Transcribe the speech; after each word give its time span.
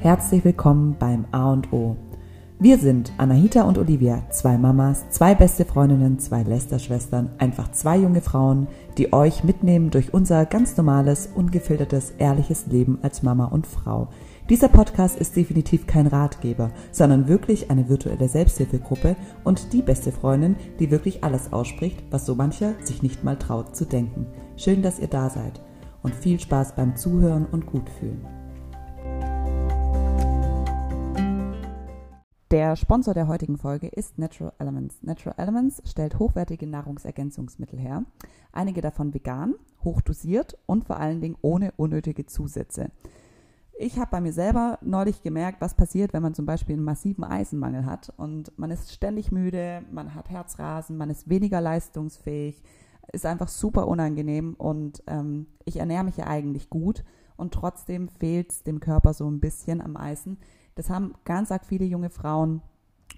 Herzlich 0.00 0.44
willkommen 0.44 0.94
beim 0.98 1.24
A 1.32 1.52
und 1.52 1.72
O. 1.72 1.96
Wir 2.60 2.78
sind 2.78 3.12
Anahita 3.16 3.62
und 3.62 3.78
Olivia, 3.78 4.22
zwei 4.30 4.58
Mamas, 4.58 5.08
zwei 5.10 5.34
beste 5.34 5.64
Freundinnen, 5.64 6.18
zwei 6.18 6.42
Lästerschwestern, 6.42 7.30
einfach 7.38 7.72
zwei 7.72 7.96
junge 7.96 8.20
Frauen, 8.20 8.68
die 8.98 9.12
euch 9.12 9.42
mitnehmen 9.42 9.90
durch 9.90 10.14
unser 10.14 10.44
ganz 10.44 10.76
normales, 10.76 11.30
ungefiltertes, 11.34 12.12
ehrliches 12.18 12.66
Leben 12.66 12.98
als 13.02 13.22
Mama 13.22 13.46
und 13.46 13.66
Frau. 13.66 14.08
Dieser 14.50 14.68
Podcast 14.68 15.18
ist 15.18 15.34
definitiv 15.34 15.86
kein 15.86 16.06
Ratgeber, 16.06 16.70
sondern 16.92 17.26
wirklich 17.26 17.70
eine 17.70 17.88
virtuelle 17.88 18.28
Selbsthilfegruppe 18.28 19.16
und 19.44 19.72
die 19.72 19.82
beste 19.82 20.12
Freundin, 20.12 20.56
die 20.78 20.90
wirklich 20.90 21.24
alles 21.24 21.52
ausspricht, 21.52 22.04
was 22.10 22.26
so 22.26 22.34
mancher 22.34 22.74
sich 22.82 23.02
nicht 23.02 23.24
mal 23.24 23.36
traut 23.36 23.74
zu 23.74 23.86
denken. 23.86 24.26
Schön, 24.56 24.82
dass 24.82 25.00
ihr 25.00 25.08
da 25.08 25.30
seid 25.30 25.60
und 26.02 26.14
viel 26.14 26.38
Spaß 26.38 26.76
beim 26.76 26.96
Zuhören 26.96 27.46
und 27.50 27.66
Gutfühlen. 27.66 28.35
Der 32.52 32.76
Sponsor 32.76 33.12
der 33.12 33.26
heutigen 33.26 33.58
Folge 33.58 33.88
ist 33.88 34.18
Natural 34.18 34.52
Elements. 34.60 35.02
Natural 35.02 35.34
Elements 35.36 35.82
stellt 35.84 36.20
hochwertige 36.20 36.68
Nahrungsergänzungsmittel 36.68 37.76
her, 37.76 38.04
einige 38.52 38.80
davon 38.80 39.12
vegan, 39.12 39.56
hochdosiert 39.82 40.56
und 40.64 40.84
vor 40.84 40.98
allen 40.98 41.20
Dingen 41.20 41.36
ohne 41.42 41.72
unnötige 41.76 42.24
Zusätze. 42.26 42.92
Ich 43.76 43.98
habe 43.98 44.12
bei 44.12 44.20
mir 44.20 44.32
selber 44.32 44.78
neulich 44.80 45.22
gemerkt, 45.22 45.60
was 45.60 45.74
passiert, 45.74 46.12
wenn 46.12 46.22
man 46.22 46.34
zum 46.34 46.46
Beispiel 46.46 46.76
einen 46.76 46.84
massiven 46.84 47.24
Eisenmangel 47.24 47.84
hat 47.84 48.12
und 48.16 48.56
man 48.56 48.70
ist 48.70 48.92
ständig 48.92 49.32
müde, 49.32 49.82
man 49.90 50.14
hat 50.14 50.30
Herzrasen, 50.30 50.96
man 50.96 51.10
ist 51.10 51.28
weniger 51.28 51.60
leistungsfähig, 51.60 52.62
ist 53.12 53.26
einfach 53.26 53.48
super 53.48 53.88
unangenehm 53.88 54.54
und 54.54 55.02
ähm, 55.08 55.48
ich 55.64 55.78
ernähre 55.78 56.04
mich 56.04 56.16
ja 56.16 56.28
eigentlich 56.28 56.70
gut 56.70 57.02
und 57.36 57.52
trotzdem 57.52 58.08
fehlt 58.08 58.52
es 58.52 58.62
dem 58.62 58.78
Körper 58.78 59.14
so 59.14 59.28
ein 59.28 59.40
bisschen 59.40 59.80
am 59.80 59.96
Eisen. 59.96 60.38
Das 60.76 60.88
haben 60.90 61.14
ganz 61.24 61.50
arg 61.50 61.64
viele 61.64 61.84
junge 61.84 62.10
Frauen 62.10 62.62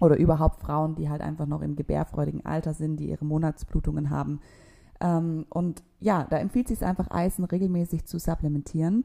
oder 0.01 0.17
überhaupt 0.17 0.61
Frauen, 0.61 0.95
die 0.95 1.09
halt 1.09 1.21
einfach 1.21 1.45
noch 1.45 1.61
im 1.61 1.75
gebärfreudigen 1.75 2.45
Alter 2.45 2.73
sind, 2.73 2.97
die 2.97 3.09
ihre 3.09 3.25
Monatsblutungen 3.25 4.09
haben. 4.09 4.39
Ähm, 5.01 5.45
und 5.49 5.83
ja, 5.99 6.25
da 6.29 6.37
empfiehlt 6.37 6.69
sich 6.69 6.83
einfach 6.83 7.11
Eisen 7.11 7.43
regelmäßig 7.45 8.05
zu 8.05 8.17
supplementieren. 8.17 9.03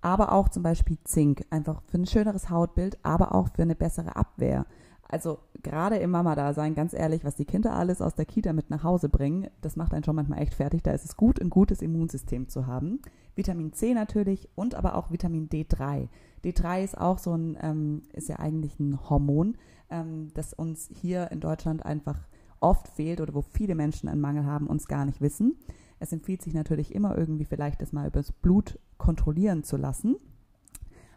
Aber 0.00 0.32
auch 0.32 0.48
zum 0.48 0.62
Beispiel 0.62 0.98
Zink, 1.04 1.44
einfach 1.50 1.82
für 1.82 1.98
ein 1.98 2.06
schöneres 2.06 2.50
Hautbild, 2.50 2.98
aber 3.02 3.34
auch 3.34 3.48
für 3.54 3.62
eine 3.62 3.74
bessere 3.74 4.16
Abwehr. 4.16 4.66
Also 5.08 5.38
gerade 5.62 5.96
im 5.96 6.10
Mama-Dasein, 6.10 6.74
ganz 6.74 6.92
ehrlich, 6.92 7.24
was 7.24 7.36
die 7.36 7.44
Kinder 7.44 7.74
alles 7.74 8.02
aus 8.02 8.14
der 8.14 8.24
Kita 8.24 8.52
mit 8.52 8.70
nach 8.70 8.82
Hause 8.82 9.08
bringen, 9.08 9.48
das 9.60 9.76
macht 9.76 9.94
einen 9.94 10.04
schon 10.04 10.16
manchmal 10.16 10.42
echt 10.42 10.54
fertig. 10.54 10.82
Da 10.82 10.92
ist 10.92 11.04
es 11.04 11.16
gut, 11.16 11.40
ein 11.40 11.50
gutes 11.50 11.80
Immunsystem 11.80 12.48
zu 12.48 12.66
haben. 12.66 13.00
Vitamin 13.36 13.72
C 13.72 13.94
natürlich 13.94 14.48
und 14.54 14.74
aber 14.74 14.96
auch 14.96 15.10
Vitamin 15.10 15.48
D3. 15.48 16.08
D3 16.46 16.84
ist 16.84 16.98
auch 16.98 17.18
so 17.18 17.34
ein, 17.34 17.58
ähm, 17.60 18.02
ist 18.12 18.28
ja 18.28 18.38
eigentlich 18.38 18.78
ein 18.78 18.98
Hormon, 19.10 19.56
ähm, 19.90 20.28
das 20.34 20.54
uns 20.54 20.88
hier 20.92 21.30
in 21.30 21.40
Deutschland 21.40 21.84
einfach 21.84 22.18
oft 22.60 22.88
fehlt 22.88 23.20
oder 23.20 23.34
wo 23.34 23.42
viele 23.42 23.74
Menschen 23.74 24.08
einen 24.08 24.20
Mangel 24.20 24.44
haben, 24.46 24.66
uns 24.66 24.86
gar 24.86 25.04
nicht 25.04 25.20
wissen. 25.20 25.56
Es 25.98 26.12
empfiehlt 26.12 26.42
sich 26.42 26.54
natürlich 26.54 26.94
immer 26.94 27.16
irgendwie 27.16 27.44
vielleicht 27.44 27.82
das 27.82 27.92
mal 27.92 28.06
übers 28.06 28.32
Blut 28.32 28.78
kontrollieren 28.98 29.64
zu 29.64 29.76
lassen. 29.76 30.16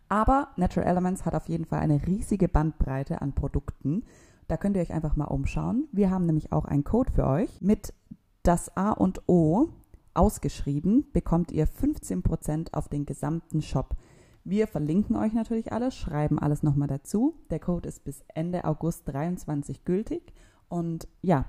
Aber 0.07 0.49
Natural 0.57 0.89
Elements 0.89 1.25
hat 1.25 1.35
auf 1.35 1.47
jeden 1.47 1.65
Fall 1.65 1.79
eine 1.79 2.05
riesige 2.07 2.47
Bandbreite 2.47 3.21
an 3.21 3.33
Produkten. 3.33 4.03
Da 4.47 4.57
könnt 4.57 4.75
ihr 4.75 4.81
euch 4.81 4.93
einfach 4.93 5.15
mal 5.15 5.25
umschauen. 5.25 5.87
Wir 5.91 6.09
haben 6.09 6.25
nämlich 6.25 6.51
auch 6.51 6.65
einen 6.65 6.83
Code 6.83 7.11
für 7.11 7.27
euch. 7.27 7.61
Mit 7.61 7.93
das 8.41 8.75
A 8.75 8.91
und 8.91 9.21
O 9.29 9.69
ausgeschrieben 10.15 11.05
bekommt 11.13 11.51
ihr 11.51 11.67
15% 11.67 12.73
auf 12.73 12.89
den 12.89 13.05
gesamten 13.05 13.61
Shop. 13.61 13.95
Wir 14.43 14.67
verlinken 14.67 15.15
euch 15.15 15.33
natürlich 15.33 15.71
alles, 15.71 15.95
schreiben 15.95 16.39
alles 16.39 16.63
nochmal 16.63 16.87
dazu. 16.87 17.35
Der 17.49 17.59
Code 17.59 17.87
ist 17.87 18.03
bis 18.03 18.23
Ende 18.33 18.65
August 18.65 19.07
23 19.07 19.85
gültig. 19.85 20.33
Und 20.69 21.07
ja, 21.21 21.45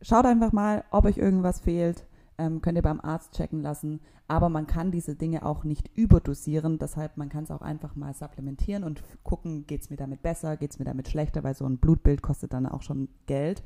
schaut 0.00 0.26
einfach 0.26 0.52
mal, 0.52 0.84
ob 0.90 1.04
euch 1.04 1.18
irgendwas 1.18 1.60
fehlt. 1.60 2.06
Ähm, 2.36 2.62
könnt 2.62 2.76
ihr 2.76 2.82
beim 2.82 3.00
Arzt 3.00 3.34
checken 3.34 3.60
lassen. 3.60 4.00
Aber 4.26 4.48
man 4.48 4.66
kann 4.66 4.90
diese 4.90 5.14
Dinge 5.14 5.44
auch 5.44 5.64
nicht 5.64 5.90
überdosieren. 5.96 6.78
Deshalb, 6.78 7.16
man 7.16 7.28
kann 7.28 7.44
es 7.44 7.50
auch 7.50 7.62
einfach 7.62 7.94
mal 7.94 8.14
supplementieren 8.14 8.84
und 8.84 9.02
gucken, 9.22 9.66
geht 9.66 9.82
es 9.82 9.90
mir 9.90 9.96
damit 9.96 10.22
besser, 10.22 10.56
geht 10.56 10.70
es 10.70 10.78
mir 10.78 10.84
damit 10.84 11.08
schlechter, 11.08 11.44
weil 11.44 11.54
so 11.54 11.66
ein 11.66 11.78
Blutbild 11.78 12.22
kostet 12.22 12.52
dann 12.52 12.66
auch 12.66 12.82
schon 12.82 13.08
Geld. 13.26 13.62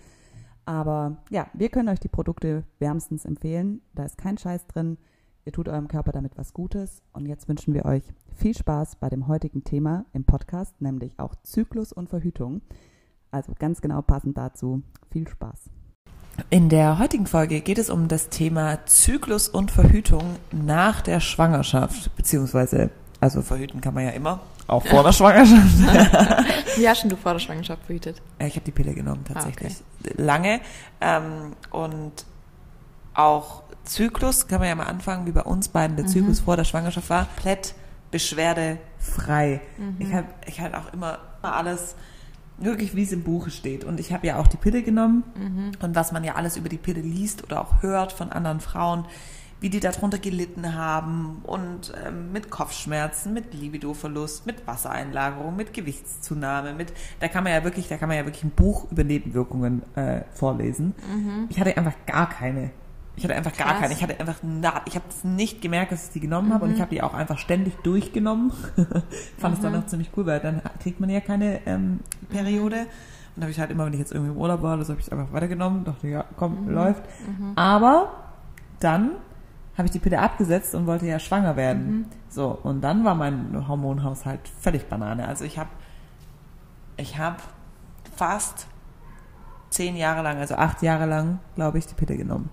Aber 0.64 1.22
ja, 1.30 1.46
wir 1.54 1.70
können 1.70 1.88
euch 1.88 2.00
die 2.00 2.08
Produkte 2.08 2.64
wärmstens 2.78 3.24
empfehlen. 3.24 3.80
Da 3.94 4.04
ist 4.04 4.18
kein 4.18 4.36
Scheiß 4.36 4.66
drin. 4.66 4.98
Ihr 5.44 5.52
tut 5.52 5.68
eurem 5.68 5.88
Körper 5.88 6.12
damit 6.12 6.36
was 6.36 6.52
Gutes. 6.52 7.02
Und 7.12 7.26
jetzt 7.26 7.48
wünschen 7.48 7.74
wir 7.74 7.84
euch 7.84 8.02
viel 8.36 8.56
Spaß 8.56 8.96
bei 8.96 9.08
dem 9.08 9.28
heutigen 9.28 9.64
Thema 9.64 10.04
im 10.12 10.24
Podcast, 10.24 10.80
nämlich 10.80 11.18
auch 11.18 11.34
Zyklus 11.42 11.92
und 11.92 12.08
Verhütung. 12.08 12.62
Also 13.30 13.52
ganz 13.58 13.80
genau 13.80 14.02
passend 14.02 14.36
dazu. 14.36 14.82
Viel 15.10 15.26
Spaß. 15.26 15.70
In 16.50 16.68
der 16.68 16.98
heutigen 16.98 17.26
Folge 17.26 17.60
geht 17.60 17.78
es 17.78 17.90
um 17.90 18.08
das 18.08 18.28
Thema 18.28 18.78
Zyklus 18.86 19.48
und 19.48 19.70
Verhütung 19.70 20.36
nach 20.52 21.00
der 21.00 21.20
Schwangerschaft, 21.20 22.14
beziehungsweise, 22.16 22.90
also 23.20 23.42
verhüten 23.42 23.80
kann 23.80 23.94
man 23.94 24.04
ja 24.04 24.10
immer, 24.10 24.40
auch 24.68 24.86
vor 24.86 25.02
der 25.02 25.12
Schwangerschaft. 25.12 25.78
Wie 26.76 26.88
hast 26.88 27.10
du 27.10 27.16
vor 27.16 27.32
der 27.32 27.40
Schwangerschaft 27.40 27.84
verhütet? 27.84 28.22
Ich 28.38 28.54
habe 28.54 28.64
die 28.64 28.70
Pille 28.70 28.94
genommen, 28.94 29.24
tatsächlich. 29.24 29.74
Ah, 29.74 30.04
okay. 30.04 30.22
Lange. 30.22 30.60
Ähm, 31.00 31.56
und 31.70 32.12
auch 33.18 33.62
Zyklus, 33.84 34.46
kann 34.46 34.60
man 34.60 34.68
ja 34.68 34.74
mal 34.74 34.84
anfangen, 34.84 35.26
wie 35.26 35.32
bei 35.32 35.42
uns 35.42 35.68
beiden 35.68 35.96
der 35.96 36.04
mhm. 36.04 36.10
Zyklus 36.10 36.40
vor 36.40 36.56
der 36.56 36.64
Schwangerschaft 36.64 37.10
war, 37.10 37.24
komplett 37.24 37.74
beschwerdefrei. 38.10 39.60
Mhm. 39.76 39.96
Ich 39.98 40.12
habe 40.12 40.28
ich 40.46 40.60
halt 40.60 40.74
auch 40.74 40.92
immer 40.92 41.18
alles 41.42 41.94
wirklich, 42.58 42.94
wie 42.94 43.02
es 43.02 43.12
im 43.12 43.22
Buche 43.22 43.50
steht. 43.50 43.84
Und 43.84 44.00
ich 44.00 44.12
habe 44.12 44.26
ja 44.26 44.38
auch 44.38 44.46
die 44.46 44.56
Pille 44.56 44.82
genommen. 44.82 45.24
Mhm. 45.34 45.72
Und 45.80 45.94
was 45.94 46.12
man 46.12 46.24
ja 46.24 46.34
alles 46.34 46.56
über 46.56 46.68
die 46.68 46.78
Pille 46.78 47.00
liest 47.00 47.44
oder 47.44 47.60
auch 47.60 47.82
hört 47.82 48.12
von 48.12 48.30
anderen 48.30 48.60
Frauen, 48.60 49.04
wie 49.60 49.70
die 49.70 49.80
darunter 49.80 50.18
gelitten 50.18 50.76
haben 50.76 51.40
und 51.42 51.92
ähm, 52.06 52.30
mit 52.30 52.48
Kopfschmerzen, 52.50 53.32
mit 53.32 53.54
Libidoverlust, 53.54 54.46
mit 54.46 54.66
Wassereinlagerung, 54.66 55.56
mit 55.56 55.74
Gewichtszunahme, 55.74 56.74
mit 56.74 56.92
da 57.18 57.26
kann 57.26 57.42
man 57.42 57.52
ja 57.52 57.64
wirklich, 57.64 57.88
da 57.88 57.96
kann 57.96 58.08
man 58.08 58.18
ja 58.18 58.24
wirklich 58.24 58.44
ein 58.44 58.50
Buch 58.50 58.90
über 58.92 59.02
Nebenwirkungen 59.02 59.82
äh, 59.96 60.22
vorlesen. 60.32 60.94
Mhm. 61.12 61.46
Ich 61.48 61.58
hatte 61.58 61.76
einfach 61.76 61.94
gar 62.06 62.28
keine. 62.28 62.70
Ich 63.18 63.24
hatte 63.24 63.34
einfach 63.34 63.56
gar 63.56 63.80
keine. 63.80 63.92
Ich 63.92 64.02
hatte 64.02 64.18
einfach, 64.18 64.36
na, 64.42 64.80
ich 64.86 64.94
habe 64.94 65.04
es 65.08 65.24
nicht 65.24 65.60
gemerkt, 65.60 65.92
dass 65.92 66.06
ich 66.06 66.12
die 66.12 66.20
genommen 66.20 66.48
mhm. 66.48 66.54
habe 66.54 66.64
und 66.64 66.70
ich 66.70 66.78
mhm. 66.78 66.82
habe 66.82 66.94
die 66.94 67.02
auch 67.02 67.14
einfach 67.14 67.38
ständig 67.38 67.76
durchgenommen. 67.82 68.52
Fand 69.38 69.56
es 69.56 69.60
dann 69.60 69.72
mhm. 69.72 69.80
auch 69.80 69.86
ziemlich 69.86 70.10
cool, 70.16 70.26
weil 70.26 70.40
dann 70.40 70.62
kriegt 70.80 71.00
man 71.00 71.10
ja 71.10 71.20
keine 71.20 71.66
ähm, 71.66 72.00
Periode. 72.30 72.86
Und 73.34 73.42
habe 73.42 73.50
ich 73.50 73.60
halt 73.60 73.70
immer, 73.70 73.86
wenn 73.86 73.92
ich 73.92 73.98
jetzt 73.98 74.12
irgendwie 74.12 74.32
im 74.32 74.38
Urlaub 74.38 74.62
war, 74.62 74.76
das 74.76 74.88
habe 74.88 75.00
ich 75.00 75.10
einfach 75.12 75.32
weitergenommen. 75.32 75.84
Dachte, 75.84 76.08
ja, 76.08 76.24
komm, 76.36 76.66
mhm. 76.66 76.70
läuft. 76.70 77.02
Mhm. 77.26 77.52
Aber 77.56 78.12
dann 78.80 79.10
habe 79.76 79.86
ich 79.86 79.92
die 79.92 79.98
Pille 79.98 80.20
abgesetzt 80.20 80.74
und 80.74 80.86
wollte 80.86 81.06
ja 81.06 81.18
schwanger 81.18 81.56
werden. 81.56 81.86
Mhm. 81.86 82.04
So, 82.28 82.58
und 82.62 82.80
dann 82.82 83.04
war 83.04 83.14
mein 83.14 83.66
Hormonhaushalt 83.68 84.40
völlig 84.60 84.86
Banane. 84.86 85.26
Also 85.26 85.44
ich 85.44 85.58
habe 85.58 85.70
ich 86.96 87.18
habe 87.18 87.36
fast 88.16 88.66
zehn 89.70 89.96
Jahre 89.96 90.22
lang, 90.22 90.38
also 90.38 90.54
acht 90.54 90.82
Jahre 90.82 91.06
lang, 91.06 91.38
glaube 91.54 91.78
ich, 91.78 91.86
die 91.86 91.94
Pille 91.94 92.16
genommen. 92.16 92.50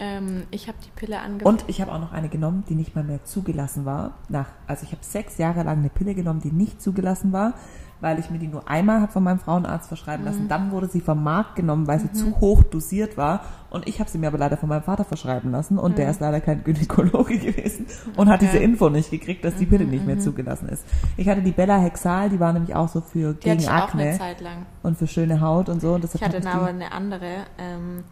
Ähm, 0.00 0.44
ich 0.50 0.66
habe 0.66 0.78
die 0.82 0.90
Pille 0.96 1.20
angefangen. 1.20 1.58
Und 1.58 1.64
ich 1.68 1.82
habe 1.82 1.92
auch 1.92 2.00
noch 2.00 2.12
eine 2.12 2.30
genommen, 2.30 2.64
die 2.68 2.74
nicht 2.74 2.96
mal 2.96 3.04
mehr 3.04 3.22
zugelassen 3.24 3.84
war. 3.84 4.12
Nach, 4.30 4.46
also 4.66 4.84
ich 4.84 4.92
habe 4.92 5.04
sechs 5.04 5.36
Jahre 5.36 5.62
lang 5.62 5.78
eine 5.78 5.90
Pille 5.90 6.14
genommen, 6.14 6.40
die 6.40 6.50
nicht 6.50 6.80
zugelassen 6.80 7.32
war, 7.34 7.52
weil 8.00 8.18
ich 8.18 8.30
mir 8.30 8.38
die 8.38 8.48
nur 8.48 8.66
einmal 8.66 9.02
habe 9.02 9.12
von 9.12 9.22
meinem 9.22 9.40
Frauenarzt 9.40 9.88
verschreiben 9.88 10.24
lassen. 10.24 10.44
Mhm. 10.44 10.48
Dann 10.48 10.70
wurde 10.70 10.86
sie 10.86 11.02
vom 11.02 11.22
Markt 11.22 11.54
genommen, 11.54 11.86
weil 11.86 12.00
sie 12.00 12.06
mhm. 12.06 12.14
zu 12.14 12.40
hoch 12.40 12.62
dosiert 12.62 13.18
war. 13.18 13.44
Und 13.68 13.86
ich 13.86 14.00
habe 14.00 14.08
sie 14.08 14.16
mir 14.16 14.28
aber 14.28 14.38
leider 14.38 14.56
von 14.56 14.70
meinem 14.70 14.84
Vater 14.84 15.04
verschreiben 15.04 15.50
lassen. 15.50 15.78
Und 15.78 15.92
mhm. 15.92 15.96
der 15.96 16.10
ist 16.10 16.20
leider 16.20 16.40
kein 16.40 16.64
Gynäkologe 16.64 17.38
gewesen 17.38 17.84
und 18.16 18.20
okay. 18.20 18.30
hat 18.30 18.40
diese 18.40 18.56
Info 18.56 18.88
nicht 18.88 19.10
gekriegt, 19.10 19.44
dass 19.44 19.56
die 19.56 19.66
Pille 19.66 19.84
nicht 19.84 20.06
mehr 20.06 20.16
mhm. 20.16 20.20
zugelassen 20.20 20.70
ist. 20.70 20.82
Ich 21.18 21.28
hatte 21.28 21.42
die 21.42 21.52
Bella 21.52 21.76
Hexal, 21.76 22.30
die 22.30 22.40
war 22.40 22.54
nämlich 22.54 22.74
auch 22.74 22.88
so 22.88 23.02
für 23.02 23.34
die 23.34 23.50
gegen 23.50 23.68
Akne 23.68 24.18
und 24.82 24.96
für 24.96 25.06
schöne 25.06 25.42
Haut 25.42 25.68
und 25.68 25.82
so. 25.82 25.92
Und 25.92 26.04
ich 26.06 26.22
hatte 26.22 26.50
aber 26.50 26.68
eine 26.68 26.90
andere. 26.92 27.44
Ähm 27.58 28.04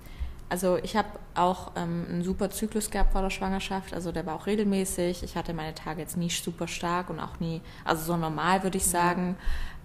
also 0.48 0.76
ich 0.82 0.96
habe 0.96 1.08
auch 1.34 1.72
ähm, 1.76 2.06
einen 2.08 2.22
super 2.22 2.50
Zyklus 2.50 2.90
gehabt 2.90 3.12
vor 3.12 3.22
der 3.22 3.30
Schwangerschaft, 3.30 3.92
also 3.94 4.12
der 4.12 4.26
war 4.26 4.34
auch 4.34 4.46
regelmäßig. 4.46 5.22
Ich 5.22 5.36
hatte 5.36 5.52
meine 5.54 5.74
Tage 5.74 6.00
jetzt 6.00 6.16
nie 6.16 6.30
super 6.30 6.68
stark 6.68 7.10
und 7.10 7.20
auch 7.20 7.38
nie, 7.40 7.60
also 7.84 8.04
so 8.04 8.16
normal 8.16 8.62
würde 8.62 8.78
ich 8.78 8.86
sagen. 8.86 9.36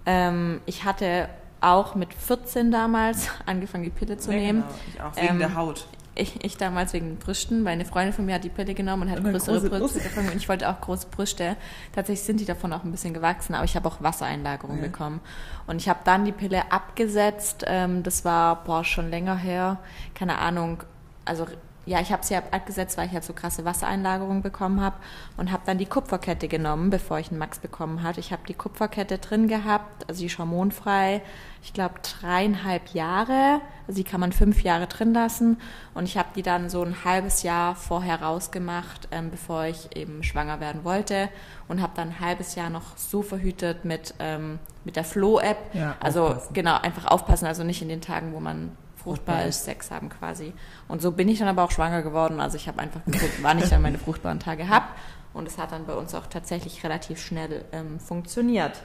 Ähm, 0.06 0.62
ich 0.66 0.84
hatte 0.84 1.30
auch 1.64 1.96
mit 1.96 2.14
14 2.14 2.72
damals 2.72 3.30
angefangen, 3.46 3.84
die 3.84 3.90
Pille 3.90 4.18
zu 4.18 4.32
ja, 4.32 4.38
nehmen. 4.38 4.64
Genau. 4.64 4.80
Ich 4.94 5.02
auch, 5.02 5.16
wegen 5.16 5.34
ähm, 5.34 5.40
der 5.40 5.56
Haut 5.56 5.88
ich, 6.16 6.44
ich 6.44 6.58
damals 6.58 6.94
wegen 6.94 7.18
Brüsten, 7.18 7.66
weil 7.66 7.74
eine 7.74 7.86
Freundin 7.86 8.14
von 8.14 8.26
mir 8.26 8.36
hat 8.36 8.44
die 8.44 8.50
Pille 8.50 8.74
genommen 8.74 9.04
und 9.04 9.12
hat 9.12 9.24
größere 9.24 9.60
Brüste, 9.60 9.80
Brüste 9.80 10.00
bekommen 10.00 10.30
und 10.30 10.38
ich 10.38 10.48
wollte 10.48 10.70
auch 10.70 10.80
große 10.80 11.08
Brüste. 11.08 11.56
Tatsächlich 11.94 12.26
sind 12.26 12.40
die 12.40 12.46
davon 12.46 12.72
auch 12.74 12.84
ein 12.84 12.92
bisschen 12.92 13.14
gewachsen, 13.14 13.56
aber 13.56 13.66
ich 13.66 13.76
habe 13.76 13.88
auch 13.88 14.02
Wassereinlagerung 14.02 14.78
ja. 14.78 14.84
bekommen. 14.84 15.22
Und 15.66 15.78
ich 15.78 15.90
habe 15.90 16.00
dann 16.04 16.26
die 16.26 16.32
Pille 16.32 16.72
abgesetzt. 16.72 17.64
Ähm, 17.68 18.04
das 18.04 18.26
war 18.26 18.64
boah, 18.64 18.84
schon 18.84 19.10
länger 19.10 19.36
her. 19.36 19.80
Keine 20.14 20.38
Ahnung. 20.38 20.84
Also 21.26 21.48
ja, 21.86 22.00
ich 22.00 22.12
habe 22.12 22.24
sie 22.24 22.36
abgesetzt, 22.36 22.98
weil 22.98 23.08
ich 23.08 23.14
halt 23.14 23.26
so 23.26 23.34
krasse 23.34 23.66
Wassereinlagerungen 23.66 24.42
bekommen 24.42 24.80
habe 24.80 24.96
und 25.36 25.52
habe 25.52 25.64
dann 25.66 25.78
die 25.78 25.86
Kupferkette 25.86 26.48
genommen, 26.48 26.90
bevor 26.90 27.20
ich 27.20 27.30
einen 27.30 27.40
Max 27.40 27.60
bekommen 27.60 28.04
hatte. 28.04 28.22
Ich 28.22 28.32
habe 28.32 28.44
die 28.48 28.54
Kupferkette 28.54 29.18
drin 29.18 29.48
gehabt, 29.48 30.08
also 30.08 30.22
die 30.22 30.28
ist 30.28 30.38
hormonfrei, 30.38 31.22
ich 31.62 31.74
glaube 31.74 31.96
dreieinhalb 32.02 32.94
Jahre. 32.94 33.60
Also 33.86 33.98
die 33.98 34.06
kann 34.06 34.22
man 34.22 34.32
fünf 34.32 34.64
Jahre 34.64 34.88
drin 34.88 35.14
lassen 35.14 35.58
und 35.94 36.06
ich 36.06 36.18
habe 36.18 36.30
die 36.36 36.42
dann 36.42 36.70
so 36.70 36.82
ein 36.84 37.04
halbes 37.04 37.44
Jahr 37.44 37.76
vorher 37.76 38.22
rausgemacht, 38.22 39.10
ähm, 39.12 39.30
bevor 39.30 39.66
ich 39.66 39.94
eben 39.96 40.24
schwanger 40.24 40.62
werden 40.62 40.86
wollte 40.86 41.28
und 41.68 41.82
habe 41.82 41.92
dann 41.96 42.10
ein 42.10 42.20
halbes 42.22 42.56
Jahr 42.56 42.70
noch 42.70 42.96
so 42.96 43.22
verhütet 43.22 43.84
mit 43.84 44.14
ähm, 44.20 44.60
mit 44.86 44.96
der 44.96 45.04
Flow-App. 45.04 45.58
Ja, 45.74 45.96
also 46.00 46.28
aufpassen. 46.28 46.54
genau 46.54 46.78
einfach 46.80 47.06
aufpassen, 47.08 47.46
also 47.46 47.64
nicht 47.64 47.82
in 47.82 47.90
den 47.90 48.02
Tagen, 48.02 48.34
wo 48.34 48.40
man 48.40 48.72
fruchtbar 49.04 49.46
ist, 49.46 49.66
Sex 49.66 49.92
haben 49.92 50.10
quasi. 50.10 50.54
Und 50.88 51.02
so 51.02 51.12
bin 51.12 51.28
ich 51.30 51.40
dann 51.40 51.48
aber 51.48 51.64
auch 51.64 51.72
schwanger 51.72 52.02
geworden. 52.02 52.40
Also 52.40 52.58
ich 52.58 52.68
habe 52.68 52.80
einfach 52.80 53.04
geguckt, 53.06 53.42
wann 53.42 53.60
ich 53.60 53.70
dann 53.70 53.82
meine 53.82 53.98
fruchtbaren 53.98 54.40
Tage 54.40 54.70
habe. 54.70 54.86
Und 55.34 55.48
es 55.48 55.58
hat 55.58 55.72
dann 55.72 55.86
bei 55.86 55.94
uns 55.94 56.14
auch 56.14 56.28
tatsächlich 56.28 56.84
relativ 56.84 57.20
schnell 57.20 57.66
ähm, 57.72 58.00
funktioniert. 58.00 58.82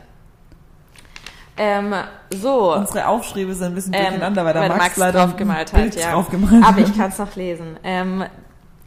Ähm, 1.58 1.92
so. 2.32 2.74
Unsere 2.74 3.08
Aufschriebe 3.08 3.54
sind 3.54 3.68
ein 3.68 3.74
bisschen 3.74 3.92
Ähm, 3.92 4.04
durcheinander, 4.04 4.44
weil 4.44 4.52
der 4.54 4.68
Max, 4.68 4.78
Max 4.78 4.96
leider 4.96 5.26
draufgemalt 5.26 5.72
Bild 5.72 5.96
hat, 5.96 6.00
ja. 6.02 6.12
draufgemalt 6.12 6.64
Aber 6.64 6.78
ich 6.78 6.96
kann 6.96 7.10
es 7.10 7.18
noch 7.18 7.34
lesen. 7.34 7.76
Ähm, 7.82 8.24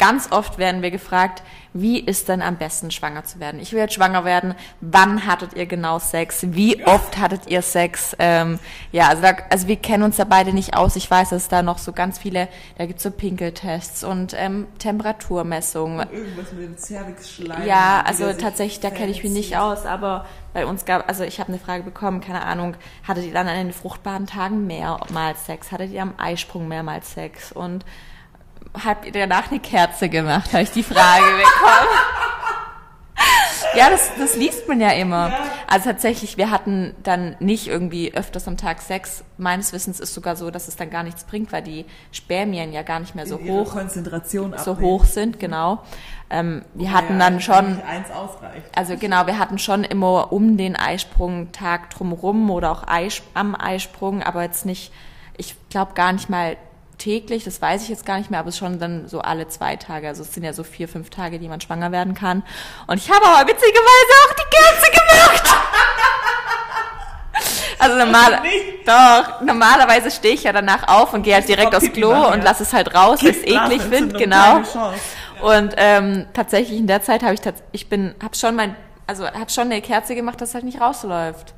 ganz 0.02 0.32
oft 0.32 0.58
werden 0.58 0.82
wir 0.82 0.90
gefragt, 0.90 1.44
wie 1.74 2.00
ist 2.00 2.28
denn 2.28 2.42
am 2.42 2.58
besten 2.58 2.90
schwanger 2.90 3.24
zu 3.24 3.40
werden? 3.40 3.62
Ich 3.62 3.72
will 3.72 3.80
jetzt 3.80 3.94
schwanger 3.94 4.26
werden. 4.26 4.56
Wann 4.82 5.28
hattet 5.28 5.54
ihr 5.54 5.68
genau 5.68 6.00
Sex? 6.00 6.40
Wie 6.50 6.84
oft 6.86 7.20
hattet 7.20 7.48
ihr 7.48 7.62
Sex? 7.62 8.16
Ähm, 8.18 8.58
ja, 8.92 9.10
also, 9.10 9.22
da, 9.22 9.34
also 9.52 9.68
wir 9.68 9.76
kennen 9.76 10.02
uns 10.02 10.18
da 10.18 10.24
beide 10.24 10.54
nicht 10.54 10.76
aus. 10.76 10.96
Ich 10.96 11.10
weiß, 11.10 11.30
dass 11.30 11.44
es 11.44 11.48
da 11.50 11.62
noch 11.62 11.78
so 11.78 11.94
ganz 11.94 12.18
viele, 12.18 12.48
da 12.80 12.88
gibt's 12.88 13.04
so 13.04 13.12
Pinkeltests 13.12 14.04
und 14.04 14.34
ähm, 14.36 14.66
Temperaturmessungen. 14.80 16.10
Irgendwas 16.12 16.52
mit 16.52 16.64
dem 16.64 16.78
Cervix-Schleim. 16.78 17.68
Ja, 17.68 18.04
also 18.04 18.34
tatsächlich, 18.34 18.80
da 18.80 18.90
kenne 18.90 19.12
ich 19.12 19.24
mich 19.24 19.32
nicht 19.32 19.56
aus, 19.56 19.86
aber 19.86 20.26
bei 20.54 20.66
uns 20.66 20.84
gab, 20.84 21.08
also 21.08 21.24
ich 21.24 21.40
habe 21.40 21.50
eine 21.50 21.60
Frage 21.60 21.84
bekommen, 21.84 22.22
keine 22.22 22.44
Ahnung, 22.44 22.76
hattet 23.08 23.26
ihr 23.26 23.34
dann 23.34 23.48
an 23.48 23.56
den 23.56 23.72
fruchtbaren 23.72 24.26
Tagen 24.26 24.66
mehrmals 24.66 25.46
Sex? 25.46 25.72
Hattet 25.72 25.92
ihr 25.92 26.02
am 26.02 26.16
Eisprung 26.18 26.68
mehrmals 26.68 27.14
Sex? 27.14 27.52
Und 27.52 27.86
habt 28.86 29.06
ihr 29.06 29.12
danach 29.12 29.50
eine 29.52 29.60
Kerze 29.60 30.10
gemacht? 30.10 30.52
Habe 30.54 30.64
ich 30.64 30.72
die 30.72 30.84
Frage 30.84 31.26
bekommen. 31.26 31.88
Ja, 33.76 33.90
das, 33.90 34.12
das 34.20 34.36
liest 34.36 34.68
man 34.68 34.82
ja 34.82 34.90
immer. 34.90 35.32
Also 35.68 35.86
tatsächlich, 35.86 36.36
wir 36.36 36.52
hatten 36.52 36.94
dann 37.04 37.38
nicht 37.40 37.68
irgendwie 37.68 38.14
öfters 38.14 38.46
am 38.48 38.58
Tag 38.58 38.82
Sex. 38.82 39.24
Meines 39.38 39.72
Wissens 39.72 40.02
ist 40.02 40.14
sogar 40.14 40.36
so, 40.36 40.52
dass 40.52 40.68
es 40.68 40.76
dann 40.76 40.90
gar 40.90 41.04
nichts 41.04 41.24
bringt, 41.24 41.54
weil 41.54 41.62
die 41.62 41.86
Spermien 42.12 42.74
ja 42.74 42.82
gar 42.82 43.00
nicht 43.00 43.16
mehr 43.16 43.26
so 43.26 43.38
In 43.38 43.48
hoch, 43.50 43.72
Konzentration 43.72 44.54
so 44.58 44.72
abnehmen. 44.72 44.82
hoch 44.92 45.06
sind, 45.06 45.40
genau. 45.40 45.84
Ähm, 46.30 46.66
wir 46.74 46.92
hatten 46.92 47.14
Ja, 47.14 47.30
dann 47.30 47.40
schon 47.40 47.82
also 48.76 48.98
genau, 48.98 49.26
wir 49.28 49.38
hatten 49.40 49.58
schon 49.58 49.86
immer 49.86 50.34
um 50.34 50.58
den 50.58 50.76
Eisprung-Tag 50.76 51.92
drumherum 51.92 52.50
oder 52.50 52.72
auch 52.72 52.88
Eis, 52.88 53.22
am 53.36 53.56
Eisprung, 53.56 54.22
aber 54.22 54.42
jetzt 54.44 54.66
nicht, 54.66 54.92
ich 55.38 55.56
glaube 55.70 55.94
gar 55.94 56.12
nicht 56.12 56.30
mal 56.30 56.58
täglich, 57.02 57.44
das 57.44 57.62
weiß 57.62 57.84
ich 57.84 57.90
jetzt 57.90 58.06
gar 58.06 58.18
nicht 58.18 58.30
mehr, 58.30 58.40
aber 58.40 58.50
es 58.50 58.56
ist 58.56 58.60
schon 58.60 58.80
dann 58.80 59.08
so 59.08 59.22
alle 59.22 59.48
zwei 59.48 59.76
Tage. 59.76 60.08
Also 60.08 60.22
es 60.22 60.34
sind 60.34 60.44
ja 60.44 60.54
so 60.54 60.64
vier, 60.64 60.88
fünf 60.88 61.10
Tage, 61.10 61.40
die 61.40 61.48
man 61.48 61.60
schwanger 61.60 61.92
werden 61.92 62.14
kann. 62.14 62.44
Und 62.88 62.98
ich 62.98 63.10
habe 63.10 63.26
aber 63.26 63.48
witzigerweise 63.50 64.14
auch 64.24 64.34
die 64.34 64.56
Kerze 64.56 64.92
gemacht. 64.92 65.44
Also 67.80 67.98
normal, 67.98 68.42
Nicht? 68.42 68.88
doch, 68.88 69.42
normalerweise 69.42 70.12
stehe 70.12 70.36
ich 70.36 70.44
ja 70.44 70.54
danach 70.54 70.88
auf 70.88 71.14
und 71.14 71.24
gehe 71.24 71.34
halt 71.34 71.48
direkt 71.48 71.74
aufs 71.74 71.92
Klo 71.92 72.12
machen, 72.12 72.34
und 72.34 72.44
lasse 72.44 72.62
es 72.62 72.74
halt 72.74 72.94
raus, 72.94 73.24
weil 73.24 73.32
ich 73.32 73.38
es 73.38 73.44
eklig 73.44 73.82
finde, 73.82 74.20
genau. 74.20 74.62
Und 75.42 75.74
ähm, 75.78 76.28
tatsächlich 76.34 76.78
in 76.78 76.86
der 76.86 77.02
Zeit 77.02 77.24
habe 77.24 77.34
ich 77.34 77.42
ich 77.72 77.90
bin 77.90 78.14
habe 78.22 78.36
schon 78.36 78.56
mein 78.56 78.76
also 79.08 79.26
habe 79.26 79.50
schon 79.50 79.72
eine 79.72 79.82
Kerze 79.82 80.14
gemacht, 80.14 80.40
dass 80.42 80.50
es 80.50 80.56
halt 80.56 80.66
nicht 80.66 80.80
rausläuft. 80.80 81.56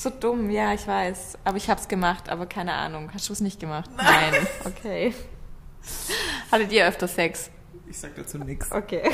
So 0.00 0.10
dumm, 0.10 0.48
ja, 0.48 0.72
ich 0.74 0.86
weiß, 0.86 1.38
aber 1.42 1.56
ich 1.56 1.68
habe 1.68 1.80
es 1.80 1.88
gemacht, 1.88 2.28
aber 2.28 2.46
keine 2.46 2.72
Ahnung, 2.72 3.10
hast 3.12 3.28
du 3.28 3.32
es 3.32 3.40
nicht 3.40 3.58
gemacht? 3.58 3.90
Nein. 3.96 4.46
Okay. 4.64 5.12
Hattet 6.52 6.70
ihr 6.70 6.86
öfter 6.86 7.08
Sex? 7.08 7.50
Ich 7.90 7.98
sag 7.98 8.14
dazu 8.14 8.38
nichts. 8.38 8.70
Okay. 8.70 9.10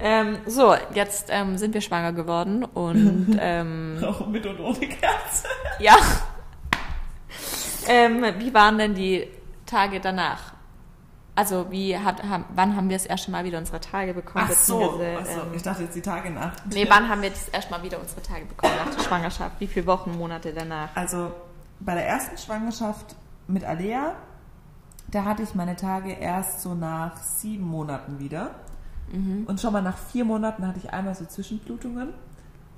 ähm, 0.00 0.38
so, 0.46 0.74
jetzt 0.94 1.26
ähm, 1.28 1.58
sind 1.58 1.74
wir 1.74 1.82
schwanger 1.82 2.14
geworden 2.14 2.64
und 2.64 3.36
ähm, 3.40 4.02
Auch 4.02 4.26
mit 4.28 4.46
und 4.46 4.58
ohne 4.60 4.78
Kerze. 4.88 5.46
ja. 5.78 5.96
ähm, 7.86 8.24
wie 8.38 8.54
waren 8.54 8.78
denn 8.78 8.94
die 8.94 9.28
Tage 9.66 10.00
danach? 10.00 10.53
Also 11.36 11.66
wie 11.70 11.98
hat, 11.98 12.22
haben, 12.22 12.44
wann 12.54 12.76
haben 12.76 12.88
wir 12.88 12.96
das 12.96 13.06
erste 13.06 13.30
Mal 13.30 13.44
wieder 13.44 13.58
unsere 13.58 13.80
Tage 13.80 14.14
bekommen? 14.14 14.46
Ach 14.48 14.54
so, 14.54 14.82
ach 14.82 15.26
so. 15.26 15.40
ähm, 15.40 15.54
ich 15.54 15.62
dachte 15.62 15.82
jetzt 15.82 15.96
die 15.96 16.00
Tage 16.00 16.30
nach. 16.30 16.52
Nee, 16.72 16.86
wann 16.88 17.08
haben 17.08 17.22
wir 17.22 17.30
das 17.30 17.48
erste 17.48 17.72
Mal 17.72 17.82
wieder 17.82 17.98
unsere 17.98 18.22
Tage 18.22 18.44
bekommen 18.44 18.74
nach 18.76 18.94
der 18.94 19.02
Schwangerschaft? 19.02 19.58
Wie 19.58 19.66
viele 19.66 19.86
Wochen, 19.86 20.16
Monate 20.16 20.52
danach? 20.52 20.94
Also 20.94 21.32
bei 21.80 21.94
der 21.94 22.06
ersten 22.06 22.38
Schwangerschaft 22.38 23.16
mit 23.48 23.64
Alea, 23.64 24.14
da 25.08 25.24
hatte 25.24 25.42
ich 25.42 25.54
meine 25.54 25.74
Tage 25.74 26.12
erst 26.12 26.62
so 26.62 26.74
nach 26.74 27.16
sieben 27.16 27.64
Monaten 27.64 28.20
wieder. 28.20 28.52
Mhm. 29.12 29.44
Und 29.46 29.60
schon 29.60 29.72
mal 29.72 29.82
nach 29.82 29.98
vier 29.98 30.24
Monaten 30.24 30.66
hatte 30.66 30.78
ich 30.78 30.92
einmal 30.92 31.14
so 31.14 31.24
Zwischenblutungen. 31.24 32.14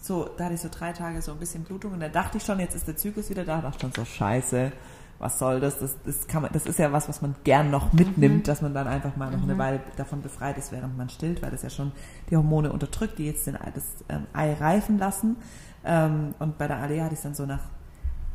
So, 0.00 0.30
da 0.36 0.44
hatte 0.44 0.54
ich 0.54 0.60
so 0.60 0.68
drei 0.70 0.92
Tage 0.92 1.20
so 1.20 1.32
ein 1.32 1.38
bisschen 1.38 1.64
Blutungen. 1.64 2.00
Da 2.00 2.08
dachte 2.08 2.38
ich 2.38 2.44
schon, 2.44 2.60
jetzt 2.60 2.74
ist 2.74 2.86
der 2.86 2.96
Zyklus 2.96 3.28
wieder 3.28 3.44
da. 3.44 3.56
Da 3.56 3.62
dachte 3.62 3.76
ich 3.76 3.82
schon 3.82 3.92
so, 3.92 4.04
scheiße, 4.04 4.72
was 5.18 5.38
soll 5.38 5.60
das? 5.60 5.78
Das, 5.78 5.96
das, 6.04 6.26
kann 6.26 6.42
man, 6.42 6.52
das 6.52 6.66
ist 6.66 6.78
ja 6.78 6.92
was, 6.92 7.08
was 7.08 7.22
man 7.22 7.34
gern 7.44 7.70
noch 7.70 7.92
mitnimmt, 7.92 8.38
Mhm. 8.38 8.42
dass 8.42 8.62
man 8.62 8.74
dann 8.74 8.86
einfach 8.86 9.16
mal 9.16 9.30
noch 9.30 9.42
eine 9.42 9.56
Weile 9.58 9.80
davon 9.96 10.22
befreit 10.22 10.58
ist, 10.58 10.72
während 10.72 10.96
man 10.96 11.08
stillt, 11.08 11.42
weil 11.42 11.50
das 11.50 11.62
ja 11.62 11.70
schon 11.70 11.92
die 12.30 12.36
Hormone 12.36 12.72
unterdrückt, 12.72 13.18
die 13.18 13.26
jetzt 13.26 13.46
den, 13.46 13.58
das 13.74 13.84
ähm, 14.08 14.26
Ei 14.32 14.52
reifen 14.54 14.98
lassen. 14.98 15.36
Ähm, 15.84 16.34
und 16.38 16.58
bei 16.58 16.68
der 16.68 16.78
Alea 16.78 17.04
hatte 17.04 17.14
ich 17.14 17.20
dann 17.22 17.34
so 17.34 17.46
nach 17.46 17.60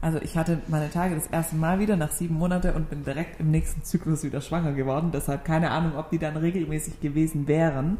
also 0.03 0.17
ich 0.19 0.35
hatte 0.35 0.57
meine 0.67 0.89
Tage 0.89 1.13
das 1.13 1.27
erste 1.27 1.55
Mal 1.55 1.77
wieder 1.77 1.95
nach 1.95 2.11
sieben 2.11 2.33
Monate 2.33 2.73
und 2.73 2.89
bin 2.89 3.03
direkt 3.03 3.39
im 3.39 3.51
nächsten 3.51 3.83
Zyklus 3.83 4.23
wieder 4.23 4.41
schwanger 4.41 4.73
geworden. 4.73 5.11
Deshalb 5.13 5.45
keine 5.45 5.69
Ahnung, 5.69 5.95
ob 5.95 6.09
die 6.09 6.17
dann 6.17 6.35
regelmäßig 6.37 6.99
gewesen 7.01 7.47
wären. 7.47 7.99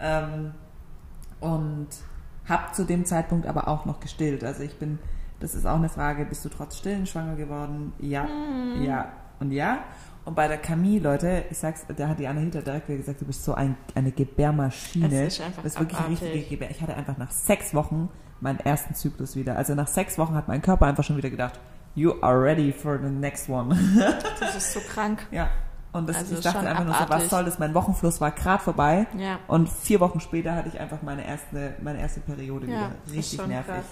Ähm, 0.00 0.52
und 1.40 1.88
habe 2.48 2.72
zu 2.72 2.84
dem 2.84 3.04
Zeitpunkt 3.04 3.46
aber 3.46 3.68
auch 3.68 3.84
noch 3.84 4.00
gestillt. 4.00 4.44
Also 4.44 4.62
ich 4.62 4.78
bin, 4.78 4.98
das 5.42 5.54
ist 5.54 5.66
auch 5.66 5.76
eine 5.76 5.88
Frage, 5.88 6.24
bist 6.24 6.44
du 6.44 6.48
trotz 6.48 6.78
Stillen 6.78 7.06
schwanger 7.06 7.36
geworden? 7.36 7.92
Ja, 7.98 8.26
ja 8.80 9.12
und 9.40 9.50
ja. 9.52 9.78
Und 10.24 10.36
bei 10.36 10.46
der 10.46 10.58
Camille, 10.58 11.00
Leute, 11.00 11.44
ich 11.50 11.58
sag's, 11.58 11.84
da 11.96 12.06
hat 12.08 12.18
die 12.20 12.28
Anahita 12.28 12.60
direkt 12.60 12.88
wieder 12.88 12.98
gesagt, 12.98 13.20
du 13.20 13.24
bist 13.24 13.44
so 13.44 13.54
ein, 13.54 13.76
eine 13.96 14.12
Gebärmaschine. 14.12 15.24
Es 15.26 15.34
ist 15.38 15.40
einfach 15.44 15.62
das 15.64 15.72
ist 15.74 15.80
wirklich 15.80 15.98
eine 15.98 16.06
abartig. 16.08 16.28
richtige 16.32 16.48
Gebär. 16.50 16.70
Ich 16.70 16.80
hatte 16.80 16.94
einfach 16.94 17.18
nach 17.18 17.30
sechs 17.32 17.74
Wochen 17.74 18.08
meinen 18.40 18.60
ersten 18.60 18.94
Zyklus 18.94 19.34
wieder. 19.34 19.56
Also 19.56 19.74
nach 19.74 19.88
sechs 19.88 20.18
Wochen 20.18 20.34
hat 20.34 20.46
mein 20.46 20.62
Körper 20.62 20.86
einfach 20.86 21.02
schon 21.04 21.16
wieder 21.16 21.30
gedacht, 21.30 21.58
you 21.96 22.14
are 22.22 22.40
ready 22.40 22.72
for 22.72 22.98
the 23.02 23.08
next 23.10 23.48
one. 23.48 23.76
Das 24.40 24.54
ist 24.56 24.72
so 24.72 24.80
krank. 24.80 25.26
ja. 25.32 25.48
Und 25.94 26.08
das, 26.08 26.16
Also 26.18 26.36
ich 26.36 26.40
dachte 26.40 26.60
einfach 26.60 26.84
nur 26.84 26.94
so, 26.94 27.00
abartig. 27.00 27.24
was 27.24 27.30
soll 27.30 27.44
das? 27.44 27.58
Mein 27.58 27.74
Wochenfluss 27.74 28.18
war 28.20 28.30
gerade 28.30 28.62
vorbei. 28.62 29.06
Ja. 29.18 29.38
Und 29.46 29.68
vier 29.68 30.00
Wochen 30.00 30.20
später 30.20 30.54
hatte 30.54 30.68
ich 30.68 30.80
einfach 30.80 31.02
meine 31.02 31.26
erste, 31.26 31.74
meine 31.82 32.00
erste 32.00 32.20
Periode 32.20 32.66
Ja, 32.66 32.72
wieder. 32.72 32.90
das 33.04 33.12
Richtig 33.14 33.46
nervig. 33.46 33.74
krass. 33.74 33.84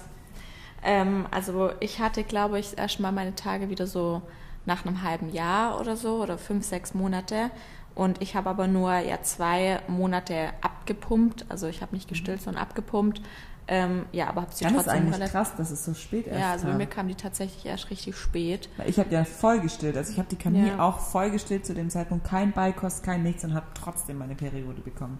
Ähm, 0.83 1.27
also 1.31 1.71
ich 1.81 2.01
hatte, 2.01 2.25
glaube 2.25 2.59
ich, 2.59 2.77
erst 2.79 3.01
mal 3.01 3.13
meine 3.13 3.35
Tage 3.35 3.71
wieder 3.71 3.87
so 3.87 4.23
nach 4.67 4.85
einem 4.85 5.03
halben 5.03 5.31
Jahr 5.31 5.81
oder 5.81 5.97
so 5.97 6.23
oder 6.23 6.39
fünf, 6.39 6.65
sechs 6.65 6.95
Monate. 6.95 7.51
Und 7.95 8.23
ich 8.23 8.37
habe 8.37 8.49
aber 8.51 8.67
nur 8.67 8.95
ja 8.99 9.21
zwei 9.23 9.81
Monate 9.89 10.51
abgepumpt. 10.61 11.47
Also 11.49 11.67
ich 11.67 11.83
habe 11.83 11.95
nicht 11.95 12.09
gestillt, 12.09 12.41
sondern 12.41 12.63
abgepumpt. 12.63 13.21
Ähm, 13.69 14.07
ja, 14.11 14.29
aber 14.29 14.43
habe 14.43 14.53
sie 14.53 14.65
ist 14.65 14.75
trotzdem 14.75 14.95
eigentlich 14.95 15.15
relativ. 15.15 15.33
krass, 15.33 15.55
dass 15.57 15.71
es 15.71 15.85
so 15.85 15.95
spät 15.95 16.27
erst 16.27 16.41
Ja, 16.41 16.51
also 16.53 16.67
bei 16.67 16.75
mir 16.75 16.87
kam 16.87 17.07
die 17.07 17.15
tatsächlich 17.15 17.65
erst 17.67 17.91
richtig 17.91 18.17
spät. 18.17 18.69
Ich 18.87 18.99
habe 18.99 19.11
ja 19.15 19.25
voll 19.25 19.61
gestillt. 19.61 19.97
Also 19.97 20.13
ich 20.13 20.19
habe 20.19 20.29
die 20.29 20.37
Camille 20.37 20.69
Ja. 20.69 20.81
auch 20.89 20.99
voll 20.99 21.31
gestillt 21.31 21.65
zu 21.67 21.75
dem 21.75 21.89
Zeitpunkt. 21.89 22.27
Kein 22.27 22.51
Beikost, 22.53 23.05
kein 23.05 23.23
nichts 23.23 23.45
und 23.45 23.55
habe 23.55 23.67
trotzdem 23.75 24.19
meine 24.19 24.35
Periode 24.35 24.81
bekommen. 24.81 25.19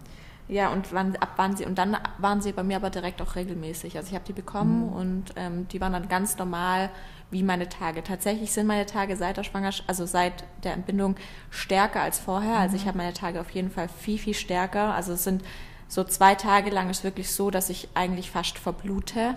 Ja, 0.51 0.69
und 0.69 0.91
wann, 0.91 1.15
ab 1.15 1.31
wann 1.37 1.55
sie, 1.55 1.65
und 1.65 1.77
dann 1.77 1.95
waren 2.17 2.41
sie 2.41 2.51
bei 2.51 2.61
mir 2.61 2.75
aber 2.75 2.89
direkt 2.89 3.21
auch 3.21 3.37
regelmäßig. 3.37 3.95
Also 3.95 4.09
ich 4.09 4.15
habe 4.15 4.25
die 4.25 4.33
bekommen 4.33 4.89
und 4.89 5.33
ähm, 5.37 5.65
die 5.69 5.79
waren 5.79 5.93
dann 5.93 6.09
ganz 6.09 6.37
normal 6.37 6.89
wie 7.29 7.41
meine 7.41 7.69
Tage. 7.69 8.03
Tatsächlich 8.03 8.51
sind 8.51 8.67
meine 8.67 8.85
Tage 8.85 9.15
seit 9.15 9.37
der 9.37 9.45
Schwangerschaft, 9.45 9.87
also 9.87 10.05
seit 10.05 10.43
der 10.65 10.73
Entbindung 10.73 11.15
stärker 11.51 12.01
als 12.01 12.19
vorher. 12.19 12.57
Also 12.57 12.75
ich 12.75 12.85
habe 12.85 12.97
meine 12.97 13.13
Tage 13.13 13.39
auf 13.39 13.49
jeden 13.51 13.71
Fall 13.71 13.87
viel, 13.87 14.17
viel 14.17 14.33
stärker. 14.33 14.93
Also 14.93 15.13
es 15.13 15.23
sind 15.23 15.41
so 15.87 16.03
zwei 16.03 16.35
Tage 16.35 16.69
lang 16.69 16.89
ist 16.89 17.05
wirklich 17.05 17.31
so, 17.31 17.49
dass 17.49 17.69
ich 17.69 17.87
eigentlich 17.93 18.29
fast 18.29 18.57
verblute. 18.57 19.35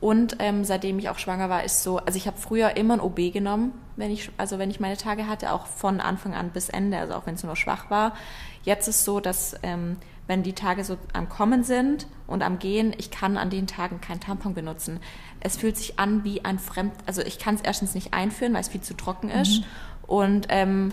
Und 0.00 0.36
ähm, 0.38 0.64
seitdem 0.64 0.98
ich 0.98 1.10
auch 1.10 1.18
schwanger 1.18 1.50
war, 1.50 1.64
ist 1.64 1.82
so, 1.82 1.98
also 1.98 2.16
ich 2.16 2.26
habe 2.26 2.38
früher 2.38 2.78
immer 2.78 2.94
ein 2.94 3.00
OB 3.00 3.30
genommen, 3.30 3.72
wenn 3.96 4.10
ich, 4.10 4.30
also 4.38 4.58
wenn 4.58 4.70
ich 4.70 4.80
meine 4.80 4.96
Tage 4.96 5.26
hatte, 5.26 5.52
auch 5.52 5.66
von 5.66 6.00
Anfang 6.00 6.34
an 6.34 6.48
bis 6.50 6.70
Ende, 6.70 6.98
also 6.98 7.14
auch 7.14 7.26
wenn 7.26 7.34
es 7.34 7.44
nur 7.44 7.56
schwach 7.56 7.90
war. 7.90 8.14
Jetzt 8.62 8.88
ist 8.88 9.04
so, 9.04 9.20
dass 9.20 9.54
ähm, 9.62 9.96
wenn 10.26 10.42
die 10.42 10.52
Tage 10.54 10.82
so 10.84 10.96
am 11.12 11.28
Kommen 11.28 11.62
sind 11.64 12.06
und 12.26 12.42
am 12.42 12.58
Gehen, 12.58 12.92
ich 12.98 13.10
kann 13.10 13.36
an 13.36 13.50
den 13.50 13.66
Tagen 13.66 14.00
kein 14.00 14.20
Tampon 14.20 14.54
benutzen. 14.54 15.00
Es 15.40 15.56
fühlt 15.56 15.76
sich 15.76 15.98
an 15.98 16.24
wie 16.24 16.44
ein 16.44 16.58
Fremd, 16.58 16.92
also 17.06 17.22
ich 17.22 17.38
kann 17.38 17.54
es 17.54 17.60
erstens 17.60 17.94
nicht 17.94 18.12
einführen, 18.14 18.52
weil 18.54 18.60
es 18.62 18.68
viel 18.68 18.80
zu 18.80 18.94
trocken 18.94 19.28
ist. 19.30 19.62
Und 20.06 20.46
ähm, 20.50 20.92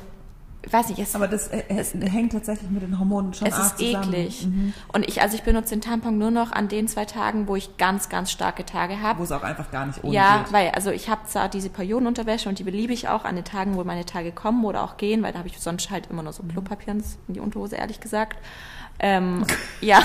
ich 0.66 0.72
weiß 0.72 0.88
nicht, 0.90 1.00
es, 1.00 1.14
Aber 1.14 1.28
das 1.28 1.50
äh, 1.50 1.64
es, 1.68 1.94
hängt 1.94 2.32
tatsächlich 2.32 2.70
mit 2.72 2.82
den 2.84 2.98
Hormonen 2.98 3.34
schon 3.34 3.48
es 3.48 3.58
ist 3.58 3.78
zusammen. 3.80 4.14
eklig. 4.14 4.46
Mhm. 4.48 4.74
Und 4.94 5.06
ich, 5.08 5.22
also 5.22 5.36
ich 5.36 5.44
benutze 5.44 5.72
den 5.76 5.82
Tampon 5.82 6.18
nur 6.18 6.32
noch 6.32 6.52
an 6.54 6.70
den 6.70 6.88
zwei 6.88 7.04
Tagen, 7.04 7.48
wo 7.50 7.56
ich 7.58 7.76
ganz, 7.78 8.08
ganz 8.08 8.32
starke 8.32 8.66
Tage 8.66 9.02
habe. 9.02 9.20
Wo 9.20 9.24
es 9.24 9.32
auch 9.34 9.44
einfach 9.44 9.72
gar 9.72 9.86
nicht 9.88 10.02
ohne 10.04 10.14
Ja, 10.16 10.38
geht. 10.44 10.54
weil, 10.54 10.70
also 10.70 10.92
ich 10.92 11.10
habe 11.10 11.22
zwar 11.28 11.50
diese 11.50 11.70
Periodenunterwäsche 11.70 12.48
und 12.48 12.60
die 12.60 12.64
beliebe 12.64 12.94
ich 12.94 13.10
auch 13.10 13.26
an 13.26 13.36
den 13.36 13.44
Tagen, 13.44 13.76
wo 13.76 13.84
meine 13.84 14.06
Tage 14.06 14.32
kommen 14.32 14.64
oder 14.64 14.84
auch 14.84 14.96
gehen, 14.96 15.22
weil 15.22 15.34
da 15.34 15.40
habe 15.40 15.50
ich 15.50 15.60
sonst 15.60 15.90
halt 15.92 16.08
immer 16.10 16.24
nur 16.24 16.32
so 16.34 16.44
Klopapier 16.44 16.94
ins- 16.94 17.18
in 17.28 17.34
die 17.34 17.40
Unterhose, 17.42 17.76
ehrlich 17.76 18.00
gesagt. 18.00 18.38
Ähm, 19.04 19.46
ja, 19.82 20.02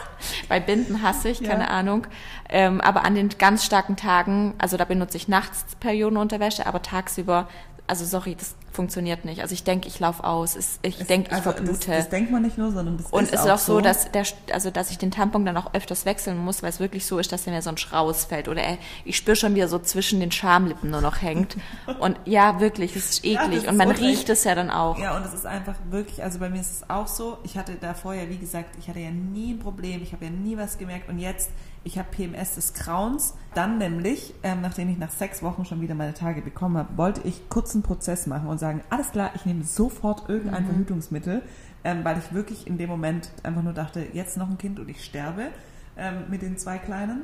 bei 0.48 0.60
Binden 0.60 1.02
hasse 1.02 1.30
ich, 1.30 1.42
keine 1.42 1.64
Ja. 1.64 1.70
Ahnung. 1.70 2.06
Ähm, 2.48 2.80
aber 2.80 3.04
an 3.04 3.14
den 3.14 3.30
ganz 3.30 3.64
starken 3.64 3.96
Tagen, 3.96 4.54
also 4.58 4.76
da 4.76 4.84
benutze 4.84 5.16
ich 5.16 5.26
nachts 5.26 5.64
Periodenunterwäsche, 5.80 6.66
aber 6.66 6.82
tagsüber, 6.82 7.48
also 7.86 8.04
sorry, 8.04 8.36
das 8.36 8.54
funktioniert 8.72 9.24
nicht. 9.24 9.40
Also 9.42 9.52
ich 9.54 9.64
denke, 9.64 9.86
ich 9.88 10.00
laufe 10.00 10.24
aus. 10.24 10.56
Es, 10.56 10.78
ich 10.82 11.00
Es- 11.00 11.06
denke, 11.06 11.34
ich 11.34 11.42
verblute. 11.42 11.72
Das, 11.90 11.98
das 11.98 12.08
denkt 12.08 12.30
man 12.30 12.42
nicht 12.42 12.58
nur, 12.58 12.70
sondern 12.72 12.96
das 12.96 13.06
Und 13.06 13.24
ist 13.24 13.34
es 13.34 13.40
ist 13.40 13.46
auch 13.48 13.54
auch 13.54 13.58
so, 13.58 13.80
dass 13.80 14.10
der, 14.12 14.24
also 14.52 14.70
dass 14.70 14.90
ich 14.90 14.98
den 14.98 15.10
Tampon 15.10 15.44
dann 15.44 15.56
auch 15.56 15.74
öfters 15.74 16.04
wechseln 16.06 16.38
muss, 16.38 16.62
weil 16.62 16.70
es 16.70 16.80
wirklich 16.80 17.04
so 17.06 17.18
ist, 17.18 17.32
dass 17.32 17.46
er 17.46 17.52
mir 17.52 17.62
sonst 17.62 17.92
rausfällt. 17.92 18.48
Oder 18.48 18.62
er, 18.62 18.78
ich 19.04 19.16
spüre 19.16 19.36
schon, 19.36 19.54
wie 19.54 19.60
er 19.60 19.68
so 19.68 19.78
zwischen 19.78 20.20
den 20.20 20.32
Schamlippen 20.32 20.90
nur 20.90 21.00
noch 21.00 21.20
hängt. 21.22 21.56
Und 22.00 22.18
ja, 22.24 22.60
wirklich, 22.60 22.94
das 22.94 23.04
ist 23.10 23.24
Ja, 23.24 23.44
eklig. 23.44 23.64
ist 23.64 23.68
und 23.68 23.76
man 23.76 23.88
unrecht. 23.88 24.02
riecht 24.02 24.28
es 24.30 24.44
ja 24.44 24.54
dann 24.54 24.70
auch. 24.70 24.98
Ja, 24.98 25.16
und 25.16 25.24
es 25.26 25.34
ist 25.34 25.46
einfach 25.46 25.74
wirklich, 25.90 26.22
also 26.22 26.38
bei 26.38 26.48
mir 26.48 26.60
ist 26.60 26.70
es 26.72 26.90
auch 26.90 27.06
so, 27.06 27.38
ich 27.44 27.56
hatte 27.58 27.74
da 27.80 27.94
vorher, 27.94 28.28
wie 28.30 28.38
gesagt, 28.38 28.76
ich 28.78 28.88
hatte 28.88 29.00
ja 29.00 29.10
nie 29.10 29.52
ein 29.54 29.58
Problem, 29.58 30.02
ich 30.02 30.12
habe 30.12 30.24
ja 30.24 30.30
nie 30.30 30.56
was 30.56 30.78
gemerkt 30.78 31.08
und 31.08 31.18
jetzt, 31.18 31.50
ich 31.84 31.98
habe 31.98 32.08
PMS 32.10 32.54
des 32.54 32.74
Grauens. 32.74 33.34
Dann 33.54 33.76
nämlich, 33.78 34.32
ähm, 34.44 34.60
nachdem 34.62 34.88
ich 34.88 34.96
nach 34.98 35.10
sechs 35.10 35.42
Wochen 35.42 35.64
schon 35.64 35.80
wieder 35.80 35.94
meine 35.94 36.14
Tage 36.14 36.40
bekommen 36.40 36.78
habe, 36.78 36.96
wollte 36.96 37.20
ich 37.24 37.48
kurz 37.50 37.74
einen 37.74 37.82
Prozess 37.82 38.26
machen 38.26 38.48
und 38.48 38.58
sagen, 38.62 38.80
alles 38.90 39.10
klar, 39.10 39.32
ich 39.34 39.44
nehme 39.44 39.64
sofort 39.64 40.28
irgendein 40.28 40.64
Verhütungsmittel, 40.64 41.42
ähm, 41.82 42.04
weil 42.04 42.18
ich 42.18 42.32
wirklich 42.32 42.66
in 42.66 42.78
dem 42.78 42.88
Moment 42.88 43.30
einfach 43.42 43.62
nur 43.62 43.72
dachte, 43.72 44.06
jetzt 44.12 44.36
noch 44.36 44.48
ein 44.48 44.56
Kind 44.56 44.78
und 44.78 44.88
ich 44.88 45.04
sterbe 45.04 45.48
ähm, 45.96 46.24
mit 46.30 46.42
den 46.42 46.56
zwei 46.56 46.78
Kleinen 46.78 47.22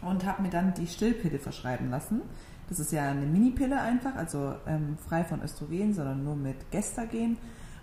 und 0.00 0.24
habe 0.24 0.42
mir 0.42 0.50
dann 0.50 0.72
die 0.74 0.86
Stillpille 0.86 1.40
verschreiben 1.40 1.90
lassen. 1.90 2.22
Das 2.68 2.78
ist 2.78 2.92
ja 2.92 3.10
eine 3.10 3.26
Minipille 3.26 3.80
einfach, 3.80 4.14
also 4.14 4.54
ähm, 4.64 4.96
frei 5.08 5.24
von 5.24 5.42
Östrogen, 5.42 5.92
sondern 5.92 6.22
nur 6.22 6.36
mit 6.36 6.70
Gestagen, 6.70 7.36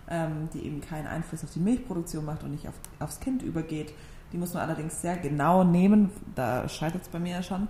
ähm, 0.08 0.48
die 0.54 0.64
eben 0.64 0.80
keinen 0.80 1.06
Einfluss 1.06 1.44
auf 1.44 1.52
die 1.52 1.60
Milchproduktion 1.60 2.24
macht 2.24 2.42
und 2.42 2.52
nicht 2.52 2.66
auf, 2.66 2.74
aufs 3.00 3.20
Kind 3.20 3.42
übergeht. 3.42 3.92
Die 4.32 4.38
muss 4.38 4.54
man 4.54 4.62
allerdings 4.62 5.00
sehr 5.02 5.16
genau 5.18 5.62
nehmen, 5.62 6.10
da 6.34 6.68
scheitert 6.68 7.02
es 7.02 7.08
bei 7.08 7.18
mir 7.18 7.32
ja 7.36 7.42
schon. 7.42 7.68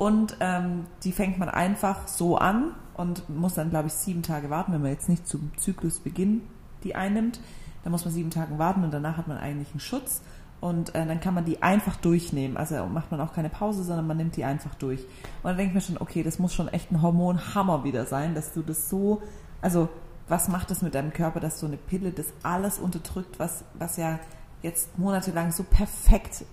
Und 0.00 0.38
ähm, 0.40 0.86
die 1.04 1.12
fängt 1.12 1.38
man 1.38 1.50
einfach 1.50 2.08
so 2.08 2.38
an 2.38 2.74
und 2.94 3.28
muss 3.28 3.52
dann, 3.52 3.68
glaube 3.68 3.88
ich, 3.88 3.92
sieben 3.92 4.22
Tage 4.22 4.48
warten, 4.48 4.72
wenn 4.72 4.80
man 4.80 4.92
jetzt 4.92 5.10
nicht 5.10 5.28
zum 5.28 5.50
Zyklusbeginn 5.58 6.40
die 6.84 6.94
einnimmt. 6.94 7.38
Dann 7.82 7.92
muss 7.92 8.06
man 8.06 8.14
sieben 8.14 8.30
Tage 8.30 8.58
warten 8.58 8.82
und 8.82 8.94
danach 8.94 9.18
hat 9.18 9.28
man 9.28 9.36
eigentlich 9.36 9.72
einen 9.72 9.80
Schutz. 9.80 10.22
Und 10.58 10.94
äh, 10.94 11.04
dann 11.04 11.20
kann 11.20 11.34
man 11.34 11.44
die 11.44 11.62
einfach 11.62 11.96
durchnehmen. 11.96 12.56
Also 12.56 12.86
macht 12.86 13.10
man 13.10 13.20
auch 13.20 13.34
keine 13.34 13.50
Pause, 13.50 13.84
sondern 13.84 14.06
man 14.06 14.16
nimmt 14.16 14.36
die 14.36 14.44
einfach 14.44 14.74
durch. 14.74 15.00
Und 15.00 15.44
dann 15.44 15.58
denke 15.58 15.68
ich 15.68 15.74
mir 15.74 15.80
schon, 15.82 15.98
okay, 15.98 16.22
das 16.22 16.38
muss 16.38 16.54
schon 16.54 16.68
echt 16.68 16.90
ein 16.90 17.02
Hormonhammer 17.02 17.84
wieder 17.84 18.06
sein, 18.06 18.34
dass 18.34 18.54
du 18.54 18.62
das 18.62 18.88
so, 18.88 19.20
also 19.60 19.90
was 20.28 20.48
macht 20.48 20.70
das 20.70 20.80
mit 20.80 20.94
deinem 20.94 21.12
Körper, 21.12 21.40
dass 21.40 21.60
so 21.60 21.66
eine 21.66 21.76
Pille 21.76 22.10
das 22.10 22.28
alles 22.42 22.78
unterdrückt, 22.78 23.38
was, 23.38 23.64
was 23.74 23.98
ja 23.98 24.18
jetzt 24.62 24.98
monatelang 24.98 25.52
so 25.52 25.62
perfekt 25.62 26.46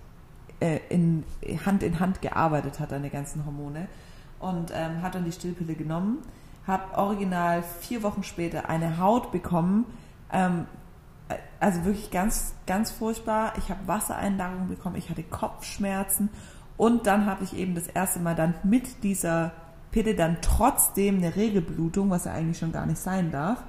äh, 0.60 0.80
in 0.88 1.24
Hand 1.64 1.82
in 1.82 2.00
Hand 2.00 2.22
gearbeitet 2.22 2.80
hat, 2.80 2.92
deine 2.92 3.10
ganzen 3.10 3.44
Hormone. 3.46 3.88
Und 4.40 4.72
ähm, 4.72 5.02
hat 5.02 5.14
dann 5.14 5.24
die 5.24 5.32
Stillpille 5.32 5.74
genommen, 5.74 6.18
habe 6.66 6.96
original 6.96 7.62
vier 7.80 8.02
Wochen 8.04 8.22
später 8.22 8.68
eine 8.68 8.98
Haut 8.98 9.32
bekommen, 9.32 9.84
ähm, 10.32 10.66
also 11.60 11.84
wirklich 11.84 12.10
ganz, 12.10 12.54
ganz 12.66 12.90
furchtbar. 12.90 13.54
Ich 13.58 13.68
habe 13.68 13.80
Wassereinlagerung 13.86 14.68
bekommen, 14.68 14.96
ich 14.96 15.10
hatte 15.10 15.24
Kopfschmerzen 15.24 16.28
und 16.76 17.06
dann 17.06 17.26
habe 17.26 17.42
ich 17.44 17.56
eben 17.56 17.74
das 17.74 17.88
erste 17.88 18.20
Mal 18.20 18.36
dann 18.36 18.54
mit 18.62 19.02
dieser 19.02 19.52
Pille 19.90 20.14
dann 20.14 20.38
trotzdem 20.40 21.16
eine 21.16 21.34
Regelblutung, 21.34 22.10
was 22.10 22.24
ja 22.24 22.32
eigentlich 22.32 22.58
schon 22.58 22.72
gar 22.72 22.86
nicht 22.86 22.98
sein 22.98 23.32
darf. 23.32 23.62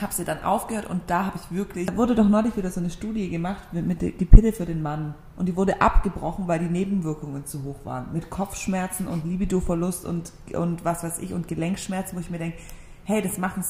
Habe 0.00 0.12
sie 0.12 0.24
dann 0.24 0.42
aufgehört 0.42 0.86
und 0.88 1.02
da 1.06 1.26
habe 1.26 1.36
ich 1.38 1.54
wirklich, 1.54 1.86
da 1.86 1.96
wurde 1.96 2.14
doch 2.14 2.28
neulich 2.28 2.56
wieder 2.56 2.70
so 2.70 2.80
eine 2.80 2.90
Studie 2.90 3.28
gemacht 3.28 3.72
mit, 3.72 3.86
mit 3.86 4.00
die 4.00 4.24
Pille 4.24 4.52
für 4.52 4.64
den 4.64 4.82
Mann 4.82 5.14
und 5.36 5.46
die 5.46 5.54
wurde 5.54 5.80
abgebrochen, 5.80 6.48
weil 6.48 6.58
die 6.58 6.66
Nebenwirkungen 6.66 7.44
zu 7.46 7.62
hoch 7.62 7.84
waren. 7.84 8.12
Mit 8.12 8.30
Kopfschmerzen 8.30 9.06
und 9.06 9.24
Libidoverlust 9.24 10.04
und, 10.04 10.32
und 10.54 10.84
was 10.84 11.04
weiß 11.04 11.18
ich 11.18 11.34
und 11.34 11.46
Gelenkschmerzen, 11.46 12.16
wo 12.16 12.20
ich 12.20 12.30
mir 12.30 12.38
denke, 12.38 12.56
hey, 13.04 13.20
das 13.22 13.38
machen 13.38 13.64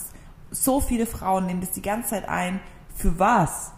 so 0.51 0.81
viele 0.81 1.07
Frauen, 1.07 1.47
nehmen 1.47 1.61
das 1.61 1.73
die 1.73 1.83
ganze 1.83 2.11
Zeit 2.11 2.29
ein. 2.29 2.61
Für 2.95 3.19
was? 3.19 3.73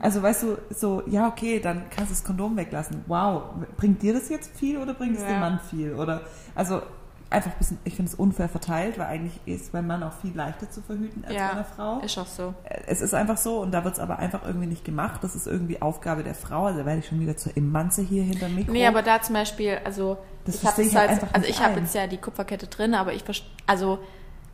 Also 0.00 0.22
weißt 0.22 0.42
du, 0.42 0.58
so, 0.70 1.02
ja, 1.06 1.28
okay, 1.28 1.60
dann 1.60 1.82
kannst 1.90 2.10
du 2.10 2.14
das 2.14 2.24
Kondom 2.24 2.56
weglassen. 2.56 3.04
Wow, 3.06 3.42
bringt 3.76 4.02
dir 4.02 4.12
das 4.12 4.28
jetzt 4.28 4.56
viel 4.58 4.78
oder 4.78 4.92
bringt 4.94 5.16
es 5.16 5.22
Ja. 5.22 5.28
dem 5.28 5.40
Mann 5.40 5.60
viel? 5.70 5.94
Oder 5.94 6.22
also 6.54 6.82
einfach 7.30 7.50
ein 7.50 7.58
bisschen, 7.58 7.78
ich 7.84 7.96
finde 7.96 8.10
es 8.12 8.14
unfair 8.14 8.48
verteilt, 8.48 8.98
weil 8.98 9.06
eigentlich 9.06 9.40
ist 9.46 9.72
beim 9.72 9.86
Mann 9.86 10.02
auch 10.02 10.12
viel 10.12 10.34
leichter 10.34 10.70
zu 10.70 10.80
verhüten 10.80 11.24
als 11.24 11.34
bei 11.34 11.40
Ja, 11.40 11.50
einer 11.50 11.64
Frau. 11.64 11.98
ist 12.00 12.16
auch 12.18 12.26
so. 12.26 12.54
Es 12.86 13.00
ist 13.02 13.14
einfach 13.14 13.36
so 13.36 13.60
und 13.60 13.72
da 13.72 13.82
wird 13.84 13.94
es 13.94 14.00
aber 14.00 14.18
einfach 14.20 14.44
irgendwie 14.46 14.66
nicht 14.68 14.84
gemacht. 14.84 15.24
Das 15.24 15.34
ist 15.34 15.46
irgendwie 15.46 15.82
Aufgabe 15.82 16.22
der 16.22 16.34
Frau. 16.34 16.66
Also 16.66 16.80
da 16.80 16.86
werde 16.86 17.00
ich 17.00 17.08
schon 17.08 17.18
wieder 17.20 17.36
zur 17.36 17.56
Emanze 17.56 18.02
hier 18.02 18.22
hinter 18.22 18.48
Mikro. 18.48 18.72
Nee, 18.72 18.86
aber 18.86 19.02
da 19.02 19.20
zum 19.20 19.34
Beispiel, 19.34 19.78
also 19.84 20.18
Das 20.44 20.56
ich 20.56 20.64
habe 20.64 20.76
halt 20.82 20.94
halt, 21.22 21.34
also 21.34 21.48
ich 21.48 21.60
habe 21.60 21.80
jetzt 21.80 21.94
ja 21.94 22.06
die 22.06 22.18
Kupferkette 22.18 22.68
drin, 22.68 22.94
aber 22.94 23.12
ich 23.12 23.24
verstehe, 23.24 23.50
also 23.66 23.98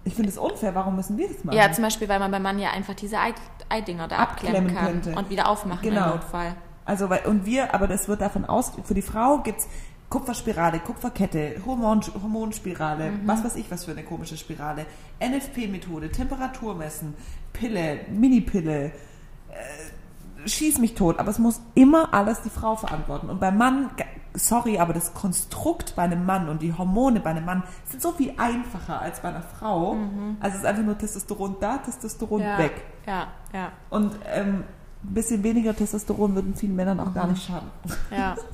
ich 0.05 0.14
finde 0.14 0.31
es 0.31 0.38
unfair. 0.38 0.75
Warum 0.75 0.97
müssen 0.97 1.17
wir 1.19 1.29
das 1.29 1.45
machen? 1.45 1.57
ja, 1.57 1.71
zum 1.73 1.85
Beispiel, 1.85 2.09
weil 2.09 2.19
man 2.19 2.31
beim 2.31 2.43
Mann 2.43 2.59
ja 2.59 2.71
einfach 2.71 2.95
diese 2.95 3.19
Ei- 3.19 3.35
Eidinger 3.69 4.09
da 4.09 4.17
abklemmen, 4.17 4.57
Abklemmen 4.67 4.75
kann 4.75 5.02
könnte. 5.02 5.19
und 5.19 5.31
wieder 5.31 5.49
aufmachen 5.49 5.83
Genau. 5.83 6.05
im 6.07 6.11
Notfall. 6.12 6.55
Also, 6.85 7.09
weil, 7.09 7.21
und 7.26 7.47
wir, 7.47 7.73
aber 7.75 7.87
das 7.87 8.09
wird 8.09 8.21
davon 8.21 8.45
aus, 8.45 8.73
für 8.83 8.95
die 8.95 9.02
Frau 9.02 9.38
gibt's 9.38 9.69
Kupferspirale, 10.12 10.81
Kupferkette, 10.81 11.54
Hormon, 11.64 12.02
Hormonspirale, 12.23 13.12
was 13.25 13.42
weiß 13.42 13.57
ich, 13.57 13.71
was 13.71 13.87
für 13.87 13.92
eine 13.92 14.02
komische 14.02 14.37
Spirale, 14.37 14.85
NFP-Methode, 15.21 16.11
Temperatur 16.12 16.75
messen, 16.75 17.14
Pille, 17.54 18.00
Minipille, 18.11 18.85
äh, 18.87 20.49
schieß 20.49 20.81
mich 20.81 20.95
tot, 20.95 21.19
aber 21.19 21.31
es 21.31 21.38
muss 21.38 21.62
immer 21.75 22.12
alles 22.12 22.42
die 22.42 22.50
Frau 22.50 22.76
verantworten. 22.76 23.31
Und 23.31 23.40
beim 23.40 23.57
Mann, 23.57 23.88
sorry, 24.35 24.78
aber 24.78 24.92
das 24.92 25.14
Konstrukt 25.14 25.95
bei 25.97 26.02
einem 26.02 26.26
Mann 26.26 26.50
und 26.50 26.61
die 26.61 26.75
Hormone 26.76 27.21
bei 27.21 27.31
einem 27.31 27.47
Mann 27.47 27.62
sind 27.87 28.02
so 28.02 28.12
viel 28.12 28.35
einfacher 28.37 29.00
als 29.00 29.21
bei 29.21 29.31
einer 29.31 29.40
Frau. 29.42 29.97
Also 30.40 30.57
es 30.57 30.62
ist 30.62 30.66
einfach 30.66 30.83
nur 30.83 30.99
Testosteron 30.99 31.57
da, 31.59 31.78
Testosteron 31.78 32.42
Ja, 32.42 32.59
weg. 32.59 32.83
ja, 33.07 33.28
ja, 33.54 33.73
Und 33.88 34.12
ähm, 34.31 34.64
ein 35.04 35.14
bisschen 35.14 35.42
weniger 35.42 35.75
Testosteron 35.75 36.35
würden 36.35 36.54
vielen 36.54 36.76
Männern 36.76 37.00
auch 37.00 37.07
Mhm. 37.07 37.14
gar 37.14 37.26
nicht 37.28 37.47
schaden. 37.47 37.71
ja. 38.11 38.37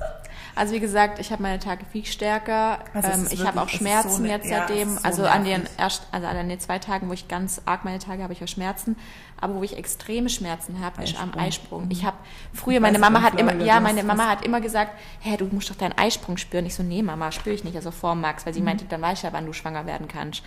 Also 0.59 0.73
wie 0.73 0.81
gesagt, 0.81 1.19
ich 1.19 1.31
habe 1.31 1.41
meine 1.41 1.57
Tage 1.57 1.85
viel 1.85 2.05
stärker. 2.05 2.79
Also 2.93 3.07
ähm, 3.07 3.27
ich 3.31 3.47
habe 3.47 3.61
auch 3.61 3.69
Schmerzen 3.69 4.09
so 4.09 4.25
jetzt 4.25 4.45
ja, 4.49 4.67
seitdem. 4.67 4.97
so 4.97 5.03
also 5.03 5.25
an 5.25 5.45
den 5.45 5.63
erst, 5.77 6.05
also 6.11 6.27
an 6.27 6.49
den 6.49 6.59
zwei 6.59 6.79
Tagen, 6.79 7.07
wo 7.07 7.13
ich 7.13 7.29
ganz 7.29 7.61
arg 7.65 7.85
meine 7.85 7.99
Tage 7.99 8.23
habe, 8.23 8.33
ich 8.33 8.43
auch 8.43 8.47
Schmerzen. 8.49 8.97
Aber 9.39 9.55
wo 9.55 9.63
ich 9.63 9.77
extreme 9.77 10.27
Schmerzen 10.27 10.81
habe, 10.81 11.01
ist 11.01 11.17
am 11.17 11.31
Eisprung. 11.37 11.87
Ich 11.89 12.03
habe 12.03 12.17
früher, 12.53 12.81
meine 12.81 12.99
Mama 12.99 13.21
hat 13.21 13.39
immer, 13.39 13.55
ja, 13.55 13.79
meine 13.79 14.03
Mama 14.03 14.27
hat 14.27 14.43
immer 14.43 14.59
gesagt, 14.59 14.91
hä, 15.21 15.37
du 15.37 15.45
musst 15.45 15.69
doch 15.69 15.77
deinen 15.77 15.97
Eisprung 15.97 16.35
spüren. 16.35 16.65
Ich 16.65 16.75
so, 16.75 16.83
nee, 16.83 17.03
Mama, 17.03 17.31
spüre 17.31 17.55
ich 17.55 17.63
nicht. 17.63 17.77
Also 17.77 17.91
vor 17.91 18.15
Max, 18.15 18.43
Mhm. 18.43 18.45
weil 18.47 18.53
sie 18.53 18.61
meinte, 18.61 18.83
dann 18.83 19.01
weiß 19.01 19.19
ich 19.19 19.23
ja, 19.23 19.31
wann 19.31 19.45
du 19.45 19.53
schwanger 19.53 19.85
werden 19.85 20.09
kannst. 20.09 20.43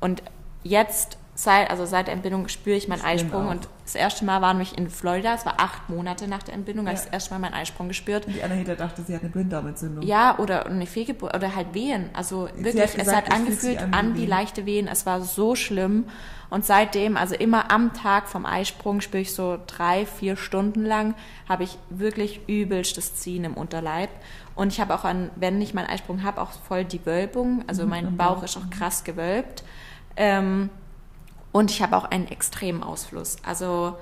Und 0.00 0.24
jetzt 0.64 1.18
seit, 1.34 1.70
also 1.70 1.86
seit 1.86 2.06
der 2.08 2.14
Entbindung 2.14 2.48
spüre 2.48 2.76
ich 2.76 2.88
meinen 2.88 2.98
Stimmt 3.00 3.12
Eisprung 3.24 3.46
auch. 3.46 3.50
und 3.52 3.68
das 3.84 3.94
erste 3.94 4.24
Mal 4.24 4.40
waren 4.42 4.58
wir 4.58 4.66
in 4.78 4.88
Florida, 4.90 5.34
es 5.34 5.44
war 5.46 5.54
acht 5.58 5.88
Monate 5.88 6.28
nach 6.28 6.42
der 6.42 6.54
Entbindung, 6.54 6.86
habe 6.86 6.94
Ja. 6.96 7.00
ich 7.00 7.04
das 7.06 7.12
erste 7.12 7.34
Mal 7.34 7.40
meinen 7.40 7.54
Eisprung 7.54 7.88
gespürt. 7.88 8.26
Und 8.26 8.34
die 8.36 8.42
Anahita 8.42 8.74
dachte, 8.74 9.02
sie 9.02 9.14
hat 9.14 9.22
eine 9.22 9.30
Blinddarmentzündung. 9.30 10.04
Ja, 10.04 10.38
oder 10.38 10.66
eine 10.66 10.86
Fehlgeburt 10.86 11.34
oder 11.34 11.54
halt 11.56 11.74
Wehen. 11.74 12.10
Also 12.12 12.48
Sie 12.54 12.64
wirklich, 12.64 12.82
hat 12.82 12.90
es 12.90 12.96
gesagt, 12.96 13.28
hat 13.32 13.40
es 13.48 13.60
fühlt 13.60 13.78
angefühlt 13.78 13.82
an 13.82 13.94
an, 13.94 14.16
wie 14.16 14.26
leichte 14.26 14.66
Wehen. 14.66 14.88
Es 14.88 15.04
war 15.06 15.20
so 15.22 15.54
schlimm. 15.54 16.04
Und 16.50 16.66
seitdem, 16.66 17.16
also 17.16 17.34
immer 17.34 17.70
am 17.72 17.94
Tag 17.94 18.28
vom 18.28 18.44
Eisprung, 18.44 19.00
spüre 19.00 19.22
ich 19.22 19.32
so 19.34 19.58
drei, 19.66 20.04
vier 20.04 20.36
Stunden 20.36 20.84
lang, 20.84 21.14
habe 21.48 21.64
ich 21.64 21.78
wirklich 21.88 22.40
übelstes 22.46 23.14
Ziehen 23.16 23.44
im 23.44 23.54
Unterleib. 23.54 24.10
Und 24.54 24.70
ich 24.72 24.80
habe 24.80 24.94
auch 24.94 25.04
an, 25.04 25.30
wenn 25.36 25.60
ich 25.62 25.72
meinen 25.72 25.86
Eisprung 25.88 26.22
habe, 26.22 26.42
auch 26.42 26.52
voll 26.52 26.84
die 26.84 27.04
Wölbung. 27.06 27.64
Also 27.68 27.86
mein 27.86 28.06
am 28.06 28.16
Bauch 28.18 28.36
Bauch. 28.36 28.42
ist 28.44 28.56
auch 28.58 28.68
krass 28.70 29.02
gewölbt. 29.02 29.64
Ähm, 30.14 30.68
und 31.52 31.70
ich 31.70 31.82
habe 31.82 31.96
auch 31.96 32.04
einen 32.04 32.28
extremen 32.28 32.82
Ausfluss. 32.82 33.36
Also 33.44 33.96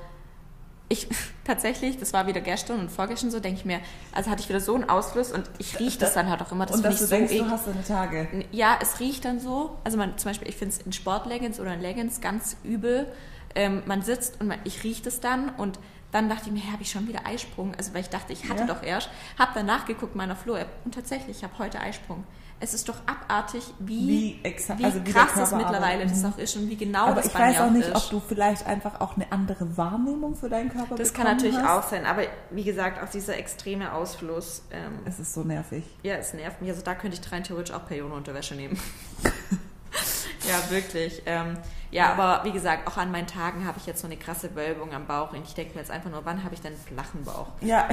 ich 0.88 1.08
tatsächlich, 1.44 1.98
das 1.98 2.12
war 2.12 2.26
wieder 2.26 2.40
gestern 2.40 2.80
und 2.80 2.90
vorgestern 2.90 3.30
so, 3.30 3.40
denke 3.40 3.58
ich 3.60 3.64
mir, 3.64 3.80
also 4.12 4.30
hatte 4.30 4.42
ich 4.42 4.48
wieder 4.48 4.60
so 4.60 4.74
einen 4.74 4.88
Ausfluss 4.88 5.30
und 5.32 5.48
ich 5.58 5.78
rieche 5.78 5.98
das 5.98 6.14
dann 6.14 6.28
halt 6.28 6.42
auch 6.42 6.52
immer. 6.52 6.66
Das 6.66 6.76
und 6.76 6.82
dass 6.84 6.94
ich 6.94 7.00
du 7.00 7.06
so 7.06 7.14
denkst, 7.14 7.32
eklig. 7.32 7.46
du 7.46 7.50
hast 7.52 7.66
deine 7.66 7.84
Tage. 7.84 8.28
Ja, 8.50 8.78
es 8.80 9.00
riecht 9.00 9.24
dann 9.24 9.40
so. 9.40 9.76
Also 9.84 9.96
man 9.98 10.18
zum 10.18 10.30
Beispiel, 10.30 10.48
ich 10.48 10.56
finde 10.56 10.74
es 10.74 10.82
in 10.82 10.92
Sportleggings 10.92 11.60
oder 11.60 11.74
in 11.74 11.80
Leggings 11.80 12.20
ganz 12.20 12.56
übel. 12.64 13.10
Ähm, 13.54 13.82
man 13.86 14.02
sitzt 14.02 14.40
und 14.40 14.48
man, 14.48 14.58
ich 14.64 14.84
rieche 14.84 15.02
das 15.02 15.20
dann 15.20 15.48
und 15.56 15.78
dann 16.12 16.28
dachte 16.28 16.46
ich 16.46 16.52
mir, 16.52 16.60
hey, 16.60 16.72
habe 16.72 16.82
ich 16.82 16.90
schon 16.90 17.06
wieder 17.06 17.24
Eisprung? 17.26 17.72
Also 17.76 17.94
weil 17.94 18.00
ich 18.00 18.08
dachte, 18.08 18.32
ich 18.32 18.48
hatte 18.48 18.62
Ja. 18.62 18.66
doch 18.66 18.82
erst, 18.82 19.08
habe 19.38 19.52
dann 19.54 19.66
nachgeguckt 19.66 20.12
in 20.14 20.18
meiner 20.18 20.34
Flo-App 20.36 20.68
und 20.84 20.94
tatsächlich, 20.94 21.38
ich 21.38 21.44
habe 21.44 21.56
heute 21.58 21.80
Eisprung. 21.80 22.24
Es 22.62 22.74
ist 22.74 22.88
doch 22.90 22.96
abartig, 23.06 23.62
wie, 23.78 24.38
Wie 24.44 24.44
wie 24.44 24.84
also 24.84 25.02
wie 25.06 25.12
krass 25.12 25.30
das 25.34 25.48
Körper 25.50 25.56
mittlerweile 25.56 26.02
arbeitet. 26.02 26.10
das 26.10 26.24
auch 26.32 26.36
ist 26.38 26.56
und 26.56 26.68
wie 26.68 26.76
genau 26.76 27.06
Aber 27.06 27.14
das 27.16 27.26
ich 27.26 27.32
bei 27.32 27.38
weiß 27.40 27.54
mir 27.58 27.64
auch 27.64 27.70
nicht, 27.70 27.88
ist. 27.88 27.96
ob 27.96 28.10
du 28.10 28.20
vielleicht 28.20 28.66
einfach 28.66 29.00
auch 29.00 29.16
eine 29.16 29.32
andere 29.32 29.78
Wahrnehmung 29.78 30.34
für 30.36 30.50
deinen 30.50 30.68
Körper 30.70 30.94
das 30.96 31.14
kann 31.14 31.24
natürlich 31.24 31.56
hast. 31.56 31.86
auch 31.86 31.90
sein, 31.90 32.04
aber 32.04 32.22
wie 32.50 32.62
gesagt, 32.64 33.02
auch 33.02 33.08
dieser 33.08 33.38
extreme 33.38 33.92
Ausfluss, 33.94 34.62
ähm, 34.72 34.98
Es 35.06 35.18
ist 35.18 35.32
so 35.32 35.42
nervig. 35.42 35.84
ja, 36.02 36.16
es 36.16 36.34
nervt 36.34 36.60
mich. 36.60 36.68
Also 36.70 36.82
da 36.82 36.94
könnte 36.94 37.18
ich 37.18 37.32
rein 37.32 37.44
theoretisch 37.44 37.74
auch 37.74 37.86
Periodenunterwäsche 37.86 38.54
nehmen. 38.54 38.78
ja, 40.48 40.70
wirklich. 40.70 41.22
Ähm, 41.26 41.56
ja, 41.90 42.04
Ja. 42.04 42.12
aber 42.12 42.44
wie 42.44 42.52
gesagt, 42.52 42.86
auch 42.86 42.96
an 42.98 43.10
meinen 43.10 43.26
Tagen 43.26 43.66
habe 43.66 43.78
ich 43.78 43.86
jetzt 43.86 44.00
so 44.00 44.06
eine 44.06 44.16
krasse 44.16 44.54
Wölbung 44.54 44.92
am 44.92 45.06
Bauch 45.06 45.32
und 45.32 45.42
ich 45.44 45.54
denke 45.54 45.74
mir 45.74 45.80
jetzt 45.80 45.90
einfach 45.90 46.10
nur, 46.10 46.24
wann 46.24 46.44
habe 46.44 46.54
ich 46.54 46.60
denn 46.60 46.72
einen 46.74 46.80
flachen 46.82 47.24
Bauch? 47.24 47.48
Ja, 47.62 47.88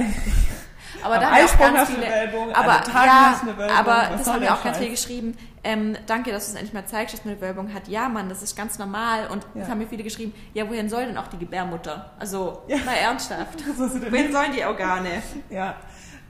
Aber 1.02 1.14
Am 1.16 1.20
da 1.20 1.30
haben 1.30 1.44
auch 1.46 1.58
ganz 1.58 1.90
viele. 1.90 2.06
eine 2.06 2.32
Wölbung, 2.32 2.52
aber 2.54 2.72
ja, 2.88 3.40
Wölbung, 3.44 3.76
aber 3.76 4.16
das 4.16 4.26
haben 4.26 4.40
mir 4.40 4.52
auch 4.54 4.62
ganz 4.64 4.78
viele 4.78 4.90
geschrieben. 4.90 5.36
Ähm, 5.64 5.96
danke, 6.06 6.30
dass 6.32 6.46
du 6.46 6.50
es 6.52 6.54
endlich 6.56 6.72
mal 6.72 6.86
zeigst, 6.86 7.14
dass 7.14 7.24
man 7.24 7.34
eine 7.34 7.42
Wölbung 7.42 7.74
hat. 7.74 7.88
Ja, 7.88 8.08
Mann, 8.08 8.28
das 8.28 8.42
ist 8.42 8.56
ganz 8.56 8.78
normal. 8.78 9.26
Und 9.28 9.44
Ja. 9.54 9.62
es 9.62 9.68
haben 9.68 9.78
mir 9.78 9.86
viele 9.86 10.02
geschrieben, 10.04 10.32
ja, 10.54 10.68
wohin 10.68 10.88
soll 10.88 11.06
denn 11.06 11.18
auch 11.18 11.26
die 11.28 11.38
Gebärmutter? 11.38 12.10
Also, 12.18 12.62
Ja. 12.68 12.78
mal 12.78 12.94
ernsthaft. 12.94 13.62
Wohin 13.78 14.32
sollen 14.32 14.52
die 14.56 14.64
Organe? 14.64 15.22
Ja. 15.50 15.74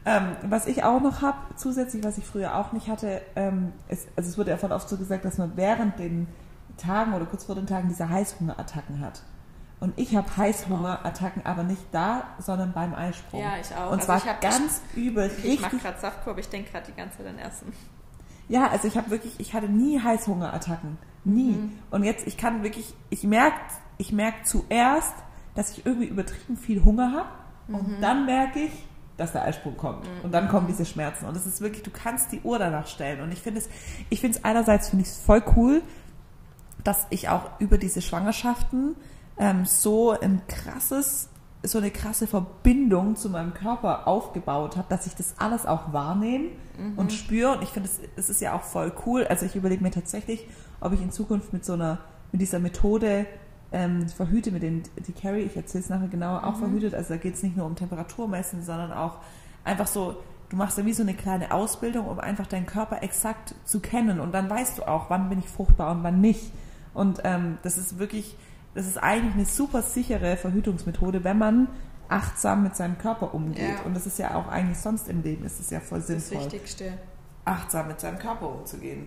Ähm, 0.07 0.37
was 0.43 0.67
ich 0.67 0.85
auch 0.85 1.01
noch 1.01 1.21
habe, 1.23 1.37
zusätzlich, 1.57 2.03
was 2.03 2.17
ich 2.19 2.25
früher 2.25 2.57
auch 2.57 2.73
nicht 2.73 2.89
hatte, 2.89 3.21
ähm, 3.37 3.73
ist, 3.89 4.09
also 4.17 4.29
es 4.31 4.39
wurde 4.39 4.51
ja 4.51 4.57
voll 4.57 4.73
oft 4.73 4.89
so 4.89 4.97
gesagt, 4.97 5.25
dass 5.25 5.37
man 5.39 5.53
während 5.57 5.99
den 5.99 6.27
Tagen 6.79 7.13
oder 7.15 7.27
kurz 7.27 7.45
vor 7.45 7.55
den 7.55 7.67
Tagen 7.67 7.89
diese 7.89 8.09
Heißhungerattacken 8.09 9.01
hat. 9.01 9.23
Und 9.81 9.97
ich 9.97 10.17
habe 10.17 10.37
Heißhungerattacken, 10.37 11.47
aber 11.47 11.63
nicht 11.63 11.83
da, 11.93 12.25
sondern 12.41 12.73
beim 12.73 12.95
Eisprung. 12.95 13.41
Ja, 13.41 13.53
ich 13.61 13.73
auch. 13.77 13.87
Und 13.93 14.01
Also 14.01 14.07
zwar 14.07 14.17
ich 14.19 14.27
hab- 14.27 14.41
ganz 14.41 14.83
übel, 14.97 15.31
Ich 15.45 15.61
mache 15.61 15.73
richtig. 15.73 15.83
gerade 15.83 16.01
Saftkur, 16.01 16.33
aber 16.33 16.41
ich 16.41 16.49
denke 16.49 16.71
gerade 16.73 16.87
die 16.87 16.97
ganze 16.97 17.19
Zeit 17.19 17.27
an 17.29 17.39
Essen. 17.39 17.73
Ja, 18.49 18.69
also 18.69 18.89
ich 18.89 18.97
habe 18.97 19.11
wirklich, 19.11 19.35
ich 19.39 19.55
hatte 19.55 19.69
nie 19.69 20.01
Heißhungerattacken. 20.01 20.99
Nie. 21.25 21.53
Mhm. 21.53 21.73
Und 21.91 22.03
jetzt, 22.05 22.27
ich 22.27 22.37
kann 22.37 22.63
wirklich, 22.63 22.95
ich 23.11 23.23
merke 23.25 23.57
ich 23.99 24.13
merk 24.13 24.47
zuerst, 24.47 25.13
dass 25.55 25.71
ich 25.77 25.85
irgendwie 25.85 26.07
übertrieben 26.07 26.57
viel 26.57 26.85
Hunger 26.85 27.13
habe. 27.13 27.29
Mhm. 27.69 27.75
Und 27.75 28.01
dann 28.01 28.27
merke 28.27 28.61
ich, 28.61 28.73
dass 29.17 29.33
der 29.33 29.43
Eisprung 29.45 29.77
kommt. 29.77 30.07
Und 30.23 30.33
dann 30.33 30.49
kommen 30.49 30.67
diese 30.69 30.85
Schmerzen. 30.87 31.27
Und 31.27 31.37
es 31.37 31.45
ist 31.47 31.61
wirklich, 31.61 31.83
du 31.83 31.91
kannst 31.91 32.31
die 32.33 32.41
Uhr 32.43 32.59
danach 32.59 32.87
stellen. 32.87 33.21
Und 33.21 33.33
ich 33.33 33.41
finde 33.43 33.61
es, 33.61 33.69
ich 34.11 34.21
finde 34.21 34.39
es 34.39 34.45
einerseits 34.45 34.89
finde 34.91 35.03
ich 35.05 35.11
es 35.11 35.19
voll 35.19 35.43
cool, 35.57 35.83
dass 36.85 37.07
ich 37.11 37.29
auch 37.29 37.51
über 37.59 37.77
diese 37.79 38.01
Schwangerschaften 38.01 38.95
ähm, 39.39 39.65
so 39.65 40.11
ein 40.11 40.43
krasses, 40.49 41.29
so 41.63 41.79
eine 41.79 41.91
krasse 41.91 42.27
Verbindung 42.27 43.17
zu 43.17 43.31
meinem 43.31 43.55
Körper 43.55 44.07
aufgebaut 44.07 44.77
habe, 44.77 44.89
dass 44.89 45.07
ich 45.07 45.15
das 45.15 45.35
alles 45.39 45.67
auch 45.67 45.93
wahrnehme 45.93 46.51
und 46.97 47.13
spüre. 47.13 47.53
Und 47.57 47.63
ich 47.63 47.71
finde, 47.71 47.89
es, 48.17 48.29
ist 48.29 48.41
ja 48.41 48.55
auch 48.55 48.63
voll 48.63 48.93
cool. 49.07 49.27
Also 49.27 49.47
ich 49.47 49.57
überlege 49.57 49.83
mir 49.83 49.91
tatsächlich, 49.91 50.47
ob 50.81 50.93
ich 50.93 51.03
in 51.03 51.11
Zukunft 51.11 51.53
mit 51.53 51.65
so 51.65 51.73
einer, 51.73 51.99
mit 52.33 52.41
dieser 52.41 52.59
Methode 52.61 53.27
ähm, 53.73 54.09
verhüte, 54.09 54.51
mit 54.51 54.63
den, 54.63 54.83
die 55.07 55.13
Carrie, 55.13 55.43
ich 55.43 55.57
erzähle 55.57 55.85
es 55.85 55.91
nachher 55.91 56.09
genauer, 56.09 56.45
auch 56.45 56.57
verhütet. 56.57 56.95
Also 56.95 57.15
da 57.15 57.17
geht 57.17 57.35
es 57.35 57.43
nicht 57.43 57.57
nur 57.57 57.67
um 57.67 57.75
Temperaturmessen, 57.75 58.63
sondern 58.63 58.93
auch 58.93 59.17
einfach 59.65 59.87
so, 59.87 60.17
du 60.49 60.57
machst 60.57 60.79
ja 60.79 60.87
wie 60.87 60.93
so 60.93 61.03
eine 61.03 61.15
kleine 61.15 61.53
Ausbildung, 61.53 62.07
um 62.07 62.19
einfach 62.21 62.47
deinen 62.47 62.67
Körper 62.67 63.03
exakt 63.03 63.55
zu 63.65 63.81
kennen. 63.81 64.21
Und 64.21 64.33
dann 64.33 64.49
weißt 64.49 64.79
du 64.79 64.89
auch, 64.89 65.11
wann 65.11 65.29
bin 65.29 65.41
ich 65.41 65.49
fruchtbar 65.49 65.91
und 65.91 66.03
wann 66.03 66.21
nicht. 66.21 66.53
Und 66.95 67.21
ähm, 67.25 67.59
das 67.63 67.77
ist 67.77 67.99
wirklich, 67.99 68.37
das 68.75 68.87
ist 68.87 68.99
eigentlich 68.99 69.35
eine 69.35 69.45
super 69.47 69.83
sichere 69.83 70.37
Verhütungsmethode, 70.37 71.25
wenn 71.25 71.39
man 71.39 71.69
achtsam 72.09 72.63
mit 72.63 72.77
seinem 72.77 72.97
Körper 72.99 73.35
umgeht. 73.35 73.69
Ja. 73.69 73.83
Und 73.85 73.95
das 73.95 74.07
ist 74.07 74.19
ja 74.19 74.35
auch 74.35 74.49
eigentlich 74.49 74.79
sonst 74.79 75.09
im 75.09 75.23
Leben, 75.23 75.45
ist 75.45 75.61
es 75.61 75.71
ja 75.71 75.81
voll 75.81 75.99
Das 75.99 76.07
sinnvoll, 76.09 76.39
Wichtigste. 76.45 76.93
achtsam 77.45 77.89
mit 77.89 78.01
seinem 78.01 78.19
Körper 78.19 78.49
umzugehen. 78.49 79.07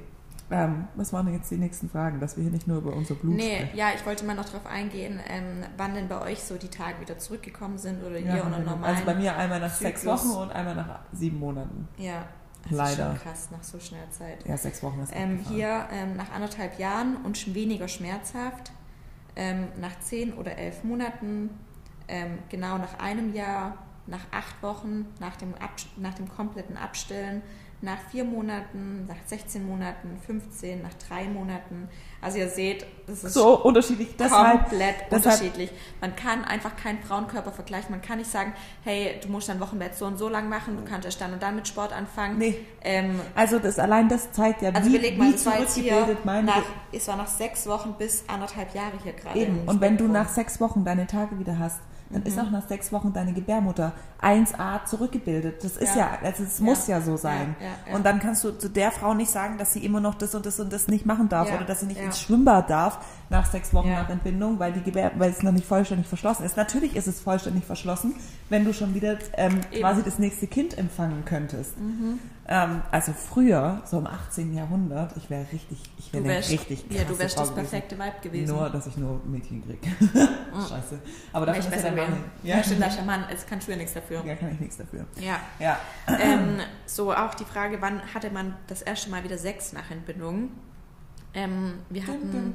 Ähm, 0.53 0.87
was 0.95 1.13
waren 1.13 1.25
denn 1.25 1.35
jetzt 1.35 1.49
die 1.49 1.55
nächsten 1.57 1.89
Fragen, 1.89 2.19
dass 2.19 2.35
wir 2.35 2.43
hier 2.43 2.51
nicht 2.51 2.67
nur 2.67 2.79
über 2.79 2.93
unser 2.93 3.15
Blut 3.15 3.35
Nee, 3.37 3.55
sprechen? 3.59 3.77
ja, 3.77 3.87
ich 3.95 4.05
wollte 4.05 4.25
mal 4.25 4.35
noch 4.35 4.45
darauf 4.45 4.65
eingehen, 4.65 5.19
ähm, 5.29 5.63
wann 5.77 5.93
denn 5.95 6.09
bei 6.09 6.19
euch 6.21 6.43
so 6.43 6.57
die 6.57 6.67
Tage 6.67 6.99
wieder 6.99 7.17
zurückgekommen 7.17 7.77
sind 7.77 8.03
oder 8.03 8.19
Ja, 8.19 8.35
ihr 8.35 8.45
oder 8.45 8.57
genau. 8.57 8.71
normalen. 8.71 8.95
also 8.95 9.05
bei 9.05 9.15
mir 9.15 9.35
einmal 9.37 9.61
nach 9.61 9.73
sechs 9.73 10.01
Zyklus. 10.01 10.27
Wochen 10.27 10.41
und 10.43 10.51
einmal 10.51 10.75
nach 10.75 10.99
sieben 11.13 11.39
Monaten. 11.39 11.87
Ja, 11.97 12.25
das 12.63 12.71
Leider. 12.73 12.91
ist 12.91 12.97
schon 12.97 13.31
krass 13.31 13.49
nach 13.51 13.63
so 13.63 13.79
schnell 13.79 14.09
Zeit. 14.09 14.45
Ja, 14.45 14.57
sechs 14.57 14.83
Wochen 14.83 14.99
ist 14.99 15.13
Ähm, 15.15 15.39
hier 15.47 15.87
ähm, 15.91 16.17
nach 16.17 16.31
anderthalb 16.33 16.77
Jahren 16.77 17.15
und 17.23 17.37
schon 17.37 17.55
weniger 17.55 17.87
schmerzhaft, 17.87 18.73
ähm, 19.35 19.67
nach 19.79 19.99
zehn 19.99 20.33
oder 20.33 20.57
elf 20.57 20.83
Monaten, 20.83 21.49
ähm, 22.07 22.39
genau 22.49 22.77
nach 22.77 22.99
einem 22.99 23.33
Jahr, 23.33 23.77
nach 24.07 24.25
acht 24.31 24.61
Wochen, 24.61 25.07
nach 25.19 25.35
dem, 25.37 25.53
nach 25.97 26.13
dem 26.13 26.27
kompletten 26.27 26.77
Abstillen, 26.77 27.41
nach 27.81 27.99
vier 28.11 28.23
Monaten, 28.23 29.05
nach 29.07 29.17
16 29.25 29.65
Monaten, 29.65 30.17
15, 30.25 30.81
nach 30.81 30.93
drei 30.95 31.25
Monaten. 31.25 31.89
Also 32.21 32.37
ihr 32.37 32.49
seht, 32.49 32.85
das 33.07 33.23
ist 33.23 33.33
So 33.33 33.57
unterschiedlich. 33.63 34.09
Deshalb, 34.17 34.61
komplett 34.69 34.95
deshalb- 35.09 35.25
unterschiedlich. 35.25 35.71
Man 35.99 36.15
kann 36.15 36.43
einfach 36.45 36.75
keinen 36.77 36.99
Frauenkörper 37.01 37.51
vergleichen. 37.51 37.89
Man 37.91 38.01
kann 38.01 38.19
nicht 38.19 38.29
sagen, 38.29 38.53
hey, 38.83 39.19
du 39.23 39.27
musst 39.29 39.49
dein 39.49 39.59
Wochenbett 39.59 39.95
so 39.95 40.05
und 40.05 40.17
so 40.17 40.29
lang 40.29 40.47
machen, 40.47 40.77
du 40.77 40.83
kannst 40.83 41.05
erst 41.05 41.19
dann 41.19 41.33
und 41.33 41.41
dann 41.41 41.55
mit 41.55 41.67
Sport 41.67 41.93
anfangen. 41.93 42.37
Nee. 42.37 42.59
Ähm, 42.83 43.19
also 43.35 43.57
das 43.59 43.79
allein 43.79 44.07
das 44.07 44.31
zeigt 44.31 44.61
ja, 44.61 44.69
also 44.69 44.89
wie, 44.91 44.95
überleg 44.95 45.17
mal, 45.17 45.29
wie 45.31 45.35
zurückgebildet 45.35 46.23
mein 46.25 46.45
nach, 46.45 46.61
es 46.91 47.07
war 47.07 47.15
nach 47.15 47.27
sechs 47.27 47.65
Wochen 47.67 47.95
bis 47.97 48.23
anderthalb 48.27 48.73
Jahre 48.75 48.93
hier 49.03 49.13
gerade. 49.13 49.39
Eben. 49.39 49.67
Und 49.67 49.81
wenn 49.81 49.97
du 49.97 50.07
nach 50.07 50.29
sechs 50.29 50.61
Wochen 50.61 50.85
deine 50.85 51.07
Tage 51.07 51.39
wieder 51.39 51.57
hast, 51.57 51.79
dann 52.11 52.21
Mhm. 52.21 52.27
ist 52.27 52.39
auch 52.39 52.51
nach 52.51 52.67
sechs 52.67 52.91
Wochen 52.91 53.13
deine 53.13 53.33
Gebärmutter 53.33 53.93
1a 54.21 54.85
zurückgebildet. 54.85 55.63
Das 55.63 55.77
ist 55.77 55.95
ja, 55.95 56.11
Ja. 56.13 56.19
also 56.23 56.43
es 56.43 56.59
muss 56.59 56.87
ja 56.87 57.01
so 57.01 57.17
sein. 57.17 57.55
Und 57.93 58.05
dann 58.05 58.19
kannst 58.19 58.43
du 58.43 58.51
zu 58.51 58.69
der 58.69 58.91
Frau 58.91 59.13
nicht 59.13 59.31
sagen, 59.31 59.57
dass 59.57 59.73
sie 59.73 59.83
immer 59.83 59.99
noch 59.99 60.15
das 60.15 60.35
und 60.35 60.45
das 60.45 60.59
und 60.59 60.71
das 60.71 60.87
nicht 60.87 61.05
machen 61.05 61.29
darf 61.29 61.51
oder 61.51 61.65
dass 61.65 61.79
sie 61.79 61.87
nicht 61.87 61.99
ins 61.99 62.19
Schwimmbad 62.19 62.69
darf 62.69 62.99
nach 63.29 63.45
sechs 63.45 63.73
Wochen 63.73 63.89
nach 63.91 64.09
Entbindung, 64.09 64.59
weil 64.59 64.73
die 64.73 64.81
Gebär 64.81 65.11
weil 65.15 65.31
es 65.31 65.41
noch 65.41 65.51
nicht 65.51 65.65
vollständig 65.65 66.07
verschlossen 66.07 66.43
ist. 66.45 66.57
Natürlich 66.57 66.95
ist 66.95 67.07
es 67.07 67.19
vollständig 67.19 67.63
verschlossen, 67.65 68.13
wenn 68.49 68.65
du 68.65 68.73
schon 68.73 68.93
wieder 68.93 69.17
ähm, 69.33 69.61
quasi 69.71 70.03
das 70.03 70.19
nächste 70.19 70.47
Kind 70.47 70.77
empfangen 70.77 71.23
könntest. 71.25 71.75
Ähm, 72.47 72.81
also 72.91 73.13
früher, 73.13 73.81
so 73.85 73.99
im 73.99 74.07
18. 74.07 74.53
Jahrhundert, 74.53 75.15
ich 75.15 75.29
wäre 75.29 75.45
richtig, 75.53 75.79
ich 75.97 76.11
wäre 76.11 76.25
richtig 76.27 76.85
ja, 76.89 76.99
du 76.99 77.05
krasse 77.05 77.19
wärst 77.19 77.35
Frau 77.35 77.45
das 77.45 77.53
perfekte 77.53 77.97
Vibe 77.97 78.15
gewesen. 78.21 78.55
Nur, 78.55 78.69
dass 78.69 78.87
ich 78.87 78.97
nur 78.97 79.21
Mädchen 79.25 79.63
kriege. 79.63 79.79
Scheiße. 80.53 80.99
Aber 81.31 81.45
dafür 81.45 81.61
ich 81.61 81.67
ist 81.67 81.71
ja 81.71 81.77
besser 81.77 81.95
der. 81.95 82.09
Mann. 82.09 82.23
Ja, 82.43 82.63
stimmt, 82.63 82.81
da 82.81 82.87
ist 82.87 82.97
der 82.97 83.05
Mann, 83.05 83.23
kannst 83.49 83.67
du 83.67 83.71
ja 83.71 83.77
nichts 83.77 83.93
dafür. 83.93 84.10
Ja, 84.25 84.35
kann 84.35 84.51
ich 84.53 84.59
nichts 84.59 84.77
dafür. 84.77 85.05
Ja. 85.19 85.39
Ja. 85.59 85.79
ähm, 86.19 86.59
so 86.85 87.13
auch 87.13 87.33
die 87.35 87.45
Frage, 87.45 87.77
wann 87.81 88.01
hatte 88.13 88.29
man 88.29 88.55
das 88.67 88.81
erste 88.81 89.09
Mal 89.09 89.23
wieder 89.23 89.37
Sex 89.37 89.73
nach 89.73 89.89
Entbindung? 89.91 90.49
Ähm, 91.33 91.75
wir 91.89 92.05
hatten, 92.07 92.53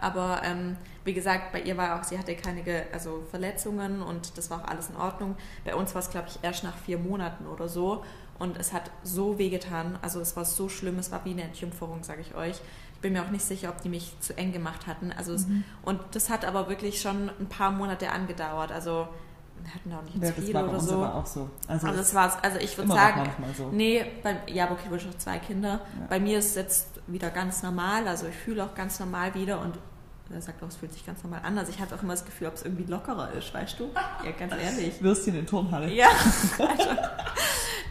aber 0.00 0.42
ähm, 0.44 0.76
wie 1.04 1.14
gesagt, 1.14 1.52
bei 1.52 1.62
ihr 1.62 1.74
war 1.76 1.98
auch, 1.98 2.04
sie 2.04 2.18
hatte 2.18 2.34
keine 2.36 2.62
also 2.92 3.22
Verletzungen 3.30 4.02
und 4.02 4.36
das 4.36 4.50
war 4.50 4.62
auch 4.62 4.68
alles 4.68 4.90
in 4.90 4.96
Ordnung. 4.96 5.36
Bei 5.64 5.74
uns 5.74 5.94
war 5.94 6.02
es, 6.02 6.10
glaube 6.10 6.28
ich, 6.28 6.38
erst 6.42 6.64
nach 6.64 6.76
vier 6.76 6.98
Monaten 6.98 7.46
oder 7.46 7.68
so 7.68 8.04
und 8.38 8.58
es 8.58 8.74
hat 8.74 8.90
so 9.04 9.38
wehgetan. 9.38 9.98
Also 10.02 10.20
es 10.20 10.36
war 10.36 10.44
so 10.44 10.68
schlimm, 10.68 10.98
es 10.98 11.10
war 11.10 11.24
wie 11.24 11.30
eine 11.32 11.44
Entjungferung, 11.44 12.04
sage 12.04 12.20
ich 12.20 12.34
euch. 12.34 12.60
Ich 12.94 13.00
bin 13.00 13.12
mir 13.14 13.22
auch 13.22 13.30
nicht 13.30 13.44
sicher, 13.44 13.70
ob 13.70 13.80
die 13.80 13.88
mich 13.88 14.14
zu 14.20 14.36
eng 14.36 14.52
gemacht 14.52 14.86
hatten. 14.86 15.10
Also 15.12 15.32
es, 15.32 15.46
Mhm. 15.46 15.64
und 15.82 16.00
das 16.12 16.28
hat 16.30 16.44
aber 16.44 16.68
wirklich 16.68 17.00
schon 17.00 17.30
ein 17.40 17.46
paar 17.48 17.70
Monate 17.70 18.10
angedauert. 18.10 18.70
Also 18.72 19.08
wir 19.62 19.74
hatten 19.74 19.92
auch 19.92 20.02
nicht 20.02 20.22
Ja, 20.22 20.30
das 20.30 20.44
viel 20.44 20.54
war 20.54 20.64
oder 20.64 20.72
uns 20.74 20.84
so. 20.86 20.94
aber 20.94 21.14
auch 21.14 21.26
so. 21.26 21.50
Also, 21.66 21.86
Also 21.86 21.98
das 21.98 22.14
war's. 22.14 22.36
Also 22.42 22.58
ich 22.58 22.76
würde 22.78 22.90
sagen, 22.92 23.30
so. 23.56 23.68
nee, 23.70 24.04
bei, 24.22 24.36
ja, 24.46 24.70
okay, 24.70 24.88
du 24.88 24.96
hast 24.96 25.06
noch 25.06 25.18
zwei 25.18 25.38
Kinder. 25.38 25.68
Ja. 26.00 26.06
Bei 26.08 26.20
mir 26.20 26.38
ist 26.38 26.50
es 26.50 26.54
jetzt 26.54 26.88
wieder 27.06 27.30
ganz 27.30 27.62
normal. 27.62 28.06
Also 28.08 28.26
ich 28.26 28.34
fühle 28.34 28.64
auch 28.64 28.74
ganz 28.74 28.98
normal 29.00 29.34
wieder 29.34 29.60
und 29.60 29.78
er 30.30 30.42
sagt 30.42 30.62
auch, 30.62 30.68
es 30.68 30.76
fühlt 30.76 30.92
sich 30.92 31.06
ganz 31.06 31.22
normal 31.22 31.40
an. 31.42 31.56
Also 31.58 31.72
ich 31.72 31.80
habe 31.80 31.94
auch 31.94 32.02
immer 32.02 32.12
das 32.12 32.24
Gefühl, 32.24 32.48
ob 32.48 32.54
es 32.54 32.62
irgendwie 32.62 32.84
lockerer 32.84 33.32
ist, 33.32 33.52
weißt 33.54 33.80
du? 33.80 33.90
Ja, 34.24 34.30
ganz 34.38 34.52
ehrlich. 34.62 35.02
Würstchen 35.02 35.34
in 35.38 35.46
Turnhalle. 35.46 35.90
Ja. 35.92 36.08
Also, 36.58 36.90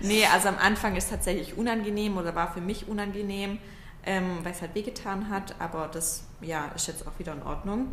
nee, 0.01 0.23
also 0.31 0.49
am 0.49 0.57
Anfang 0.59 0.95
ist 0.95 1.05
es 1.05 1.09
tatsächlich 1.09 1.57
unangenehm 1.57 2.17
oder 2.17 2.35
war 2.35 2.53
für 2.53 2.61
mich 2.61 2.87
unangenehm, 2.87 3.57
ähm, 4.05 4.39
weil 4.43 4.51
es 4.51 4.61
halt 4.61 4.75
wehgetan 4.75 5.29
hat. 5.31 5.55
Aber 5.59 5.87
das, 5.87 6.25
ja, 6.41 6.65
ist 6.75 6.87
jetzt 6.87 7.07
auch 7.07 7.17
wieder 7.17 7.33
in 7.33 7.41
Ordnung. 7.41 7.87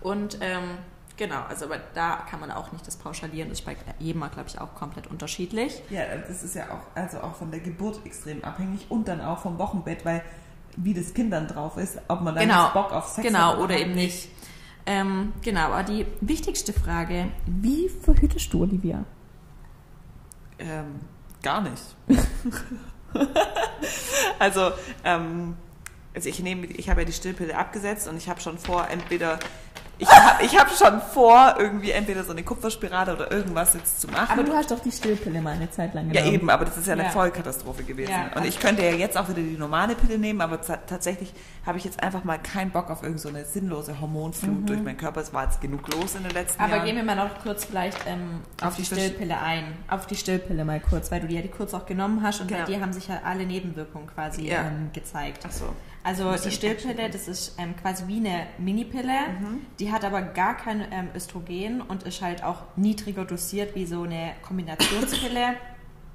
Und 0.00 0.38
ähm, 0.40 0.78
genau, 1.20 1.42
also 1.48 1.66
aber 1.66 1.78
da 1.94 2.24
kann 2.28 2.40
man 2.40 2.50
auch 2.50 2.72
nicht 2.72 2.86
das 2.86 2.96
pauschalieren. 2.96 3.50
Das 3.50 3.60
ist 3.60 3.64
bei 3.66 3.76
jedem, 3.98 4.22
glaube 4.22 4.48
ich, 4.48 4.58
auch 4.60 4.74
komplett 4.74 5.06
unterschiedlich. 5.06 5.82
Ja, 5.90 6.02
das 6.26 6.42
ist 6.42 6.54
ja 6.54 6.64
auch, 6.70 6.96
also 6.96 7.20
auch 7.20 7.36
von 7.36 7.50
der 7.50 7.60
Geburt 7.60 8.00
extrem 8.04 8.42
abhängig 8.42 8.86
und 8.88 9.06
dann 9.06 9.20
auch 9.20 9.38
vom 9.38 9.58
Wochenbett, 9.58 10.04
weil 10.04 10.22
wie 10.76 10.94
das 10.94 11.12
Kind 11.12 11.32
dann 11.32 11.46
drauf 11.46 11.76
ist, 11.76 12.00
ob 12.08 12.22
man 12.22 12.34
dann 12.34 12.48
Genau, 12.48 12.64
jetzt 12.64 12.72
Bock 12.72 12.92
auf 12.92 13.08
Sex 13.08 13.26
genau 13.26 13.52
hat 13.52 13.58
oder 13.58 13.74
halt 13.74 13.84
eben 13.84 13.94
nicht. 13.94 14.30
Ähm, 14.86 15.34
genau, 15.42 15.60
aber 15.60 15.82
die 15.82 16.06
wichtigste 16.22 16.72
Frage, 16.72 17.28
wie 17.46 17.88
verhütest 17.88 18.52
du, 18.52 18.62
Olivia? 18.62 19.04
Ähm, 20.58 21.00
gar 21.42 21.60
nicht. 21.60 21.82
also, 24.38 24.72
ähm, 25.04 25.54
also 26.14 26.28
ich 26.30 26.40
nehme, 26.40 26.66
ich 26.66 26.88
habe 26.88 27.02
ja 27.02 27.04
die 27.04 27.12
Stillpille 27.12 27.56
abgesetzt 27.56 28.08
und 28.08 28.16
ich 28.16 28.28
habe 28.28 28.40
schon 28.40 28.56
vor, 28.56 28.88
entweder 28.88 29.38
Ich 30.00 30.08
habe 30.08 30.44
ich 30.44 30.58
hab 30.58 30.70
schon 30.70 31.00
vor, 31.00 31.56
irgendwie 31.58 31.90
entweder 31.90 32.24
so 32.24 32.32
eine 32.32 32.42
Kupferspirale 32.42 33.14
oder 33.14 33.30
irgendwas 33.30 33.74
jetzt 33.74 34.00
zu 34.00 34.08
machen. 34.08 34.30
Aber 34.32 34.42
du 34.42 34.54
hast 34.54 34.70
doch 34.70 34.80
die 34.80 34.90
Stillpille 34.90 35.42
mal 35.42 35.52
eine 35.52 35.70
Zeit 35.70 35.92
lang 35.92 36.08
genommen. 36.08 36.26
Ja, 36.26 36.32
eben, 36.32 36.48
aber 36.48 36.64
das 36.64 36.78
ist 36.78 36.86
ja 36.86 36.94
eine 36.94 37.04
ja. 37.04 37.10
Vollkatastrophe 37.10 37.84
gewesen. 37.84 38.10
Ja, 38.10 38.30
und 38.34 38.46
ich 38.46 38.58
könnte 38.58 38.82
ja 38.82 38.92
jetzt 38.92 39.18
auch 39.18 39.28
wieder 39.28 39.42
die 39.42 39.58
normale 39.58 39.94
Pille 39.94 40.18
nehmen, 40.18 40.40
aber 40.40 40.60
tatsächlich 40.62 41.34
habe 41.66 41.76
ich 41.76 41.84
jetzt 41.84 42.02
einfach 42.02 42.24
mal 42.24 42.38
keinen 42.38 42.70
Bock 42.70 42.88
auf 42.88 43.02
irgendeine 43.02 43.44
so 43.44 43.52
sinnlose 43.52 44.00
Hormonflut 44.00 44.60
mhm. 44.60 44.66
durch 44.66 44.82
meinen 44.82 44.96
Körper. 44.96 45.20
Es 45.20 45.34
war 45.34 45.44
jetzt 45.44 45.60
genug 45.60 45.92
los 45.94 46.14
in 46.14 46.22
den 46.22 46.32
letzten 46.32 46.60
aber 46.60 46.70
Jahren. 46.70 46.80
Aber 46.80 46.86
gehen 46.86 46.96
wir 46.96 47.04
mal 47.04 47.16
noch 47.16 47.42
kurz 47.42 47.66
vielleicht 47.66 47.98
ähm, 48.06 48.40
auf, 48.62 48.68
auf, 48.68 48.76
die, 48.76 48.82
die 48.82 48.86
Stillpille 48.86 49.38
ein. 49.38 49.76
Auf 49.88 50.06
die 50.06 50.16
Stillpille 50.16 50.64
mal 50.64 50.80
kurz, 50.80 51.10
weil 51.10 51.20
du 51.20 51.26
die 51.26 51.34
ja 51.34 51.42
die 51.42 51.48
kurz 51.48 51.74
auch 51.74 51.84
genommen 51.84 52.22
hast 52.22 52.40
und 52.40 52.48
genau. 52.48 52.60
bei 52.60 52.66
dir 52.66 52.80
haben 52.80 52.94
sich 52.94 53.08
ja 53.08 53.20
alle 53.24 53.44
Nebenwirkungen 53.44 54.06
quasi 54.06 54.48
ähm, 54.48 54.90
gezeigt. 54.94 55.44
Ach 55.46 55.52
so. 55.52 55.66
Also 56.02 56.34
die 56.34 56.50
Stillpille, 56.50 57.10
das 57.10 57.28
ist 57.28 57.56
ähm, 57.58 57.76
quasi 57.76 58.06
wie 58.06 58.16
eine 58.16 58.46
Minipille, 58.58 59.28
mhm. 59.38 59.66
die 59.78 59.92
hat 59.92 60.04
aber 60.04 60.22
gar 60.22 60.56
kein 60.56 60.84
ähm, 60.90 61.08
Östrogen 61.14 61.82
und 61.82 62.04
ist 62.04 62.22
halt 62.22 62.42
auch 62.42 62.62
niedriger 62.76 63.26
dosiert 63.26 63.74
wie 63.74 63.84
so 63.84 64.04
eine 64.04 64.32
Kombinationspille. 64.42 65.56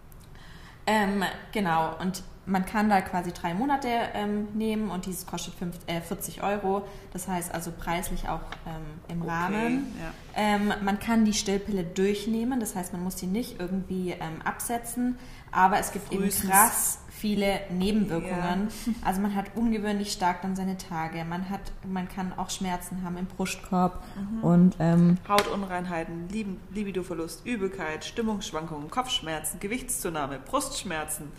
ähm, 0.87 1.23
genau, 1.51 1.95
und 1.99 2.23
man 2.47 2.65
kann 2.65 2.89
da 2.89 3.01
quasi 3.01 3.31
drei 3.31 3.53
Monate 3.53 3.87
ähm, 4.13 4.47
nehmen 4.53 4.89
und 4.89 5.05
dieses 5.05 5.25
kostet 5.25 5.53
fünf, 5.53 5.77
äh, 5.87 6.01
40 6.01 6.43
Euro. 6.43 6.87
Das 7.11 7.27
heißt 7.27 7.53
also 7.53 7.71
preislich 7.71 8.27
auch 8.27 8.41
ähm, 8.67 8.83
im 9.07 9.21
okay, 9.21 9.31
Rahmen. 9.31 9.95
Ja. 9.99 10.13
Ähm, 10.35 10.73
man 10.83 10.99
kann 10.99 11.25
die 11.25 11.33
Stillpille 11.33 11.83
durchnehmen, 11.83 12.59
das 12.59 12.75
heißt 12.75 12.93
man 12.93 13.03
muss 13.03 13.17
sie 13.17 13.27
nicht 13.27 13.59
irgendwie 13.59 14.15
absetzen, 14.43 15.17
aber 15.51 15.79
es 15.79 15.91
gibt 15.91 16.07
Frühestens. 16.07 16.43
eben 16.43 16.51
krass 16.51 16.99
viele 17.15 17.61
Nebenwirkungen. 17.71 18.69
Ja. 18.69 18.93
Also 19.03 19.21
man 19.21 19.35
hat 19.35 19.45
ungewöhnlich 19.55 20.11
stark 20.11 20.41
dann 20.41 20.55
seine 20.55 20.77
Tage. 20.77 21.23
Man 21.25 21.49
hat, 21.49 21.71
man 21.87 22.07
kann 22.07 22.33
auch 22.37 22.49
Schmerzen 22.49 23.03
haben 23.03 23.17
im 23.17 23.25
Brustkorb 23.25 24.03
mhm. 24.15 24.43
und 24.43 24.75
ähm, 24.79 25.17
Hautunreinheiten, 25.27 26.27
Libidoverlust, 26.73 27.45
Übelkeit, 27.45 28.03
Stimmungsschwankungen, 28.03 28.89
Kopfschmerzen, 28.89 29.59
Gewichtszunahme, 29.59 30.39
Brustschmerzen. 30.39 31.31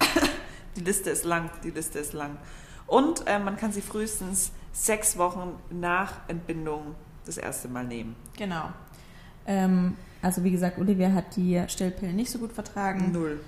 die 0.76 0.80
Liste 0.80 1.10
ist 1.10 1.24
lang, 1.24 1.50
die 1.64 1.70
Liste 1.70 1.98
ist 1.98 2.12
lang. 2.12 2.36
Und 2.86 3.26
äh, 3.26 3.38
man 3.38 3.56
kann 3.56 3.72
sie 3.72 3.82
frühestens 3.82 4.52
sechs 4.72 5.18
Wochen 5.18 5.54
nach 5.70 6.28
Entbindung 6.28 6.94
das 7.26 7.38
erste 7.38 7.68
Mal 7.68 7.84
nehmen. 7.84 8.16
Genau. 8.36 8.70
Ähm, 9.46 9.96
also 10.22 10.44
wie 10.44 10.50
gesagt, 10.50 10.78
Olivia 10.78 11.12
hat 11.12 11.36
die 11.36 11.62
Stillpillen 11.66 12.16
nicht 12.16 12.30
so 12.30 12.38
gut 12.38 12.52
vertragen. 12.52 13.12
Null. 13.12 13.40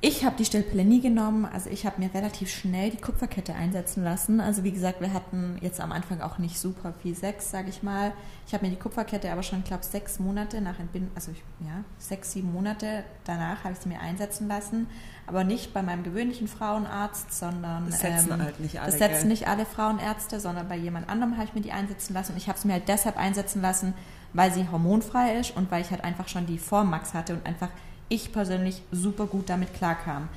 Ich 0.00 0.24
habe 0.24 0.36
die 0.36 0.44
Stillpille 0.44 0.84
nie 0.84 1.00
genommen. 1.00 1.44
Also 1.44 1.70
ich 1.70 1.84
habe 1.84 2.00
mir 2.00 2.14
relativ 2.14 2.54
schnell 2.54 2.90
die 2.90 2.98
Kupferkette 2.98 3.52
einsetzen 3.54 4.04
lassen. 4.04 4.40
Also 4.40 4.62
wie 4.62 4.70
gesagt, 4.70 5.00
wir 5.00 5.12
hatten 5.12 5.58
jetzt 5.60 5.80
am 5.80 5.90
Anfang 5.90 6.20
auch 6.20 6.38
nicht 6.38 6.56
super 6.56 6.92
viel 7.02 7.16
Sex, 7.16 7.50
sage 7.50 7.68
ich 7.70 7.82
mal. 7.82 8.12
Ich 8.46 8.54
habe 8.54 8.64
mir 8.64 8.70
die 8.70 8.78
Kupferkette 8.78 9.32
aber 9.32 9.42
schon, 9.42 9.64
glaube 9.64 9.84
sechs 9.84 10.20
Monate 10.20 10.60
nach 10.60 10.78
Entbindung, 10.78 11.10
also 11.16 11.32
ich, 11.32 11.42
ja, 11.66 11.82
sechs, 11.98 12.30
sieben 12.30 12.52
Monate 12.52 13.02
danach 13.24 13.64
habe 13.64 13.72
ich 13.74 13.80
sie 13.80 13.88
mir 13.88 13.98
einsetzen 13.98 14.46
lassen. 14.46 14.86
Aber 15.26 15.42
nicht 15.42 15.74
bei 15.74 15.82
meinem 15.82 16.04
gewöhnlichen 16.04 16.46
Frauenarzt, 16.46 17.36
sondern 17.36 17.86
das 17.86 17.98
setzen 17.98 18.30
ähm, 18.34 18.42
halt 18.42 18.60
nicht 18.60 18.80
alle. 18.80 18.92
Das 18.92 19.00
setzen 19.00 19.22
gell? 19.22 19.28
nicht 19.30 19.48
alle 19.48 19.66
Frauenärzte, 19.66 20.38
sondern 20.38 20.68
bei 20.68 20.76
jemand 20.76 21.08
anderem 21.08 21.36
habe 21.36 21.46
ich 21.46 21.54
mir 21.54 21.60
die 21.60 21.72
einsetzen 21.72 22.14
lassen. 22.14 22.32
Und 22.32 22.38
ich 22.38 22.48
habe 22.48 22.56
sie 22.56 22.68
mir 22.68 22.74
halt 22.74 22.86
deshalb 22.86 23.16
einsetzen 23.16 23.62
lassen, 23.62 23.94
weil 24.32 24.52
sie 24.52 24.68
hormonfrei 24.70 25.40
ist 25.40 25.56
und 25.56 25.72
weil 25.72 25.82
ich 25.82 25.90
halt 25.90 26.04
einfach 26.04 26.28
schon 26.28 26.46
die 26.46 26.58
Vormax 26.58 27.14
hatte 27.14 27.34
und 27.34 27.44
einfach 27.44 27.70
ich 28.08 28.32
persönlich 28.32 28.82
super 28.92 29.26
gut 29.26 29.48
damit 29.50 29.74
klarkam. 29.74 30.28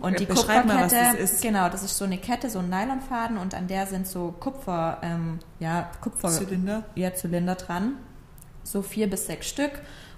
Und 0.00 0.18
die 0.18 0.26
Kupferkette, 0.26 0.66
mal, 0.66 0.88
das 0.88 1.14
ist. 1.14 1.42
genau, 1.42 1.68
das 1.68 1.82
ist 1.82 1.96
so 1.98 2.06
eine 2.06 2.16
Kette, 2.16 2.48
so 2.48 2.60
ein 2.60 2.70
Nylonfaden 2.70 3.36
und 3.36 3.54
an 3.54 3.68
der 3.68 3.86
sind 3.86 4.06
so 4.06 4.34
Kupfer, 4.40 4.98
ähm, 5.02 5.38
ja, 5.58 5.90
Kupfer, 6.00 6.28
Zylinder. 6.28 6.84
Ja, 6.94 7.14
Zylinder 7.14 7.54
dran, 7.54 7.96
so 8.64 8.80
vier 8.80 9.10
bis 9.10 9.26
sechs 9.26 9.48
Stück 9.48 9.72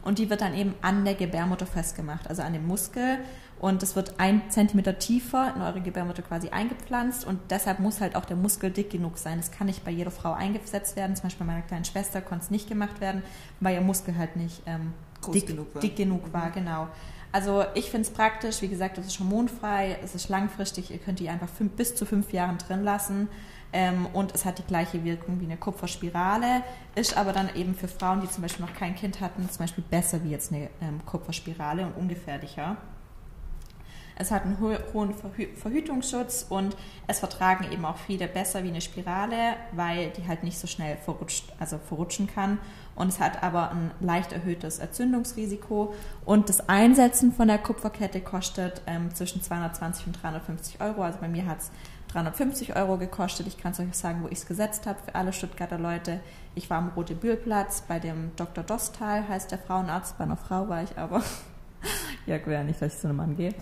und 0.04 0.18
die 0.18 0.30
wird 0.30 0.40
dann 0.40 0.54
eben 0.54 0.74
an 0.82 1.04
der 1.04 1.14
Gebärmutter 1.14 1.66
festgemacht, 1.66 2.28
also 2.28 2.42
an 2.42 2.52
dem 2.52 2.66
Muskel 2.66 3.18
und 3.60 3.82
es 3.82 3.96
wird 3.96 4.14
ein 4.18 4.42
Zentimeter 4.50 4.98
tiefer 5.00 5.52
in 5.54 5.62
eure 5.62 5.80
Gebärmutter 5.80 6.22
quasi 6.22 6.50
eingepflanzt 6.50 7.24
und 7.24 7.40
deshalb 7.50 7.80
muss 7.80 8.00
halt 8.00 8.14
auch 8.14 8.24
der 8.24 8.36
Muskel 8.36 8.70
dick 8.70 8.90
genug 8.90 9.18
sein. 9.18 9.38
Das 9.38 9.50
kann 9.50 9.66
nicht 9.66 9.84
bei 9.84 9.90
jeder 9.90 10.12
Frau 10.12 10.32
eingesetzt 10.32 10.94
werden, 10.94 11.16
zum 11.16 11.24
Beispiel 11.24 11.44
bei 11.44 11.52
meiner 11.54 11.66
kleinen 11.66 11.84
Schwester 11.84 12.20
konnte 12.20 12.44
es 12.44 12.50
nicht 12.52 12.68
gemacht 12.68 13.00
werden, 13.00 13.22
weil 13.58 13.74
ihr 13.74 13.80
Muskel 13.80 14.16
halt 14.16 14.36
nicht 14.36 14.62
ähm, 14.66 14.92
dick, 15.30 15.46
genug 15.46 15.74
war. 15.74 15.82
Dick 15.82 15.96
genug 15.96 16.32
war, 16.32 16.50
genau. 16.50 16.88
Also 17.32 17.64
ich 17.74 17.90
finde 17.90 18.06
es 18.08 18.10
praktisch, 18.12 18.60
wie 18.60 18.68
gesagt, 18.68 18.98
es 18.98 19.06
ist 19.06 19.18
hormonfrei, 19.18 19.98
es 20.02 20.14
ist 20.14 20.28
langfristig, 20.28 20.90
ihr 20.90 20.98
könnt 20.98 21.18
die 21.18 21.30
einfach 21.30 21.48
fünf, 21.48 21.72
bis 21.72 21.94
zu 21.94 22.04
fünf 22.04 22.32
Jahren 22.32 22.58
drin 22.58 22.84
lassen 22.84 23.28
ähm, 23.72 24.06
und 24.12 24.34
es 24.34 24.44
hat 24.44 24.58
die 24.58 24.64
gleiche 24.64 25.02
Wirkung 25.02 25.40
wie 25.40 25.46
eine 25.46 25.56
Kupferspirale, 25.56 26.62
ist 26.94 27.16
aber 27.16 27.32
dann 27.32 27.54
eben 27.54 27.74
für 27.74 27.88
Frauen, 27.88 28.20
die 28.20 28.28
zum 28.28 28.42
Beispiel 28.42 28.66
noch 28.66 28.74
kein 28.74 28.94
Kind 28.94 29.20
hatten, 29.20 29.48
zum 29.48 29.60
Beispiel 29.60 29.84
besser 29.88 30.22
wie 30.24 30.30
jetzt 30.30 30.52
eine 30.52 30.68
ähm, 30.82 31.00
Kupferspirale 31.06 31.86
und 31.86 31.96
ungefährlicher. 31.96 32.76
Es 34.16 34.30
hat 34.30 34.44
einen 34.44 34.58
hohen 34.60 35.14
Verhütungsschutz 35.56 36.46
und 36.48 36.76
es 37.06 37.18
vertragen 37.18 37.66
eben 37.72 37.84
auch 37.84 37.96
viele 37.96 38.28
besser 38.28 38.62
wie 38.64 38.68
eine 38.68 38.80
Spirale, 38.80 39.56
weil 39.72 40.10
die 40.10 40.26
halt 40.26 40.42
nicht 40.44 40.58
so 40.58 40.66
schnell 40.66 40.96
verrutscht, 40.96 41.52
also 41.58 41.78
verrutschen 41.78 42.26
kann. 42.26 42.58
Und 42.94 43.08
es 43.08 43.20
hat 43.20 43.42
aber 43.42 43.70
ein 43.70 43.90
leicht 44.00 44.32
erhöhtes 44.32 44.78
Entzündungsrisiko. 44.78 45.94
Und 46.24 46.48
das 46.48 46.68
Einsetzen 46.68 47.32
von 47.32 47.48
der 47.48 47.58
Kupferkette 47.58 48.20
kostet 48.20 48.82
ähm, 48.86 49.14
zwischen 49.14 49.42
220 49.42 50.08
und 50.08 50.22
350 50.22 50.80
Euro. 50.80 51.02
Also 51.02 51.18
bei 51.18 51.28
mir 51.28 51.46
hat 51.46 51.60
es 51.60 51.70
350 52.12 52.76
Euro 52.76 52.98
gekostet. 52.98 53.46
Ich 53.46 53.56
kann 53.56 53.72
es 53.72 53.80
euch 53.80 53.94
sagen, 53.94 54.22
wo 54.22 54.28
ich 54.28 54.38
es 54.38 54.46
gesetzt 54.46 54.86
habe 54.86 54.98
für 55.02 55.14
alle 55.14 55.32
Stuttgarter 55.32 55.78
Leute. 55.78 56.20
Ich 56.54 56.68
war 56.68 56.78
am 56.78 56.90
Rote 56.90 57.14
Bühlplatz 57.14 57.82
bei 57.88 57.98
dem 57.98 58.32
Dr. 58.36 58.62
Dostal, 58.62 59.26
heißt 59.26 59.50
der 59.50 59.58
Frauenarzt. 59.58 60.18
Bei 60.18 60.24
einer 60.24 60.36
Frau 60.36 60.68
war 60.68 60.82
ich 60.82 60.96
aber. 60.98 61.22
ja, 62.26 62.38
quer 62.38 62.64
nicht, 62.64 62.80
dass 62.80 62.94
ich 62.94 63.00
zu 63.00 63.08
einem 63.08 63.16
Mann 63.16 63.36
gehe. 63.36 63.54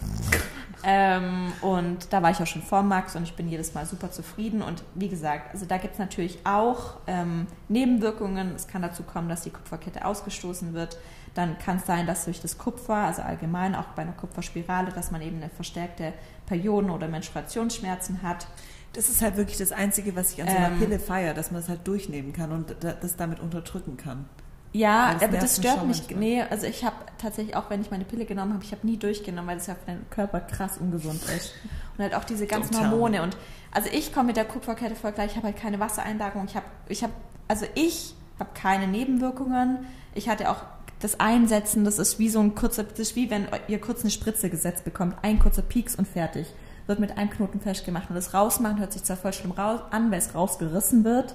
Ähm, 0.83 1.53
und 1.61 2.11
da 2.11 2.23
war 2.23 2.31
ich 2.31 2.39
auch 2.39 2.47
schon 2.47 2.63
vor 2.63 2.83
Max 2.83 3.15
und 3.15 3.25
ich 3.25 3.35
bin 3.35 3.49
jedes 3.49 3.75
Mal 3.75 3.85
super 3.85 4.11
zufrieden. 4.11 4.63
Und 4.63 4.83
wie 4.95 5.09
gesagt, 5.09 5.53
also 5.53 5.67
da 5.67 5.77
gibt 5.77 5.95
es 5.95 5.99
natürlich 5.99 6.39
auch 6.45 6.97
ähm, 7.07 7.47
Nebenwirkungen. 7.69 8.55
Es 8.55 8.67
kann 8.67 8.83
dazu 8.83 9.03
kommen, 9.03 9.29
dass 9.29 9.43
die 9.43 9.51
Kupferkette 9.51 10.05
ausgestoßen 10.05 10.73
wird. 10.73 10.97
Dann 11.35 11.59
kann 11.59 11.77
es 11.77 11.87
sein, 11.87 12.07
dass 12.07 12.25
durch 12.25 12.41
das 12.41 12.59
Kupfer, 12.59 12.95
also 12.95 13.23
allgemein 13.23 13.75
auch 13.75 13.89
bei 13.95 14.03
einer 14.03 14.13
Kupferspirale, 14.13 14.91
dass 14.93 15.11
man 15.11 15.23
eben 15.23 15.37
eine 15.37 15.51
verstärkte 15.51 16.13
Perioden- 16.47 16.91
oder 16.91 17.09
Menstruationsschmerzen 17.09 18.23
hat. 18.23 18.47
Das 18.95 19.09
ist 19.09 19.23
halt 19.23 19.37
wirklich 19.37 19.59
das 19.59 19.71
Einzige, 19.71 20.17
was 20.17 20.33
ich 20.33 20.43
an 20.43 20.49
so 20.49 20.57
einer 20.57 20.73
ähm, 20.73 20.79
Pille 20.79 20.99
feiere, 20.99 21.35
dass 21.35 21.53
man 21.53 21.61
es 21.61 21.69
halt 21.69 21.87
durchnehmen 21.87 22.33
kann 22.33 22.51
und 22.51 22.75
das 22.81 23.17
damit 23.17 23.39
unterdrücken 23.39 23.97
kann. 23.97 24.29
Ja, 24.73 25.17
aber 25.21 25.39
das 25.39 25.57
stört 25.57 25.85
mich. 25.87 25.99
Manchmal. 25.99 26.21
Nee, 26.21 26.43
also 26.43 26.67
ich 26.67 26.85
habe 26.85 26.97
tatsächlich 27.19 27.57
auch, 27.57 27.71
wenn 27.71 27.81
ich 27.81 27.91
meine 27.91 28.05
Pille 28.05 28.25
genommen 28.25 28.55
habe, 28.55 28.65
ich 28.65 28.73
habe 28.73 28.87
nie 28.87 28.97
durchgenommen, 28.97 29.49
weil 29.49 29.57
das 29.57 29.67
ja 29.67 29.75
für 29.75 29.91
den 29.91 30.09
Körper 30.11 30.41
krass 30.41 30.79
ungesund 30.79 31.23
ist. 31.37 31.55
Und 31.97 32.05
halt 32.05 32.15
auch 32.15 32.25
diese 32.25 32.47
ganzen 32.47 32.73
Total. 32.73 32.91
Hormone. 32.91 33.23
Und 33.23 33.37
also 33.73 33.89
ich 33.93 34.13
komme 34.13 34.29
mit 34.29 34.37
der 34.37 34.45
Kupferkette 34.45 34.95
voll 34.95 35.13
gleich, 35.13 35.33
ich 35.33 35.37
habe 35.37 35.49
halt 35.49 35.57
keine 35.57 35.81
Wassereinlagerung. 35.81 36.47
Ich 36.47 36.55
habe, 36.55 36.67
ich 36.89 37.03
habe, 37.03 37.13
also 37.49 37.67
ich 37.75 38.15
habe 38.39 38.51
keine 38.55 38.87
Nebenwirkungen. 38.87 39.87
Ich 40.15 40.29
hatte 40.29 40.51
auch 40.51 40.63
das 41.01 41.19
Einsetzen, 41.19 41.85
das 41.85 41.99
ist 41.99 42.19
wie 42.19 42.29
so 42.29 42.41
ein 42.41 42.55
kurzer, 42.55 42.85
das 42.85 42.99
ist 42.99 43.17
wie 43.17 43.31
wenn 43.31 43.49
ihr 43.69 43.81
kurz 43.81 44.03
eine 44.03 44.11
Spritze 44.11 44.51
gesetzt 44.51 44.85
bekommt, 44.85 45.17
ein 45.23 45.39
kurzer 45.39 45.63
Pieks 45.63 45.97
und 45.97 46.07
fertig. 46.07 46.47
Wird 46.87 47.01
mit 47.01 47.17
einem 47.19 47.31
Knoten 47.31 47.61
festgemacht. 47.61 48.09
Und 48.09 48.17
das 48.17 48.35
Rausmachen 48.35 48.79
hört 48.79 48.93
sich 48.93 49.03
zwar 49.03 49.17
voll 49.17 49.33
schlimm 49.33 49.53
raus, 49.53 49.81
an, 49.91 50.11
weil 50.11 50.19
es 50.19 50.35
rausgerissen 50.35 51.05
wird 51.05 51.35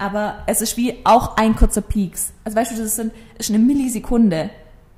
aber 0.00 0.42
es 0.46 0.62
ist 0.62 0.78
wie 0.78 0.98
auch 1.04 1.36
ein 1.36 1.54
kurzer 1.54 1.82
Peaks. 1.82 2.32
Also 2.42 2.56
weißt 2.56 2.72
du, 2.72 2.76
das 2.76 2.86
ist, 2.86 3.00
ein, 3.00 3.10
ist 3.38 3.50
eine 3.50 3.58
Millisekunde. 3.58 4.48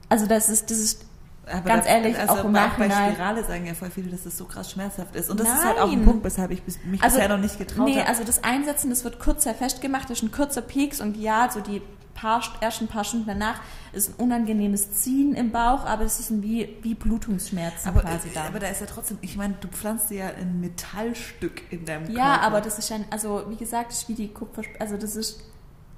Also 0.08 0.26
das 0.26 0.48
ist, 0.48 0.70
das 0.70 0.78
ist 0.78 1.04
aber 1.44 1.62
ganz 1.62 1.84
das, 1.84 1.92
ehrlich, 1.92 2.16
also 2.16 2.34
auch 2.34 2.44
im 2.44 2.52
Nachhinein. 2.52 3.08
Bei 3.08 3.12
Spirale 3.12 3.44
sagen 3.44 3.66
ja 3.66 3.74
voll 3.74 3.90
viele, 3.90 4.10
dass 4.10 4.22
das 4.22 4.38
so 4.38 4.44
krass 4.44 4.70
schmerzhaft 4.70 5.16
ist. 5.16 5.28
Und 5.28 5.40
das 5.40 5.48
Nein. 5.48 5.56
ist 5.56 5.64
halt 5.64 5.78
auch 5.80 5.90
ein 5.90 6.04
Punkt, 6.04 6.24
weshalb 6.24 6.52
ich 6.52 6.62
mich 6.84 7.02
also, 7.02 7.16
bisher 7.16 7.28
noch 7.28 7.42
nicht 7.42 7.58
getraut 7.58 7.84
nee, 7.86 7.94
habe. 7.94 8.04
Nee, 8.04 8.08
also 8.08 8.22
das 8.22 8.44
Einsetzen, 8.44 8.90
das 8.90 9.02
wird 9.02 9.18
kurz 9.18 9.42
festgemacht, 9.42 10.08
das 10.08 10.18
ist 10.18 10.22
ein 10.22 10.30
kurzer 10.30 10.62
Peaks 10.62 11.00
und 11.00 11.16
ja, 11.16 11.50
so 11.52 11.60
die 11.60 11.82
paar, 12.14 12.42
ersten 12.60 12.88
paar 12.88 13.04
Stunden 13.04 13.26
danach 13.26 13.60
ist 13.92 14.10
ein 14.10 14.24
unangenehmes 14.24 14.92
Ziehen 14.92 15.34
im 15.34 15.50
Bauch, 15.50 15.84
aber 15.84 16.04
es 16.04 16.20
ist 16.20 16.30
ein 16.30 16.42
wie, 16.42 16.76
wie 16.82 16.94
Blutungsschmerzen 16.94 17.88
aber, 17.88 18.00
quasi 18.00 18.30
da. 18.32 18.44
Aber 18.44 18.58
da 18.58 18.68
ist 18.68 18.80
ja 18.80 18.86
trotzdem, 18.86 19.18
ich 19.20 19.36
meine, 19.36 19.54
du 19.60 19.68
pflanzt 19.68 20.10
dir 20.10 20.16
ja 20.16 20.26
ein 20.28 20.60
Metallstück 20.60 21.72
in 21.72 21.84
deinem 21.84 22.06
Körper. 22.06 22.18
Ja, 22.18 22.40
aber 22.40 22.60
das 22.60 22.78
ist 22.78 22.88
ja, 22.90 22.96
also 23.10 23.44
wie 23.48 23.56
gesagt, 23.56 23.92
ist 23.92 24.08
wie 24.08 24.14
die 24.14 24.28
Kupfer, 24.28 24.62
also 24.78 24.96
das 24.96 25.16
ist 25.16 25.42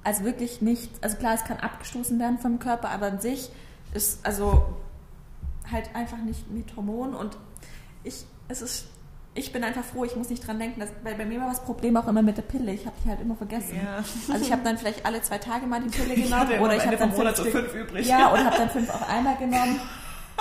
also 0.03 0.23
wirklich 0.23 0.61
nicht, 0.61 0.91
also 1.01 1.17
klar, 1.17 1.33
es 1.33 1.43
kann 1.43 1.57
abgestoßen 1.57 2.19
werden 2.19 2.37
vom 2.37 2.59
Körper, 2.59 2.89
aber 2.89 3.07
an 3.07 3.19
sich 3.19 3.49
ist 3.93 4.25
also 4.25 4.65
halt 5.71 5.95
einfach 5.95 6.19
nicht 6.19 6.51
mit 6.51 6.75
Hormonen 6.75 7.15
und 7.15 7.37
ich, 8.03 8.25
es 8.47 8.61
ist 8.61 8.85
ich 9.35 9.51
bin 9.51 9.63
einfach 9.65 9.83
froh, 9.83 10.05
ich 10.05 10.15
muss 10.15 10.29
nicht 10.29 10.47
dran 10.47 10.59
denken, 10.59 10.79
dass, 10.79 10.89
weil 11.03 11.15
bei 11.15 11.25
mir 11.25 11.41
war 11.41 11.49
das 11.49 11.61
Problem 11.61 11.97
auch 11.97 12.07
immer 12.07 12.21
mit 12.21 12.37
der 12.37 12.41
Pille. 12.41 12.71
Ich 12.71 12.85
habe 12.85 12.95
die 13.03 13.09
halt 13.09 13.19
immer 13.19 13.35
vergessen. 13.35 13.75
Ja. 13.75 13.97
Also 14.33 14.45
ich 14.45 14.51
habe 14.51 14.63
dann 14.63 14.77
vielleicht 14.77 15.05
alle 15.05 15.21
zwei 15.21 15.37
Tage 15.37 15.67
mal 15.67 15.81
die 15.81 15.89
Pille 15.89 16.15
genommen 16.23 16.51
ich 16.51 16.59
oder 16.59 16.75
ich 16.77 16.85
habe 16.85 16.95
dann 16.95 17.11
fünf, 17.11 17.33
Stück, 17.33 17.51
fünf 17.51 17.73
übrig. 17.75 18.07
Ja, 18.07 18.31
oder 18.31 18.45
habe 18.45 18.57
dann 18.57 18.69
fünf 18.69 18.89
auf 18.89 19.07
einmal 19.09 19.35
genommen. 19.35 19.79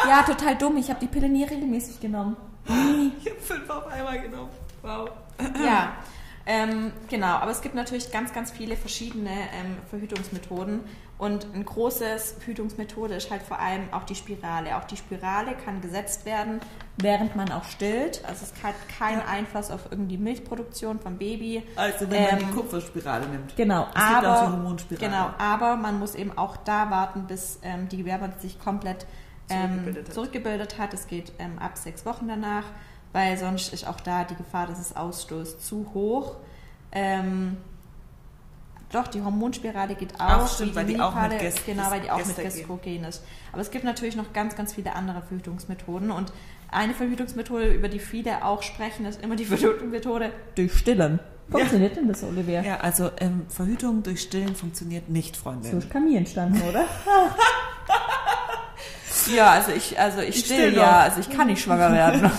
Ja, 0.06 0.22
total 0.22 0.56
dumm. 0.56 0.76
Ich 0.76 0.88
habe 0.90 1.00
die 1.00 1.08
Pille 1.08 1.28
nie 1.28 1.44
regelmäßig 1.44 2.00
genommen. 2.00 2.36
Nie. 2.68 3.12
Ich 3.20 3.30
habe 3.30 3.40
fünf 3.40 3.68
auf 3.68 3.86
einmal 3.88 4.20
genommen. 4.20 4.50
Wow. 4.82 5.10
Ja. 5.64 5.94
Ähm, 6.46 6.92
genau, 7.08 7.36
aber 7.36 7.52
es 7.52 7.62
gibt 7.62 7.74
natürlich 7.74 8.12
ganz, 8.12 8.34
ganz 8.34 8.50
viele 8.50 8.76
verschiedene 8.76 9.30
ähm, 9.30 9.78
Verhütungsmethoden. 9.88 10.80
Und 11.16 11.46
eine 11.54 11.64
große 11.64 12.18
Verhütungsmethode 12.40 13.14
ist 13.14 13.30
halt 13.30 13.42
vor 13.42 13.60
allem 13.60 13.82
auch 13.92 14.02
die 14.02 14.16
Spirale. 14.16 14.76
Auch 14.76 14.84
die 14.84 14.96
Spirale 14.96 15.54
kann 15.64 15.80
gesetzt 15.80 16.26
werden, 16.26 16.60
während 16.96 17.36
man 17.36 17.52
auch 17.52 17.64
stillt. 17.64 18.24
Also 18.26 18.44
es 18.44 18.62
hat 18.62 18.74
keinen 18.98 19.20
ja. 19.20 19.26
Einfluss 19.26 19.70
auf 19.70 19.88
irgendwie 19.90 20.18
Milchproduktion 20.18 20.98
vom 20.98 21.16
Baby. 21.16 21.62
Also 21.76 22.10
wenn 22.10 22.22
man 22.24 22.38
die 22.38 22.44
ähm, 22.44 22.54
Kupferspirale 22.54 23.26
nimmt. 23.28 23.56
Genau, 23.56 23.86
es 23.94 24.02
aber, 24.02 24.14
gibt 24.14 24.26
auch 24.26 24.46
die 24.46 24.52
Hormonspirale. 24.52 25.06
Genau, 25.06 25.30
aber 25.38 25.76
man 25.76 25.98
muss 25.98 26.14
eben 26.16 26.36
auch 26.36 26.56
da 26.56 26.90
warten, 26.90 27.26
bis 27.26 27.60
ähm, 27.62 27.88
die 27.88 27.98
Gebärmutter 27.98 28.40
sich 28.40 28.58
komplett 28.58 29.06
ähm, 29.48 29.60
zurückgebildet, 29.60 30.08
hat. 30.08 30.14
zurückgebildet 30.14 30.78
hat. 30.78 30.94
Es 30.94 31.06
geht 31.06 31.32
ähm, 31.38 31.58
ab 31.60 31.78
sechs 31.78 32.04
Wochen 32.04 32.26
danach 32.26 32.64
weil 33.14 33.38
sonst 33.38 33.72
ist 33.72 33.86
auch 33.86 34.00
da 34.00 34.24
die 34.24 34.34
Gefahr, 34.34 34.66
dass 34.66 34.80
es 34.80 34.94
ausstoßt, 34.94 35.64
zu 35.64 35.88
hoch. 35.94 36.34
Ähm, 36.90 37.56
doch, 38.94 39.08
die 39.08 39.22
Hormonspirale 39.22 39.94
geht 39.94 40.14
auch. 40.14 40.20
Ach, 40.20 40.54
stimmt, 40.54 40.74
weil 40.74 40.86
die 40.86 41.00
auch 41.00 41.14
mit 41.14 41.38
Gest 41.38 41.66
Genau, 41.66 41.90
weil 41.90 42.00
die 42.00 42.10
auch 42.10 42.24
mit 42.24 42.36
Gestrogen 42.36 43.04
ist. 43.04 43.22
Aber 43.52 43.60
es 43.60 43.70
gibt 43.70 43.84
natürlich 43.84 44.16
noch 44.16 44.32
ganz, 44.32 44.56
ganz 44.56 44.72
viele 44.74 44.94
andere 44.94 45.22
Verhütungsmethoden. 45.22 46.10
Und 46.10 46.32
eine 46.70 46.94
Verhütungsmethode, 46.94 47.72
über 47.72 47.88
die 47.88 47.98
viele 47.98 48.44
auch 48.44 48.62
sprechen, 48.62 49.06
ist 49.06 49.22
immer 49.22 49.36
die 49.36 49.44
Verhütungsmethode 49.46 50.30
durch 50.54 50.74
Stillen. 50.74 51.20
Funktioniert 51.50 51.94
ja. 51.94 52.00
denn 52.00 52.08
das, 52.08 52.24
Olivia? 52.24 52.62
Ja, 52.62 52.80
also 52.80 53.10
ähm, 53.18 53.46
Verhütung 53.48 54.02
durch 54.02 54.22
Stillen 54.22 54.56
funktioniert 54.56 55.10
nicht, 55.10 55.36
Freunde. 55.36 55.68
So 55.68 55.76
ist 55.76 55.90
Camille 55.90 56.18
entstanden, 56.18 56.62
oder? 56.62 56.86
ja, 59.34 59.50
also 59.50 59.72
ich, 59.72 59.98
also 59.98 60.20
ich, 60.20 60.30
ich 60.30 60.44
still, 60.46 60.68
still 60.68 60.76
ja, 60.76 61.00
also 61.00 61.20
ich 61.20 61.28
kann 61.28 61.48
nicht 61.48 61.60
schwanger 61.60 61.92
werden. 61.92 62.30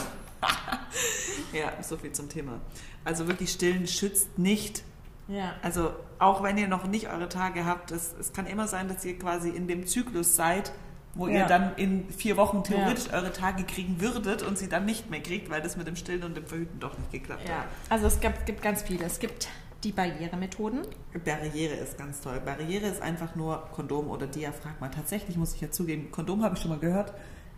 ja, 1.53 1.71
so 1.83 1.97
viel 1.97 2.13
zum 2.13 2.29
Thema. 2.29 2.59
Also 3.03 3.27
wirklich 3.27 3.51
stillen 3.51 3.85
schützt 3.85 4.39
nicht. 4.39 4.83
Ja. 5.27 5.53
Also 5.61 5.91
auch 6.19 6.43
wenn 6.43 6.57
ihr 6.57 6.67
noch 6.67 6.85
nicht 6.85 7.09
eure 7.09 7.29
Tage 7.29 7.65
habt, 7.65 7.91
es, 7.91 8.13
es 8.19 8.33
kann 8.33 8.45
immer 8.45 8.67
sein, 8.67 8.87
dass 8.87 9.03
ihr 9.05 9.17
quasi 9.17 9.49
in 9.49 9.67
dem 9.67 9.87
Zyklus 9.87 10.35
seid, 10.35 10.71
wo 11.15 11.27
ja. 11.27 11.39
ihr 11.39 11.45
dann 11.45 11.75
in 11.77 12.09
vier 12.09 12.37
Wochen 12.37 12.63
theoretisch 12.63 13.07
ja. 13.07 13.13
eure 13.13 13.31
Tage 13.31 13.63
kriegen 13.63 14.01
würdet 14.01 14.43
und 14.43 14.57
sie 14.57 14.69
dann 14.69 14.85
nicht 14.85 15.09
mehr 15.09 15.21
kriegt, 15.21 15.49
weil 15.49 15.61
das 15.61 15.77
mit 15.77 15.87
dem 15.87 15.95
Stillen 15.95 16.23
und 16.23 16.35
dem 16.35 16.45
Verhüten 16.45 16.79
doch 16.79 16.97
nicht 16.97 17.11
geklappt 17.11 17.47
ja. 17.47 17.59
hat. 17.59 17.65
Also 17.89 18.07
es 18.07 18.19
gibt, 18.19 18.45
gibt 18.45 18.61
ganz 18.61 18.83
viele. 18.83 19.05
Es 19.05 19.19
gibt 19.19 19.47
die 19.83 19.91
Barrieremethoden. 19.91 20.81
Barriere 21.23 21.75
ist 21.75 21.97
ganz 21.97 22.21
toll. 22.21 22.41
Barriere 22.43 22.87
ist 22.87 23.01
einfach 23.01 23.35
nur 23.35 23.67
Kondom 23.71 24.09
oder 24.09 24.27
Diaphragma. 24.27 24.89
Tatsächlich 24.89 25.37
muss 25.37 25.53
ich 25.53 25.61
ja 25.61 25.71
zugeben, 25.71 26.11
Kondom 26.11 26.43
habe 26.43 26.55
ich 26.55 26.61
schon 26.61 26.71
mal 26.71 26.79
gehört. 26.79 27.13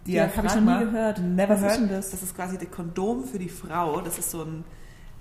Ja, 0.06 0.30
habe 0.36 0.47
ich 0.47 0.56
noch 0.56 0.62
nie 0.62 0.86
gehört. 0.86 1.19
Never 1.19 1.62
Was 1.62 1.77
heard. 1.77 1.91
Das? 1.91 2.12
das 2.12 2.23
ist 2.23 2.36
quasi 2.36 2.58
der 2.58 2.69
Kondom 2.69 3.25
für 3.25 3.39
die 3.39 3.49
Frau. 3.49 3.99
Das 4.01 4.17
ist 4.17 4.32
so 4.32 4.43
ein 4.43 4.63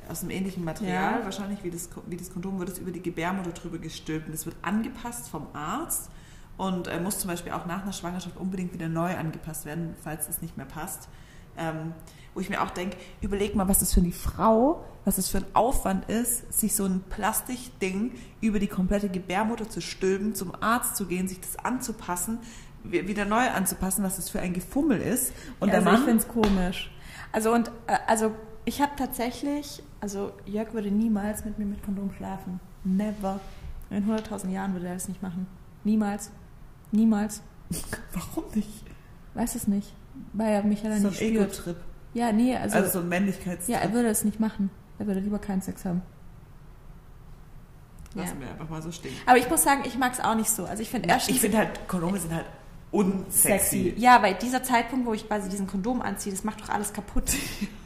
aus 0.09 0.23
einem 0.23 0.31
ähnlichen 0.31 0.65
Material, 0.65 1.21
ja. 1.21 1.25
wahrscheinlich 1.25 1.63
wie 1.65 1.71
das, 1.71 1.89
wie 2.07 2.17
das 2.17 2.33
Kondom, 2.33 2.59
wird 2.59 2.71
es 2.71 2.79
über 2.79 2.91
die 2.91 3.03
Gebärmutter 3.03 3.51
drüber 3.51 3.79
gestülpt. 3.79 4.27
Und 4.27 4.33
das 4.33 4.47
wird 4.47 4.57
angepasst 4.63 5.29
vom 5.29 5.47
Arzt 5.53 6.11
und 6.57 6.89
äh, 6.89 7.01
muss 7.01 7.19
zum 7.19 7.29
Beispiel 7.29 7.53
auch 7.53 7.67
nach 7.67 7.83
einer 7.83 7.93
Schwangerschaft 7.93 8.37
unbedingt 8.37 8.73
wieder 8.73 8.89
neu 8.89 9.17
angepasst 9.17 9.67
werden, 9.67 9.95
falls 10.03 10.29
es 10.29 10.43
nicht 10.43 10.57
mehr 10.57 10.67
passt. 10.67 11.09
Ähm, 11.59 11.93
wo 12.35 12.41
ich 12.41 12.51
mir 12.51 12.63
auch 12.63 12.71
denke, 12.71 12.99
überleg 13.23 13.55
mal, 13.55 13.67
was 13.67 13.79
das 13.79 13.95
für 13.95 14.03
die 14.03 14.13
Frau, 14.13 14.85
was 15.07 15.17
das 15.17 15.29
für 15.29 15.39
ein 15.39 15.47
Aufwand 15.55 16.11
ist, 16.11 16.53
sich 16.53 16.77
so 16.77 16.85
ein 16.85 17.03
Plastikding 17.09 18.13
über 18.43 18.59
die 18.59 18.67
komplette 18.67 19.09
Gebärmutter 19.09 19.71
zu 19.71 19.81
stülpen, 19.81 20.35
zum 20.35 20.53
Arzt 20.61 20.97
zu 20.97 21.07
gehen, 21.07 21.29
sich 21.29 21.41
das 21.41 21.57
anzupassen 21.57 22.41
wieder 22.91 23.25
neu 23.25 23.49
anzupassen, 23.49 24.05
was 24.05 24.17
das 24.17 24.31
für 24.31 24.41
ein 24.41 24.53
Gefummel 24.53 25.01
ist. 25.01 25.33
Und 25.61 25.69
ja, 25.69 25.75
also 25.77 25.91
ich 25.91 26.01
finde 26.01 26.17
es 26.17 26.29
komisch. 26.29 26.91
Also 27.33 27.53
und 27.53 27.69
äh, 27.87 27.97
also 28.07 28.35
ich 28.67 28.83
habe 28.83 28.93
tatsächlich, 28.97 29.83
also 30.01 30.33
Jörg 30.45 30.75
würde 30.75 30.91
niemals 30.91 31.45
mit 31.45 31.57
mir 31.59 31.65
mit 31.65 31.83
Kondom 31.85 32.13
schlafen. 32.13 32.61
Never. 32.85 33.41
In 33.91 34.05
100.000 34.05 34.51
Jahren 34.51 34.73
würde 34.73 34.89
er 34.89 34.95
das 34.95 35.09
nicht 35.09 35.23
machen. 35.23 35.47
Niemals. 35.85 36.33
Niemals. 36.91 37.43
Warum 38.13 38.45
nicht? 38.55 38.85
Weiß 39.35 39.55
es 39.55 39.69
nicht. 39.69 39.95
Weil 40.33 40.53
er 40.53 40.63
mich 40.65 40.83
ja 40.83 40.91
dann 40.91 41.01
so 41.01 41.09
nicht 41.09 41.19
spürt. 41.19 41.33
So 41.33 41.41
ein 41.41 41.45
Ego-Trip. 41.45 41.77
Ja, 42.15 42.33
nee, 42.33 42.57
also... 42.57 42.77
Also 42.77 42.91
so 42.91 42.99
ein 42.99 43.09
Männlichkeitstrip. 43.09 43.73
Ja, 43.73 43.81
er 43.81 43.93
würde 43.93 44.09
es 44.09 44.25
nicht 44.25 44.41
machen. 44.41 44.71
Er 44.99 45.07
würde 45.07 45.21
lieber 45.21 45.39
keinen 45.39 45.63
Sex 45.63 45.85
haben. 45.85 46.03
Lassen 48.15 48.41
ja. 48.41 48.47
wir 48.47 48.51
einfach 48.51 48.69
mal 48.69 48.83
so 48.83 48.91
stehen. 48.91 49.15
Aber 49.27 49.39
ich 49.39 49.49
muss 49.49 49.63
sagen, 49.63 49.83
ich 49.87 49.97
mag 49.97 50.13
es 50.13 50.21
auch 50.21 50.35
nicht 50.35 50.51
so. 50.51 50.65
Also 50.65 50.83
ich 50.83 50.91
finde 50.91 51.09
erstens... 51.09 51.37
Ich 51.37 51.41
finde 51.41 51.59
halt, 51.59 51.87
Kondome 51.87 52.19
sind 52.19 52.35
halt 52.35 52.47
unsexy. 52.91 53.95
Ja, 53.97 54.23
weil 54.23 54.35
dieser 54.35 54.63
Zeitpunkt, 54.63 55.07
wo 55.07 55.15
ich 55.15 55.27
quasi 55.27 55.49
diesen 55.49 55.67
Kondom 55.67 56.03
anziehe, 56.03 56.35
das 56.35 56.45
macht 56.45 56.61
doch 56.61 56.69
alles 56.69 56.93
kaputt. 56.93 57.25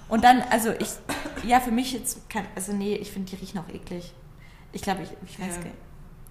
Und 0.08 0.24
dann, 0.24 0.42
also 0.50 0.72
ich, 0.78 0.88
ja, 1.44 1.60
für 1.60 1.70
mich 1.70 1.92
jetzt, 1.92 2.28
kein, 2.28 2.44
also 2.54 2.72
nee, 2.72 2.96
ich 2.96 3.10
finde, 3.12 3.30
die 3.30 3.36
riechen 3.36 3.58
auch 3.58 3.68
eklig. 3.68 4.12
Ich 4.72 4.82
glaube, 4.82 5.02
ich, 5.02 5.10
ich 5.24 5.40
weiß 5.40 5.56
ja. 5.56 5.62
nicht. 5.62 5.74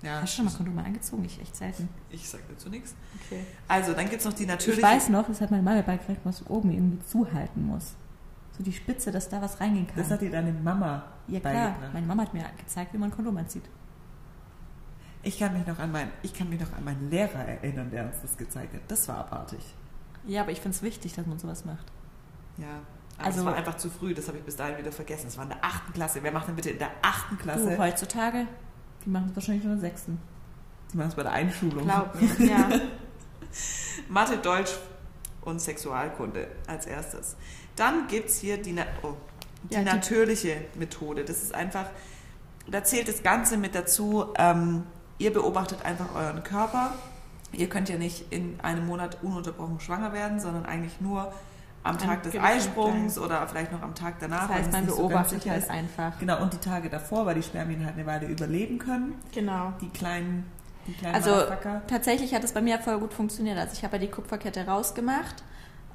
Ja. 0.02 0.22
Hast 0.22 0.34
du 0.34 0.38
schon 0.38 0.46
mal 0.46 0.54
Kondome 0.54 0.84
angezogen? 0.84 1.26
Ich 1.26 1.42
echt 1.42 1.56
selten. 1.56 1.90
Ich 2.10 2.30
sag 2.30 2.42
dazu 2.48 2.70
nichts. 2.70 2.96
Okay. 3.26 3.44
Also, 3.68 3.94
dann 3.94 4.10
gibt 4.10 4.22
es 4.22 4.26
noch 4.26 4.34
die 4.34 4.46
natürliche... 4.46 4.80
Ich 4.80 4.88
weiß 4.88 5.10
noch, 5.10 5.28
das 5.28 5.42
hat 5.42 5.52
meine 5.52 5.64
Mama 5.64 5.82
beigebracht, 5.82 6.20
was 6.24 6.48
oben 6.50 6.72
irgendwie 6.72 7.00
zuhalten 7.06 7.66
muss. 7.68 7.96
So 8.58 8.64
die 8.64 8.72
Spitze, 8.72 9.12
dass 9.12 9.28
da 9.28 9.42
was 9.42 9.60
reingehen 9.60 9.88
kann. 9.88 9.98
Das 9.98 10.10
hat 10.10 10.22
dir 10.22 10.32
deine 10.32 10.54
Mama 10.54 11.04
Ja 11.28 11.40
klar, 11.40 11.76
meine 11.94 12.06
Mama 12.06 12.24
hat 12.24 12.34
mir 12.34 12.46
gezeigt, 12.58 12.94
wie 12.94 12.98
man 12.98 13.10
ein 13.10 13.16
Kondom 13.16 13.38
anzieht. 13.38 13.64
Ich 15.22 15.40
kann 15.40 15.54
mich 15.54 15.68
noch 15.68 15.80
an 15.80 15.92
meinen, 15.92 16.12
ich 16.24 16.34
kann 16.34 16.50
mich 16.50 16.60
noch 16.60 16.72
an 16.74 16.84
meinen 16.84 17.10
Lehrer 17.10 17.46
erinnern, 17.46 17.92
der 17.92 18.06
uns 18.06 18.22
das 18.22 18.38
gezeigt 18.38 18.74
hat. 18.74 18.82
Das 18.88 19.08
war 19.08 19.18
abartig. 19.18 19.60
Ja, 20.26 20.42
aber 20.42 20.52
ich 20.52 20.62
finde 20.62 20.76
es 20.76 20.82
wichtig, 20.82 21.14
dass 21.14 21.26
man 21.26 21.40
sowas 21.40 21.66
macht. 21.66 21.86
Ja. 22.58 22.82
Also, 23.18 23.40
es 23.40 23.46
war 23.46 23.56
einfach 23.56 23.76
zu 23.76 23.90
früh, 23.90 24.14
das 24.14 24.28
habe 24.28 24.38
ich 24.38 24.44
bis 24.44 24.56
dahin 24.56 24.78
wieder 24.78 24.94
vergessen. 24.94 25.28
Es 25.28 25.36
war 25.36 25.44
in 25.44 25.50
der 25.50 25.64
achten 25.64 25.92
Klasse. 25.92 26.20
Wer 26.24 26.32
macht 26.32 26.48
denn 26.48 26.56
bitte 26.56 26.70
in 26.70 26.80
der 26.80 26.92
achten 27.02 27.38
Klasse? 27.38 27.72
Du, 27.72 27.78
heutzutage, 27.78 28.48
die 29.06 29.10
machen 29.10 29.28
es 29.30 29.36
wahrscheinlich 29.36 29.64
nur 29.66 29.74
in 29.74 29.82
der 29.82 29.90
sechsten. 29.90 30.20
Die 30.94 30.98
machen 30.98 31.10
es 31.10 31.16
bei 31.16 31.24
der 31.24 31.34
Einschulung. 31.34 31.84
Glaub 31.84 32.16
mir, 32.16 32.30
ja. 32.48 32.70
Mathe, 34.08 34.38
Deutsch 34.38 34.72
und 35.42 35.60
Sexualkunde 35.60 36.48
als 36.68 36.86
erstes. 36.86 37.36
Dann 37.76 38.08
gibt 38.08 38.30
es 38.30 38.40
hier 38.40 38.62
die, 38.62 38.76
oh, 39.04 39.16
die 39.70 39.76
ja, 39.76 39.82
natürliche 39.82 40.66
die 40.74 40.80
Methode. 40.80 41.26
Das 41.26 41.44
ist 41.44 41.54
einfach, 41.54 41.88
da 42.68 42.84
zählt 42.84 43.08
das 43.08 43.22
Ganze 43.22 43.58
mit 43.58 43.76
dazu, 43.76 44.28
ähm, 44.38 44.84
Ihr 45.20 45.32
beobachtet 45.32 45.86
einfach 45.86 46.16
euren 46.16 46.44
Körper. 46.44 46.92
Ihr 47.52 47.70
könnt 47.70 47.90
ja 47.90 47.98
nicht 47.98 48.32
in 48.32 48.60
einem 48.62 48.88
Monat 48.88 49.18
ununterbrochen 49.22 49.80
schwanger 49.80 50.14
werden, 50.14 50.40
sondern 50.40 50.66
eigentlich 50.66 51.00
nur 51.02 51.32
am 51.84 51.98
Tag 51.98 52.24
des 52.24 52.38
Eisprungs 52.38 53.18
oder 53.18 53.48
vielleicht 53.48 53.72
noch 53.72 53.82
am 53.82 53.96
Tag 53.96 54.16
danach. 54.20 54.48
Das 54.48 54.58
heißt, 54.58 54.72
man 54.72 54.86
beobachtet 54.86 55.44
so 55.44 55.50
halt 55.50 55.70
einfach. 55.70 56.18
Genau, 56.20 56.42
und 56.42 56.54
die 56.54 56.58
Tage 56.58 56.90
davor, 56.90 57.26
weil 57.26 57.36
die 57.36 57.44
Spermien 57.44 57.86
halt 57.86 57.96
eine 57.96 58.06
Weile 58.06 58.28
überleben 58.28 58.80
können. 58.80 59.16
Genau. 59.34 59.74
Die 59.82 59.90
kleinen, 59.90 60.46
die 60.88 60.94
kleinen 60.94 61.16
Also 61.16 61.46
tatsächlich 61.88 62.34
hat 62.34 62.44
es 62.44 62.54
bei 62.54 62.62
mir 62.62 62.80
voll 62.80 63.00
gut 63.00 63.14
funktioniert. 63.14 63.58
Also 63.58 63.74
ich 63.74 63.84
habe 63.84 63.98
ja 63.98 64.02
die 64.02 64.12
Kupferkette 64.12 64.66
rausgemacht 64.66 65.44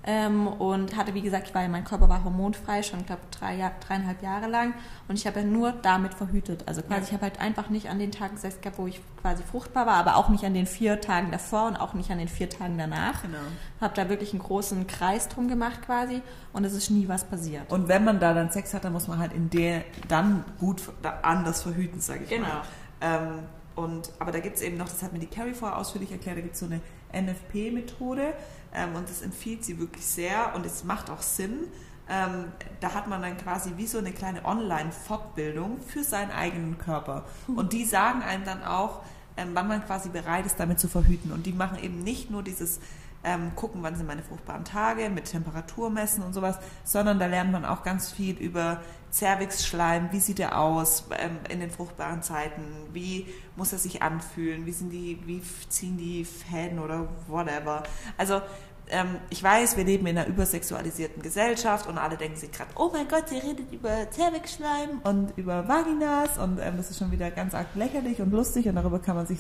ähm, 0.06 0.46
und 0.46 0.96
hatte, 0.96 1.14
wie 1.14 1.22
gesagt, 1.22 1.52
ja, 1.54 1.68
mein 1.68 1.84
Körper 1.84 2.08
war 2.08 2.24
hormonfrei, 2.24 2.82
schon, 2.82 3.06
glaube, 3.06 3.22
drei, 3.30 3.72
dreieinhalb 3.86 4.22
Jahre 4.22 4.48
lang. 4.48 4.74
Und 5.08 5.18
ich 5.18 5.26
habe 5.26 5.40
ja 5.40 5.46
nur 5.46 5.72
damit 5.72 6.12
verhütet. 6.12 6.64
Also 6.66 6.82
quasi, 6.82 7.00
ja. 7.00 7.06
ich 7.06 7.12
habe 7.12 7.22
halt 7.22 7.40
einfach 7.40 7.70
nicht 7.70 7.88
an 7.88 7.98
den 7.98 8.12
Tagen 8.12 8.36
Sex 8.36 8.60
gehabt, 8.60 8.78
wo 8.78 8.86
ich 8.86 9.00
quasi 9.22 9.42
fruchtbar 9.42 9.86
war, 9.86 9.94
aber 9.94 10.16
auch 10.16 10.28
nicht 10.28 10.44
an 10.44 10.52
den 10.52 10.66
vier 10.66 11.00
Tagen 11.00 11.30
davor 11.30 11.66
und 11.66 11.76
auch 11.76 11.94
nicht 11.94 12.10
an 12.10 12.18
den 12.18 12.28
vier 12.28 12.50
Tagen 12.50 12.76
danach. 12.76 13.22
Genau. 13.22 13.38
Habe 13.80 13.94
da 13.94 14.10
wirklich 14.10 14.32
einen 14.32 14.42
großen 14.42 14.86
Kreis 14.86 15.28
drum 15.28 15.48
gemacht 15.48 15.80
quasi 15.86 16.20
und 16.52 16.64
es 16.64 16.74
ist 16.74 16.90
nie 16.90 17.08
was 17.08 17.24
passiert. 17.24 17.70
Und 17.72 17.88
wenn 17.88 18.04
man 18.04 18.20
da 18.20 18.34
dann 18.34 18.50
Sex 18.50 18.74
hat, 18.74 18.84
dann 18.84 18.92
muss 18.92 19.08
man 19.08 19.18
halt 19.18 19.32
in 19.32 19.48
der 19.48 19.84
dann 20.08 20.44
gut 20.58 20.82
anders 21.22 21.62
verhüten, 21.62 22.00
sage 22.00 22.24
ich 22.24 22.30
genau. 22.30 22.48
mal. 22.48 22.62
Genau. 23.00 23.16
Ähm, 23.16 23.38
und, 23.76 24.12
aber 24.18 24.30
da 24.30 24.38
gibt 24.38 24.56
es 24.56 24.62
eben 24.62 24.76
noch, 24.76 24.88
das 24.88 25.02
hat 25.02 25.12
mir 25.12 25.18
die 25.18 25.26
Carrie 25.26 25.52
vorher 25.52 25.78
ausführlich 25.78 26.12
erklärt, 26.12 26.36
da 26.36 26.42
gibt 26.42 26.54
es 26.54 26.60
so 26.60 26.66
eine 26.66 26.80
NFP-Methode 27.12 28.34
ähm, 28.74 28.94
und 28.96 29.08
das 29.08 29.22
empfiehlt 29.22 29.64
sie 29.64 29.78
wirklich 29.78 30.04
sehr 30.04 30.54
und 30.54 30.66
es 30.66 30.84
macht 30.84 31.10
auch 31.10 31.22
Sinn. 31.22 31.68
Ähm, 32.08 32.52
da 32.80 32.92
hat 32.92 33.08
man 33.08 33.22
dann 33.22 33.36
quasi 33.38 33.72
wie 33.76 33.86
so 33.86 33.98
eine 33.98 34.12
kleine 34.12 34.44
Online-Fortbildung 34.44 35.80
für 35.80 36.04
seinen 36.04 36.30
eigenen 36.30 36.76
Körper. 36.76 37.24
Hm. 37.46 37.56
Und 37.56 37.72
die 37.72 37.84
sagen 37.84 38.22
einem 38.22 38.44
dann 38.44 38.62
auch, 38.62 39.00
ähm, 39.36 39.50
wann 39.54 39.68
man 39.68 39.84
quasi 39.84 40.10
bereit 40.10 40.44
ist, 40.44 40.60
damit 40.60 40.78
zu 40.78 40.88
verhüten. 40.88 41.32
Und 41.32 41.46
die 41.46 41.52
machen 41.52 41.78
eben 41.82 42.04
nicht 42.04 42.30
nur 42.30 42.42
dieses 42.42 42.80
ähm, 43.24 43.54
gucken, 43.54 43.82
wann 43.82 43.96
sind 43.96 44.06
meine 44.06 44.22
fruchtbaren 44.22 44.64
Tage, 44.64 45.08
mit 45.10 45.26
Temperatur 45.26 45.90
messen 45.90 46.22
und 46.22 46.32
sowas, 46.32 46.58
sondern 46.84 47.18
da 47.18 47.26
lernt 47.26 47.52
man 47.52 47.64
auch 47.64 47.82
ganz 47.82 48.12
viel 48.12 48.36
über 48.36 48.80
Cervixschleim, 49.12 50.08
wie 50.12 50.20
sieht 50.20 50.40
er 50.40 50.58
aus 50.58 51.04
ähm, 51.18 51.38
in 51.48 51.60
den 51.60 51.70
fruchtbaren 51.70 52.22
Zeiten, 52.22 52.62
wie 52.92 53.26
muss 53.56 53.72
er 53.72 53.78
sich 53.78 54.02
anfühlen, 54.02 54.66
wie 54.66 54.72
sind 54.72 54.90
die, 54.90 55.18
wie 55.24 55.40
ziehen 55.68 55.96
die 55.96 56.24
Fäden 56.24 56.78
oder 56.78 57.08
whatever. 57.28 57.84
Also 58.18 58.42
ähm, 58.88 59.18
ich 59.30 59.42
weiß, 59.42 59.76
wir 59.76 59.84
leben 59.84 60.06
in 60.06 60.18
einer 60.18 60.26
übersexualisierten 60.26 61.22
Gesellschaft 61.22 61.88
und 61.88 61.96
alle 61.96 62.16
denken 62.16 62.36
sich 62.36 62.52
gerade, 62.52 62.70
oh 62.76 62.90
mein 62.92 63.08
Gott, 63.08 63.28
sie 63.28 63.38
redet 63.38 63.72
über 63.72 64.10
Cervixschleim 64.10 65.00
und 65.04 65.32
über 65.36 65.66
Vaginas 65.68 66.36
und 66.38 66.58
ähm, 66.58 66.76
das 66.76 66.90
ist 66.90 66.98
schon 66.98 67.10
wieder 67.10 67.30
ganz 67.30 67.54
arg 67.54 67.68
lächerlich 67.74 68.20
und 68.20 68.30
lustig 68.32 68.68
und 68.68 68.74
darüber 68.74 68.98
kann 68.98 69.16
man 69.16 69.26
sich 69.26 69.38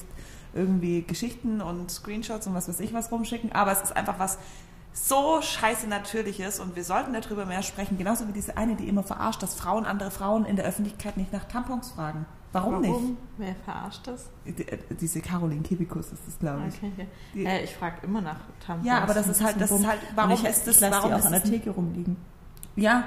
irgendwie 0.54 1.02
Geschichten 1.02 1.60
und 1.60 1.90
Screenshots 1.90 2.46
und 2.46 2.54
was 2.54 2.68
weiß 2.68 2.80
ich 2.80 2.92
was 2.94 3.10
rumschicken, 3.12 3.52
aber 3.52 3.72
es 3.72 3.82
ist 3.82 3.96
einfach 3.96 4.18
was, 4.18 4.38
so 4.92 5.42
scheiße 5.42 5.88
natürlich 5.88 6.38
ist 6.38 6.60
und 6.60 6.76
wir 6.76 6.84
sollten 6.84 7.12
darüber 7.12 7.44
mehr 7.46 7.62
sprechen. 7.62 7.98
Genauso 7.98 8.28
wie 8.28 8.32
diese 8.32 8.56
eine, 8.56 8.76
die 8.76 8.88
immer 8.88 9.02
verarscht, 9.02 9.42
dass 9.42 9.54
Frauen 9.56 9.86
andere 9.86 10.10
Frauen 10.12 10.44
in 10.44 10.54
der 10.56 10.64
Öffentlichkeit 10.64 11.16
nicht 11.16 11.32
nach 11.32 11.44
Tampons 11.44 11.90
fragen. 11.92 12.26
Warum, 12.52 12.80
nicht? 12.82 12.94
Wer 13.36 13.56
verarscht 13.64 14.06
das? 14.06 14.30
Die- 14.46 14.68
äh, 14.68 14.78
Diese 15.00 15.20
Caroline 15.20 15.62
Kibikus 15.62 16.12
ist 16.12 16.22
das, 16.24 16.38
glaube 16.38 16.62
ich. 16.68 16.76
Okay, 16.76 16.92
okay. 16.94 17.08
Die- 17.34 17.44
Äh, 17.44 17.64
ich 17.64 17.74
frage 17.74 17.96
immer 18.06 18.20
nach 18.20 18.36
Tampons. 18.64 18.86
Ja, 18.86 19.02
aber 19.02 19.14
das 19.14 19.26
ist 19.26 19.42
halt, 19.42 19.60
das 19.60 19.72
ist 19.72 19.84
halt, 19.84 19.98
warum 20.14 20.30
ich, 20.34 20.44
ist 20.44 20.64
das, 20.64 20.76
ich 20.80 20.82
warum 20.92 21.08
die 21.10 21.14
auch 21.14 21.18
ist 21.18 21.26
an 21.26 21.32
der 21.32 21.42
Theke 21.42 21.70
rumliegen. 21.70 22.16
ja, 22.76 23.02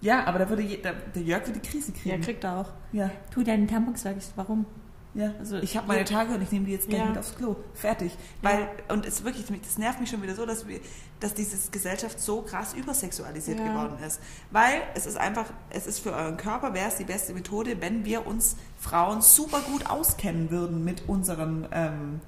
ja, 0.00 0.24
aber 0.26 0.40
da 0.40 0.48
würde 0.50 0.62
je, 0.62 0.82
da, 0.82 0.90
der 1.14 1.22
Jörg 1.22 1.46
würde 1.46 1.60
die 1.60 1.66
Krise 1.68 1.92
Ja, 1.92 1.98
kriegen. 2.14 2.22
kriegt 2.22 2.42
er 2.44 2.58
auch. 2.58 2.68
Ja, 2.92 3.10
Tu 3.32 3.42
deine 3.44 3.66
Tampons, 3.68 4.02
sag 4.02 4.16
ich, 4.18 4.24
warum? 4.36 4.66
Ja. 5.14 5.32
Also, 5.38 5.56
ich 5.58 5.76
habe 5.76 5.86
meine 5.86 6.04
Tage 6.04 6.34
und 6.34 6.42
ich 6.42 6.50
nehme 6.50 6.66
die 6.66 6.72
jetzt 6.72 6.88
gleich 6.88 7.00
Ja. 7.00 7.06
mit 7.06 7.18
aufs 7.18 7.34
Klo. 7.36 7.56
Fertig. 7.74 8.12
Weil, 8.42 8.68
und 8.88 9.06
es 9.06 9.24
wirklich, 9.24 9.46
das 9.62 9.78
nervt 9.78 10.00
mich 10.00 10.10
schon 10.10 10.22
wieder 10.22 10.34
so, 10.34 10.44
dass 10.46 10.66
wir, 10.66 10.80
dass 11.20 11.34
diese 11.34 11.70
Gesellschaft 11.70 12.20
so 12.20 12.42
krass 12.42 12.74
übersexualisiert 12.74 13.58
Ja. 13.60 13.68
geworden 13.68 13.96
ist. 14.04 14.20
Weil 14.50 14.82
es 14.94 15.06
ist 15.06 15.16
einfach, 15.16 15.46
es 15.70 15.86
ist 15.86 16.00
für 16.00 16.12
euren 16.12 16.36
Körper, 16.36 16.74
wäre 16.74 16.88
es 16.88 16.96
die 16.96 17.04
beste 17.04 17.32
Methode, 17.32 17.80
wenn 17.80 18.04
wir 18.04 18.26
uns 18.26 18.56
Frauen 18.78 19.22
super 19.22 19.60
gut 19.60 19.86
auskennen 19.88 20.50
würden 20.50 20.84
mit 20.84 21.08
unseren, 21.08 21.66
ähm, 21.72 22.20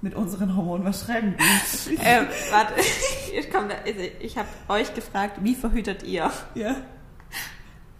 mit 0.00 0.14
unseren 0.14 0.56
Hormonen. 0.56 0.84
Was 0.86 1.04
schreiben? 1.04 1.36
Ähm, 2.02 2.26
warte, 2.50 2.74
ich, 3.38 3.50
komm 3.50 3.68
da, 3.68 3.74
also 3.86 4.00
ich 4.20 4.36
habe 4.38 4.48
euch 4.68 4.94
gefragt, 4.94 5.38
wie 5.42 5.54
verhütet 5.54 6.02
ihr? 6.02 6.30
ja. 6.54 6.76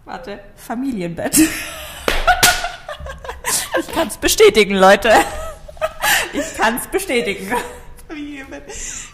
Warte. 0.05 0.41
Familienbett. 0.57 1.39
ich 3.93 3.97
kann 3.99 4.09
es 4.09 4.17
bestätigen, 4.17 4.77
Leute. 4.77 5.11
Ich 6.35 6.55
kann 6.57 6.77
es 6.77 6.87
bestätigen. 6.87 7.53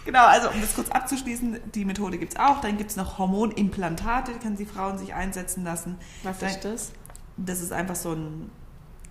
Genau, 0.05 0.25
also 0.25 0.49
um 0.49 0.61
das 0.61 0.73
kurz 0.73 0.89
abzuschließen, 0.89 1.59
die 1.75 1.83
Methode 1.85 2.17
gibt 2.17 2.33
es 2.33 2.39
auch. 2.39 2.61
Dann 2.61 2.77
gibt 2.77 2.91
es 2.91 2.95
noch 2.95 3.17
Hormonimplantate, 3.17 4.31
die 4.33 4.39
können 4.39 4.55
die 4.57 4.65
Frauen 4.65 4.97
sich 4.97 5.13
einsetzen 5.13 5.63
lassen. 5.63 5.97
Was 6.23 6.39
Dann- 6.39 6.49
ist 6.49 6.63
das? 6.65 6.91
Das 7.37 7.61
ist 7.61 7.71
einfach 7.73 7.95
so 7.95 8.13
ein, 8.13 8.49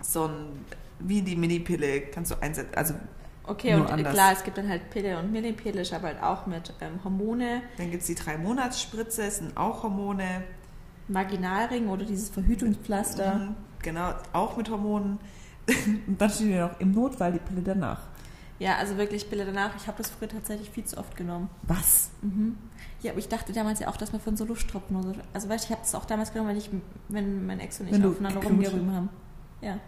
so 0.01 0.25
ein, 0.27 0.65
wie 0.99 1.21
die 1.21 1.35
Mini-Pille 1.35 2.01
kannst 2.13 2.31
du 2.31 2.35
einsetzen. 2.41 2.73
Also 2.75 2.93
Okay, 3.45 3.75
und 3.75 3.89
anders. 3.89 4.13
klar, 4.13 4.33
es 4.33 4.43
gibt 4.43 4.57
dann 4.57 4.69
halt 4.69 4.89
Pille 4.91 5.17
und 5.17 5.31
Minipille, 5.31 5.81
ich 5.81 5.91
habe 5.93 6.07
halt 6.07 6.21
auch 6.21 6.45
mit 6.45 6.71
ähm, 6.81 6.99
Hormone, 7.03 7.63
dann 7.77 7.89
gibt 7.89 8.01
es 8.01 8.07
die 8.07 8.13
drei 8.15 8.37
Monatsspritze, 8.37 9.23
es 9.23 9.37
sind 9.37 9.57
auch 9.57 9.81
Hormone. 9.83 10.43
Vaginalring 11.07 11.87
oder 11.89 12.05
dieses 12.05 12.29
Verhütungspflaster. 12.29 13.35
Mhm, 13.35 13.55
Genau, 13.81 14.13
auch 14.33 14.55
mit 14.57 14.69
Hormonen. 14.69 15.19
Und 16.07 16.19
dann 16.19 16.29
steht 16.29 16.51
ja 16.51 16.67
noch 16.67 16.79
im 16.79 16.91
Notfall 16.91 17.33
die 17.33 17.39
Pille 17.39 17.61
danach. 17.61 18.01
Ja, 18.59 18.75
also 18.75 18.97
wirklich 18.97 19.29
Pille 19.29 19.45
danach. 19.45 19.71
Ich 19.77 19.87
habe 19.87 19.97
das 19.97 20.09
früher 20.09 20.27
tatsächlich 20.27 20.69
viel 20.69 20.83
zu 20.83 20.97
oft 20.97 21.15
genommen. 21.15 21.49
Was? 21.63 22.11
Mhm. 22.21 22.57
Ja, 23.01 23.11
aber 23.11 23.19
ich 23.19 23.29
dachte 23.29 23.53
damals 23.53 23.79
ja 23.79 23.87
auch, 23.87 23.95
dass 23.95 24.11
man 24.11 24.19
von 24.19 24.35
so 24.35 24.43
Lusttropfen 24.43 24.97
oder 24.97 25.13
so. 25.13 25.15
Also 25.33 25.47
weißt 25.47 25.63
du, 25.63 25.67
ich 25.67 25.71
habe 25.71 25.81
das 25.81 25.95
auch 25.95 26.05
damals 26.05 26.33
genommen, 26.33 26.49
wenn 26.49 26.57
ich, 26.57 26.69
wenn 27.07 27.45
mein 27.45 27.61
Ex 27.61 27.79
und 27.79 27.87
ich 27.87 27.93
Wenn 27.93 28.05
aufeinander 28.05 28.43
rumgerüben 28.43 28.93
haben. 28.93 29.09
Ja. 29.61 29.79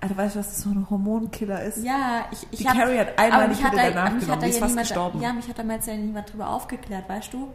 Alter, 0.00 0.16
weißt 0.16 0.34
du, 0.34 0.38
was 0.40 0.48
das 0.48 0.62
so 0.62 0.70
ein 0.70 0.88
Hormonkiller 0.90 1.62
ist? 1.62 1.84
Ja, 1.84 2.26
ich, 2.32 2.46
ich 2.50 2.58
die 2.60 2.68
hab, 2.68 2.76
Carrie 2.76 2.98
hat 2.98 3.18
einmal 3.18 3.48
die 3.48 3.54
Pille 3.54 3.70
da, 3.76 3.90
danach 3.90 4.18
genommen, 4.18 4.40
die 4.40 4.48
ist 4.48 4.54
ja 4.56 4.60
fast 4.60 4.70
niemand, 4.70 4.88
gestorben. 4.88 5.20
ja, 5.20 5.32
mich 5.32 5.48
hat 5.48 5.58
damals 5.58 5.86
ja 5.86 5.96
niemand 5.96 6.32
drüber 6.32 6.48
aufgeklärt, 6.48 7.08
weißt 7.08 7.32
du? 7.32 7.48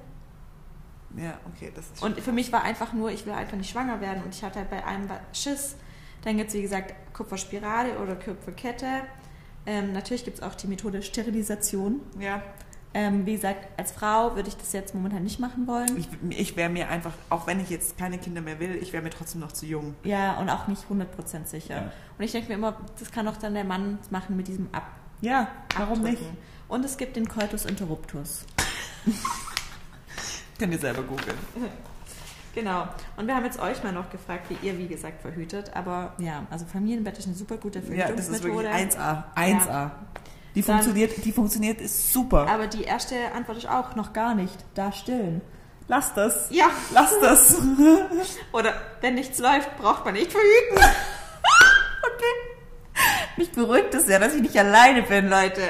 Ja, 1.17 1.33
okay, 1.53 1.71
das 1.75 1.85
ist 1.91 2.03
Und 2.03 2.19
für 2.19 2.31
mich 2.31 2.51
war 2.53 2.63
einfach 2.63 2.93
nur, 2.93 3.11
ich 3.11 3.25
will 3.25 3.33
einfach 3.33 3.57
nicht 3.57 3.69
schwanger 3.69 3.99
werden 3.99 4.23
und 4.23 4.33
ich 4.33 4.43
hatte 4.43 4.59
halt 4.59 4.69
bei 4.69 4.85
einem 4.85 5.09
Schiss. 5.33 5.75
Dann 6.25 6.35
gibt 6.37 6.49
es, 6.49 6.55
wie 6.55 6.61
gesagt, 6.61 6.93
Kupferspirale 7.13 7.97
oder 7.99 8.15
Kupferkette. 8.15 8.87
Ähm, 9.65 9.93
natürlich 9.93 10.25
gibt 10.25 10.37
es 10.39 10.43
auch 10.43 10.55
die 10.55 10.67
Methode 10.67 11.01
Sterilisation. 11.01 12.01
Ja, 12.19 12.41
Ähm, 12.93 13.25
wie 13.25 13.33
gesagt, 13.33 13.67
als 13.77 13.91
Frau 13.91 14.35
würde 14.35 14.47
ich 14.47 14.55
das 14.55 14.71
jetzt 14.71 14.95
momentan 14.95 15.23
nicht 15.23 15.39
machen 15.39 15.67
wollen. 15.67 15.97
ich, 15.97 16.07
ich 16.29 16.55
wäre 16.55 16.69
mir 16.69 16.87
einfach, 16.87 17.11
auch 17.29 17.45
wenn 17.45 17.59
ich 17.59 17.69
jetzt 17.69 17.97
keine 17.97 18.17
Kinder 18.17 18.39
mehr 18.41 18.59
will, 18.59 18.75
ich 18.81 18.93
wäre 18.93 19.03
mir 19.03 19.09
trotzdem 19.09 19.41
noch 19.41 19.51
zu 19.51 19.65
jung. 19.65 19.95
Ja, 20.03 20.39
und 20.39 20.49
auch 20.49 20.67
nicht 20.67 20.83
100% 20.89 21.45
sicher. 21.45 21.75
Ja. 21.75 21.91
Und 22.17 22.23
ich 22.23 22.31
denke 22.31 22.47
mir 22.49 22.53
immer, 22.55 22.77
das 22.97 23.11
kann 23.11 23.25
doch 23.25 23.35
dann 23.37 23.53
der 23.53 23.65
Mann 23.65 23.99
machen 24.11 24.37
mit 24.37 24.47
diesem 24.47 24.69
Ab 24.71 24.87
Ja, 25.19 25.49
warum 25.77 26.03
nicht? 26.03 26.13
Abdrücken. 26.21 26.37
Und 26.69 26.85
es 26.85 26.95
gibt 26.97 27.15
den 27.17 27.27
Coitus 27.27 27.65
interruptus. 27.65 28.45
Könnt 30.57 30.71
ihr 30.73 30.79
selber 30.79 31.03
googeln. 31.03 31.37
Genau. 32.55 32.87
Und 33.17 33.27
wir 33.27 33.35
haben 33.35 33.43
jetzt 33.45 33.59
euch 33.59 33.83
mal 33.83 33.91
noch 33.91 34.09
gefragt, 34.09 34.45
wie 34.49 34.65
ihr, 34.65 34.77
wie 34.77 34.87
gesagt, 34.87 35.21
verhütet. 35.21 35.71
Aber 35.75 36.13
Ja, 36.17 36.43
also 36.49 36.65
Familienbett 36.65 37.17
ist 37.19 37.25
eine 37.27 37.35
super 37.35 37.57
gute 37.57 37.79
Ja, 37.79 38.07
das 38.09 38.29
ist 38.29 38.41
Verhütungsmethode. 38.41 38.69
wirklich 38.69 38.97
1A. 38.97 39.23
1A. 39.35 39.91
Die 40.55 40.61
Dann- 40.61 40.75
funktioniert, 40.75 41.25
die 41.25 41.31
funktioniert, 41.33 41.81
ist 41.81 42.13
super. 42.13 42.47
aber 42.49 42.67
die 42.67 42.83
erste 42.83 43.15
Antwort 43.35 43.57
ist 43.57 43.67
auch 43.69 43.95
noch 43.95 44.13
gar 44.13 44.33
nicht. 44.35 44.55
Da 44.73 44.93
stillen. 44.93 45.41
Lass 45.89 46.13
das. 46.13 46.47
Ja. 46.49 46.69
Lass 46.93 47.19
das. 47.19 47.57
Oder 48.53 48.73
wenn 49.01 49.15
nichts 49.15 49.37
läuft, 49.39 49.77
braucht 49.77 50.05
man 50.05 50.13
nicht 50.15 50.31
verhüten. 50.31 50.77
Mich 53.37 53.51
beruhigt 53.51 53.93
es 53.93 54.07
ja, 54.07 54.17
dass 54.17 54.33
ich 54.33 54.41
nicht 54.41 54.57
alleine 54.57 55.01
bin, 55.03 55.27
Leute. 55.29 55.61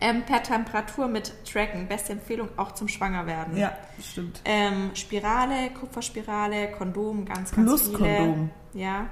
Ähm, 0.00 0.22
per 0.22 0.42
Temperatur 0.42 1.08
mit 1.08 1.32
Tracken. 1.44 1.88
Beste 1.88 2.12
Empfehlung 2.12 2.48
auch 2.56 2.72
zum 2.72 2.86
Schwangerwerden. 2.88 3.56
ja, 3.56 3.76
stimmt. 4.02 4.40
Ähm, 4.44 4.90
Spirale, 4.94 5.70
Kupferspirale, 5.70 6.70
Kondom, 6.72 7.24
ganz, 7.24 7.50
ganz 7.52 7.66
Plus 7.68 7.82
viele. 7.88 7.98
Kondom. 8.16 8.50
Ja, 8.74 9.06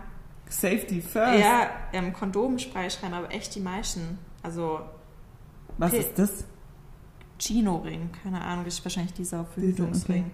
Safety 0.48 1.00
first. 1.00 1.40
ja 1.40 1.70
ähm, 1.92 2.12
Kondomspray 2.12 2.88
schreiben 2.90 3.14
aber 3.14 3.32
echt 3.32 3.54
die 3.56 3.60
meisten. 3.60 4.18
Also 4.44 4.80
Was 5.78 5.90
Pil- 5.92 5.98
ist 6.00 6.18
das? 6.18 6.44
Chino-Ring, 7.38 8.10
keine 8.22 8.40
Ahnung, 8.42 8.64
das 8.64 8.74
ist 8.74 8.84
wahrscheinlich 8.84 9.12
dieser 9.12 9.44
Verhütungsring. 9.44 10.30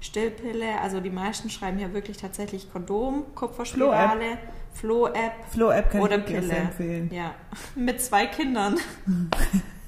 Stillpille, 0.00 0.80
also 0.80 0.98
die 1.00 1.10
meisten 1.10 1.50
schreiben 1.50 1.76
hier 1.76 1.92
wirklich 1.92 2.16
tatsächlich 2.16 2.72
Kondom, 2.72 3.24
Kupferspirale, 3.34 4.38
Flo-App 4.72 5.32
Flow-App 5.50 5.90
kann 5.90 6.00
oder 6.00 6.18
Pille. 6.18 6.50
empfehlen. 6.54 7.10
Ja, 7.12 7.34
mit 7.76 8.00
zwei 8.00 8.26
Kindern. 8.26 8.78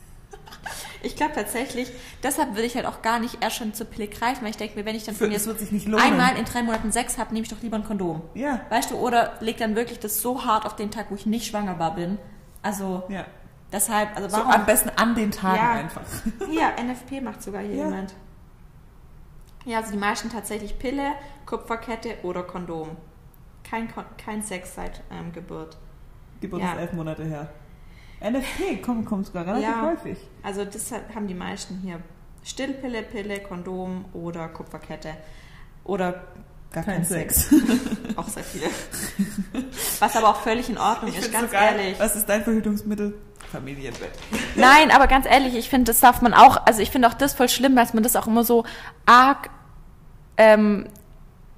Ich 1.05 1.17
glaube 1.17 1.33
tatsächlich, 1.35 1.91
deshalb 2.23 2.51
würde 2.51 2.63
ich 2.65 2.77
halt 2.77 2.87
auch 2.87 3.03
gar 3.03 3.19
nicht 3.19 3.43
erst 3.43 3.57
schon 3.57 3.75
zur 3.75 3.87
Pille 3.87 4.07
greifen, 4.09 4.43
weil 4.43 4.51
ich 4.51 4.57
denke 4.57 4.79
mir, 4.79 4.85
wenn 4.85 4.95
ich 4.95 5.05
dann 5.05 5.15
von 5.17 5.31
lohnen. 5.31 5.95
Einmal 5.99 6.37
in 6.37 6.45
drei 6.45 6.63
Monaten 6.63 6.93
Sex 6.93 7.19
habe, 7.19 7.33
nehme 7.35 7.45
ich 7.45 7.51
doch 7.51 7.61
lieber 7.61 7.77
ein 7.77 7.85
Kondom. 7.85 8.23
Ja, 8.35 8.61
Weißt 8.71 8.91
du, 8.93 8.97
oder 8.97 9.33
leg 9.41 9.57
dann 9.59 9.75
wirklich 9.75 9.99
das 9.99 10.23
so 10.23 10.45
hart 10.45 10.65
auf 10.65 10.77
den 10.77 10.91
Tag, 10.91 11.07
wo 11.11 11.15
ich 11.17 11.27
nicht 11.27 11.47
schwanger 11.47 11.79
war 11.79 11.95
bin. 11.97 12.19
Also 12.63 13.03
ja. 13.09 13.27
deshalb, 13.73 14.15
also 14.17 14.29
So 14.29 14.37
warum? 14.37 14.53
am 14.53 14.65
besten 14.67 14.91
an 14.97 15.15
den 15.15 15.31
Tagen 15.33 15.57
Ja. 15.57 15.73
einfach. 15.73 16.03
Ja, 16.53 16.71
NFP 16.83 17.21
macht 17.21 17.43
sogar 17.43 17.63
hier 17.63 17.75
Ja. 17.75 17.85
jemand. 17.87 18.15
Ja, 19.65 19.79
also 19.79 19.93
die 19.93 19.99
meisten 19.99 20.31
tatsächlich 20.31 20.79
Pille, 20.79 21.13
Kupferkette 21.47 22.17
oder 22.23 22.43
Kondom. 22.43 22.97
Kein, 23.69 23.89
kein 24.19 24.43
Sex 24.43 24.75
seit 24.75 25.03
ähm, 25.11 25.33
Geburt. 25.33 25.77
Geburt 26.41 26.63
Ja. 26.63 26.73
ist 26.73 26.79
elf 26.79 26.93
Monate 26.93 27.25
her. 27.25 27.49
NFP 28.23 28.83
kommt, 28.83 29.07
kommt 29.07 29.27
sogar 29.27 29.47
relativ 29.47 29.65
Ja. 29.69 29.83
häufig. 29.91 30.19
Also 30.43 30.65
das 30.65 30.93
haben 31.15 31.27
die 31.27 31.35
meisten 31.35 31.79
hier. 31.83 31.99
Stillpille, 32.45 33.03
Pille, 33.03 33.41
Kondom 33.41 34.05
oder 34.13 34.49
Kupferkette. 34.49 35.11
Oder 35.85 36.25
gar 36.73 36.85
Kein 36.85 36.97
kein, 36.97 37.05
Sex. 37.05 37.49
Sex. 37.49 37.63
auch 38.17 38.29
sehr 38.29 38.43
viele. 38.45 38.67
Was 40.01 40.17
aber 40.17 40.29
auch 40.31 40.41
völlig 40.41 40.69
in 40.69 40.79
Ordnung 40.79 41.11
Ich 41.11 41.19
ist, 41.19 41.33
ganz 41.33 41.51
so 41.51 41.57
geil. 41.57 41.79
ehrlich. 41.79 41.99
Was 42.01 42.17
ist 42.17 42.29
dein 42.29 42.43
Verhütungsmittel? 42.43 43.15
Familienbett. 43.51 44.13
Nein, 44.57 44.91
aber 44.91 45.07
ganz 45.09 45.27
ehrlich, 45.27 45.55
ich 45.55 45.69
finde, 45.69 45.91
das 45.93 46.01
darf 46.01 46.23
man 46.23 46.33
auch, 46.33 46.65
also 46.67 46.81
ich 46.81 46.91
finde 46.91 47.09
auch 47.09 47.15
das 47.15 47.35
voll 47.35 47.51
schlimm, 47.51 47.77
dass 47.77 47.93
man 47.93 48.03
das 48.03 48.17
auch 48.17 48.27
immer 48.27 48.45
so 48.45 48.65
arg, 49.05 49.51
ähm, 50.39 50.87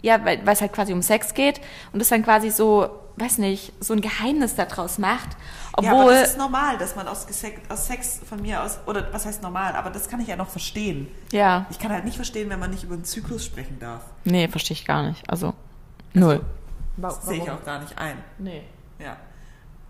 ja, 0.02 0.24
weil 0.24 0.44
weil 0.44 0.54
es 0.54 0.60
halt 0.60 0.72
quasi 0.72 0.92
um 0.92 1.02
Sex 1.02 1.34
geht 1.34 1.60
und 1.92 2.00
das 2.00 2.08
dann 2.08 2.24
quasi 2.24 2.50
so, 2.50 2.88
weiß 3.16 3.38
nicht, 3.38 3.72
so 3.80 3.92
ein 3.94 4.00
Geheimnis 4.00 4.56
daraus 4.56 4.98
macht. 4.98 5.36
Ja, 5.80 5.90
aber 5.90 6.00
Obwohl, 6.00 6.14
das 6.14 6.30
ist 6.30 6.38
normal, 6.38 6.78
dass 6.78 6.94
man 6.96 7.08
aus, 7.08 7.26
aus 7.68 7.86
Sex 7.86 8.20
von 8.28 8.40
mir 8.40 8.62
aus, 8.62 8.78
oder 8.86 9.12
was 9.12 9.26
heißt 9.26 9.42
normal, 9.42 9.74
aber 9.74 9.90
das 9.90 10.08
kann 10.08 10.20
ich 10.20 10.28
ja 10.28 10.36
noch 10.36 10.48
verstehen. 10.48 11.08
ja, 11.32 11.66
Ich 11.70 11.78
kann 11.78 11.90
halt 11.92 12.04
nicht 12.04 12.16
verstehen, 12.16 12.50
wenn 12.50 12.60
man 12.60 12.70
nicht 12.70 12.84
über 12.84 12.96
den 12.96 13.04
Zyklus 13.04 13.44
sprechen 13.44 13.78
darf. 13.80 14.02
nee, 14.24 14.46
verstehe 14.48 14.74
ich 14.76 14.84
gar 14.84 15.02
nicht. 15.02 15.28
Also, 15.28 15.54
null. 16.12 16.40
Das 16.96 17.26
sehe 17.26 17.42
ich 17.42 17.50
auch 17.50 17.64
gar 17.64 17.80
nicht 17.80 17.98
ein. 17.98 18.18
Nee. 18.38 18.62
Ja. 18.98 19.16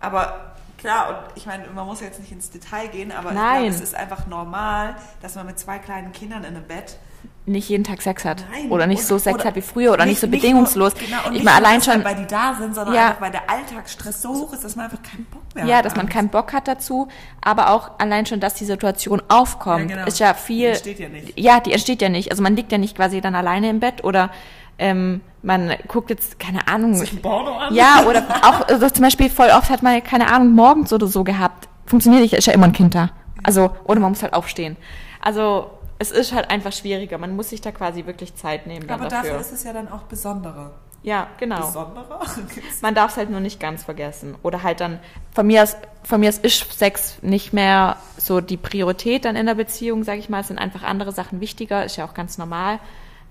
Aber 0.01 0.55
klar, 0.79 1.09
und 1.09 1.37
ich 1.37 1.47
meine, 1.47 1.67
man 1.69 1.87
muss 1.87 2.01
jetzt 2.01 2.21
nicht 2.21 2.33
ins 2.33 2.51
Detail 2.51 2.89
gehen, 2.89 3.13
aber 3.13 3.33
Nein. 3.33 3.55
ich 3.57 3.61
glaube, 3.61 3.75
es 3.75 3.81
ist 3.81 3.95
einfach 3.95 4.27
normal, 4.27 4.97
dass 5.21 5.35
man 5.35 5.47
mit 5.47 5.59
zwei 5.59 5.79
kleinen 5.79 6.13
Kindern 6.13 6.45
in 6.45 6.57
einem 6.57 6.65
Bett 6.67 6.99
Nicht 7.47 7.69
jeden 7.69 7.85
Tag 7.85 8.01
Sex 8.01 8.25
hat. 8.25 8.43
Nein, 8.51 8.71
oder 8.71 8.87
nicht 8.87 9.05
so 9.07 9.19
Sex 9.19 9.45
hat 9.45 9.55
wie 9.55 9.61
früher 9.61 9.93
oder 9.93 10.07
nicht, 10.07 10.19
so 10.19 10.27
bedingungslos. 10.29 10.95
Nur, 10.95 11.03
genau, 11.05 11.19
und 11.27 11.33
ich 11.33 11.43
nicht 11.43 11.45
meine, 11.45 11.57
allein 11.59 11.83
schon, 11.83 12.03
weil 12.03 12.15
die 12.17 12.27
da 12.27 12.55
sind, 12.59 12.75
sondern 12.75 12.95
Ja. 12.95 13.09
einfach, 13.09 13.21
weil 13.21 13.31
der 13.33 13.51
Alltagsstress 13.51 14.23
so 14.23 14.31
hoch 14.31 14.53
ist, 14.55 14.65
dass 14.65 14.77
man 14.77 14.87
einfach 14.87 15.03
keinen 15.03 15.27
Bock 15.27 15.43
mehr 15.55 15.67
ja, 15.67 15.77
hat. 15.77 15.85
dass 15.85 15.95
man 15.95 16.09
keinen 16.09 16.31
Bock 16.31 16.55
hat 16.55 16.67
dazu, 16.69 17.09
aber 17.43 17.69
auch 17.71 17.91
allein 17.99 18.25
schon, 18.25 18.41
dass 18.41 18.55
die 18.55 18.65
Situation 18.65 19.21
aufkommt, 19.29 19.91
Ja, 19.91 19.97
genau. 19.97 20.07
ist 20.09 20.19
ja 20.21 20.33
viel. 20.33 20.57
Die 20.61 20.67
entsteht 20.69 20.99
ja 21.01 21.09
nicht. 21.11 21.39
Ja, 21.39 21.61
die 21.61 21.73
entsteht 21.73 22.01
ja 22.01 22.09
nicht. 22.09 22.31
Also 22.31 22.43
man 22.43 22.57
liegt 22.57 22.73
ja 22.73 22.79
nicht 22.79 22.97
quasi 22.97 23.21
dann 23.21 23.35
alleine 23.35 23.69
im 23.69 23.79
Bett 23.79 24.03
oder 24.05 24.31
ähm, 24.79 25.21
man 25.43 25.75
guckt 25.87 26.09
jetzt, 26.09 26.39
keine 26.41 26.67
Ahnung. 26.67 26.95
Sich 26.95 27.21
Porno 27.21 27.59
an. 27.59 27.75
Ja, 27.75 28.05
oder 28.09 28.25
auch 28.43 28.67
also 28.69 28.89
zum 28.89 29.03
Beispiel 29.05 29.29
voll 29.29 29.51
oft 29.51 29.69
hat 29.69 29.83
man, 29.83 30.03
keine 30.03 30.33
Ahnung, 30.33 30.53
morgens 30.53 30.95
oder 30.95 31.07
so 31.09 31.23
gehabt. 31.25 31.69
Funktioniert 31.85 32.23
nicht, 32.23 32.33
ist 32.33 32.47
ja 32.47 32.55
immer 32.55 32.65
ein 32.67 32.73
Kind 32.73 32.95
da. 32.95 33.11
Also, 33.43 33.71
oder 33.85 34.01
man 34.01 34.13
muss 34.13 34.23
halt 34.23 34.33
aufstehen. 34.33 34.77
Also, 35.21 35.71
es 35.99 36.11
ist 36.11 36.33
halt 36.33 36.51
einfach 36.51 36.73
schwieriger. 36.73 37.19
Man 37.19 37.37
muss 37.37 37.51
sich 37.51 37.61
da 37.61 37.73
quasi 37.73 38.07
wirklich 38.07 38.35
Zeit 38.35 38.67
nehmen 38.67 38.89
Aber 38.91 39.09
dafür. 39.09 39.31
dafür 39.31 39.41
ist 39.41 39.53
es 39.53 39.65
ja 39.65 39.73
dann 39.73 39.89
auch 39.91 40.03
besonderer. 40.03 40.73
ja, 41.03 41.29
genau. 41.39 41.67
Besonderer? 41.67 42.21
Man 42.83 42.95
darf 42.95 43.13
es 43.13 43.17
halt 43.17 43.31
nur 43.31 43.41
nicht 43.41 43.61
ganz 43.61 43.85
vergessen. 43.85 44.35
Oder 44.43 44.63
halt 44.63 44.81
dann, 44.81 44.99
von 45.33 45.47
mir 45.47 45.63
aus, 45.63 45.77
von 46.03 46.21
mir 46.21 46.29
aus 46.29 46.39
ist 46.39 46.79
Sex 46.79 47.23
nicht 47.23 47.53
mehr 47.53 47.97
so 48.17 48.41
die 48.41 48.57
Priorität 48.57 49.25
dann 49.25 49.37
in 49.37 49.47
der 49.47 49.55
Beziehung, 49.55 50.03
sage 50.05 50.19
ich 50.19 50.29
mal. 50.29 50.41
Es 50.41 50.49
sind 50.49 50.59
einfach 50.59 50.83
andere 50.83 51.13
Sachen 51.13 51.41
wichtiger, 51.41 51.85
ist 51.85 51.97
ja 51.97 52.05
auch 52.07 52.15
ganz 52.15 52.39
normal. 52.39 52.79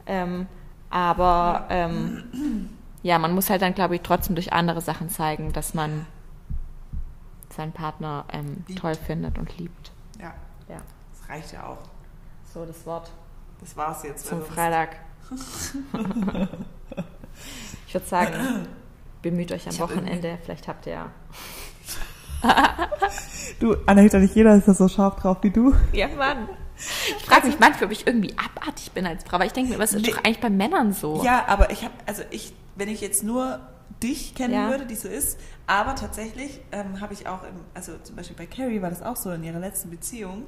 Ähm, 0.06 0.48
aber 0.90 1.66
ähm, 1.70 2.70
ja, 3.02 3.18
man 3.20 3.34
muss 3.34 3.50
halt 3.50 3.62
dann, 3.62 3.74
glaube 3.74 3.96
ich, 3.96 4.02
trotzdem 4.02 4.36
durch 4.36 4.54
andere 4.54 4.80
Sachen 4.82 5.10
zeigen, 5.10 5.52
dass 5.54 5.74
man 5.74 6.06
seinen 7.50 7.72
Partner 7.72 8.26
ähm, 8.32 8.64
toll 8.80 8.96
findet 8.96 9.38
und 9.38 9.58
liebt. 9.58 9.92
ja, 10.20 10.34
Ja. 10.70 10.78
das 11.12 11.30
reicht 11.30 11.52
ja 11.54 11.66
auch. 11.68 11.78
So, 12.54 12.66
das 12.66 12.86
Wort 12.86 13.10
Das 13.62 13.76
war's 13.78 14.04
jetzt. 14.04 14.28
zum 14.28 14.40
Also, 14.40 14.52
Freitag. 14.52 14.98
ich 17.88 17.94
würde 17.94 18.06
sagen, 18.08 18.68
bemüht 19.22 19.52
euch 19.52 19.66
am 19.68 19.74
Ich 19.74 19.82
hab 19.82 19.90
Wochenende. 19.90 20.38
Vielleicht 20.44 20.68
habt 20.68 20.86
ihr 20.86 20.94
ja 20.94 21.10
Du, 23.60 23.76
Anahita, 23.86 24.20
nicht 24.20 24.36
jeder 24.36 24.56
ist 24.56 24.68
da 24.68 24.74
so 24.74 24.88
scharf 24.88 25.16
drauf 25.16 25.38
wie 25.42 25.50
du. 25.52 25.74
Ja, 25.94 26.08
Mann. 26.10 26.50
Ich 27.18 27.26
frage 27.26 27.48
mich 27.48 27.60
manchmal, 27.60 27.86
ob 27.86 27.92
ich 27.92 28.06
irgendwie 28.08 28.36
abartig 28.38 28.92
bin 28.92 29.06
als 29.06 29.24
Frau, 29.24 29.40
weil 29.40 29.46
ich 29.48 29.54
denke 29.54 29.72
mir, 29.72 29.80
was 29.80 29.94
ist 29.94 30.02
Nee. 30.06 30.12
doch 30.12 30.18
eigentlich 30.18 30.42
bei 30.42 30.50
Männern 30.50 30.92
so? 30.92 31.24
Ja, 31.24 31.46
aber 31.48 31.70
ich 31.70 31.84
habe, 31.84 31.94
also 32.08 32.24
ich, 32.32 32.54
wenn 32.76 32.90
ich 32.90 33.00
jetzt 33.00 33.24
nur 33.24 33.60
dich 34.02 34.36
kennen 34.36 34.54
Ja. 34.56 34.70
würde, 34.70 34.86
die 34.88 34.96
so 34.96 35.08
ist, 35.08 35.40
aber 35.68 35.96
tatsächlich 35.96 36.60
ähm, 36.74 37.00
habe 37.00 37.14
ich 37.14 37.28
auch, 37.28 37.44
im, 37.44 37.56
also 37.74 37.94
zum 38.04 38.16
Beispiel 38.18 38.36
bei 38.36 38.48
Carrie 38.48 38.82
war 38.82 38.90
das 38.90 39.02
auch 39.02 39.16
so 39.16 39.30
in 39.32 39.44
ihrer 39.44 39.60
letzten 39.60 39.92
Beziehung, 39.92 40.44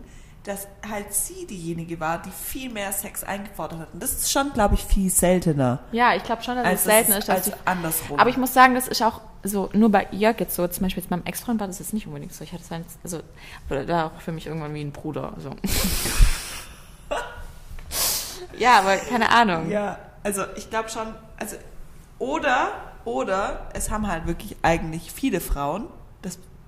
dass 0.45 0.67
halt 0.87 1.11
sie 1.11 1.47
diejenige 1.47 1.99
war, 1.99 2.21
die 2.21 2.29
viel 2.29 2.71
mehr 2.71 2.91
Sex 2.91 3.23
eingefordert 3.23 3.79
hat. 3.79 3.93
Und 3.93 4.01
das 4.01 4.13
ist 4.13 4.31
schon, 4.31 4.53
glaube 4.53 4.75
ich, 4.75 4.83
viel 4.83 5.09
seltener. 5.09 5.79
Ja, 5.91 6.15
ich 6.15 6.23
glaube 6.23 6.43
schon, 6.43 6.55
dass 6.55 6.65
als 6.65 6.81
es 6.81 6.85
selten 6.85 7.11
ist, 7.13 7.29
als 7.29 7.45
die, 7.45 7.53
andersrum. 7.65 8.19
Aber 8.19 8.29
ich 8.29 8.37
muss 8.37 8.53
sagen, 8.53 8.75
das 8.75 8.87
ist 8.87 9.01
auch 9.01 9.21
so, 9.43 9.69
nur 9.73 9.91
bei 9.91 10.07
Jörg 10.11 10.39
jetzt 10.39 10.55
so, 10.55 10.67
zum 10.67 10.83
Beispiel 10.83 11.01
jetzt 11.01 11.09
beim 11.09 11.23
Ex-Freund 11.25 11.59
war 11.59 11.67
das 11.67 11.79
jetzt 11.79 11.93
nicht 11.93 12.05
unbedingt 12.05 12.31
so. 12.31 12.43
Ich 12.43 12.53
hatte 12.53 12.63
sein, 12.63 12.85
also, 13.03 13.21
war 13.69 14.05
auch 14.05 14.21
für 14.21 14.31
mich 14.31 14.45
irgendwann 14.45 14.73
wie 14.75 14.81
ein 14.81 14.91
Bruder, 14.91 15.33
so. 15.37 15.49
ja, 18.59 18.79
aber 18.79 18.97
keine 18.97 19.29
Ahnung. 19.29 19.71
Ja, 19.71 19.97
also 20.23 20.43
ich 20.55 20.69
glaube 20.69 20.89
schon, 20.89 21.07
also 21.37 21.55
oder 22.19 22.69
oder 23.03 23.69
es 23.73 23.89
haben 23.89 24.07
halt 24.07 24.27
wirklich 24.27 24.57
eigentlich 24.61 25.11
viele 25.11 25.41
Frauen 25.41 25.87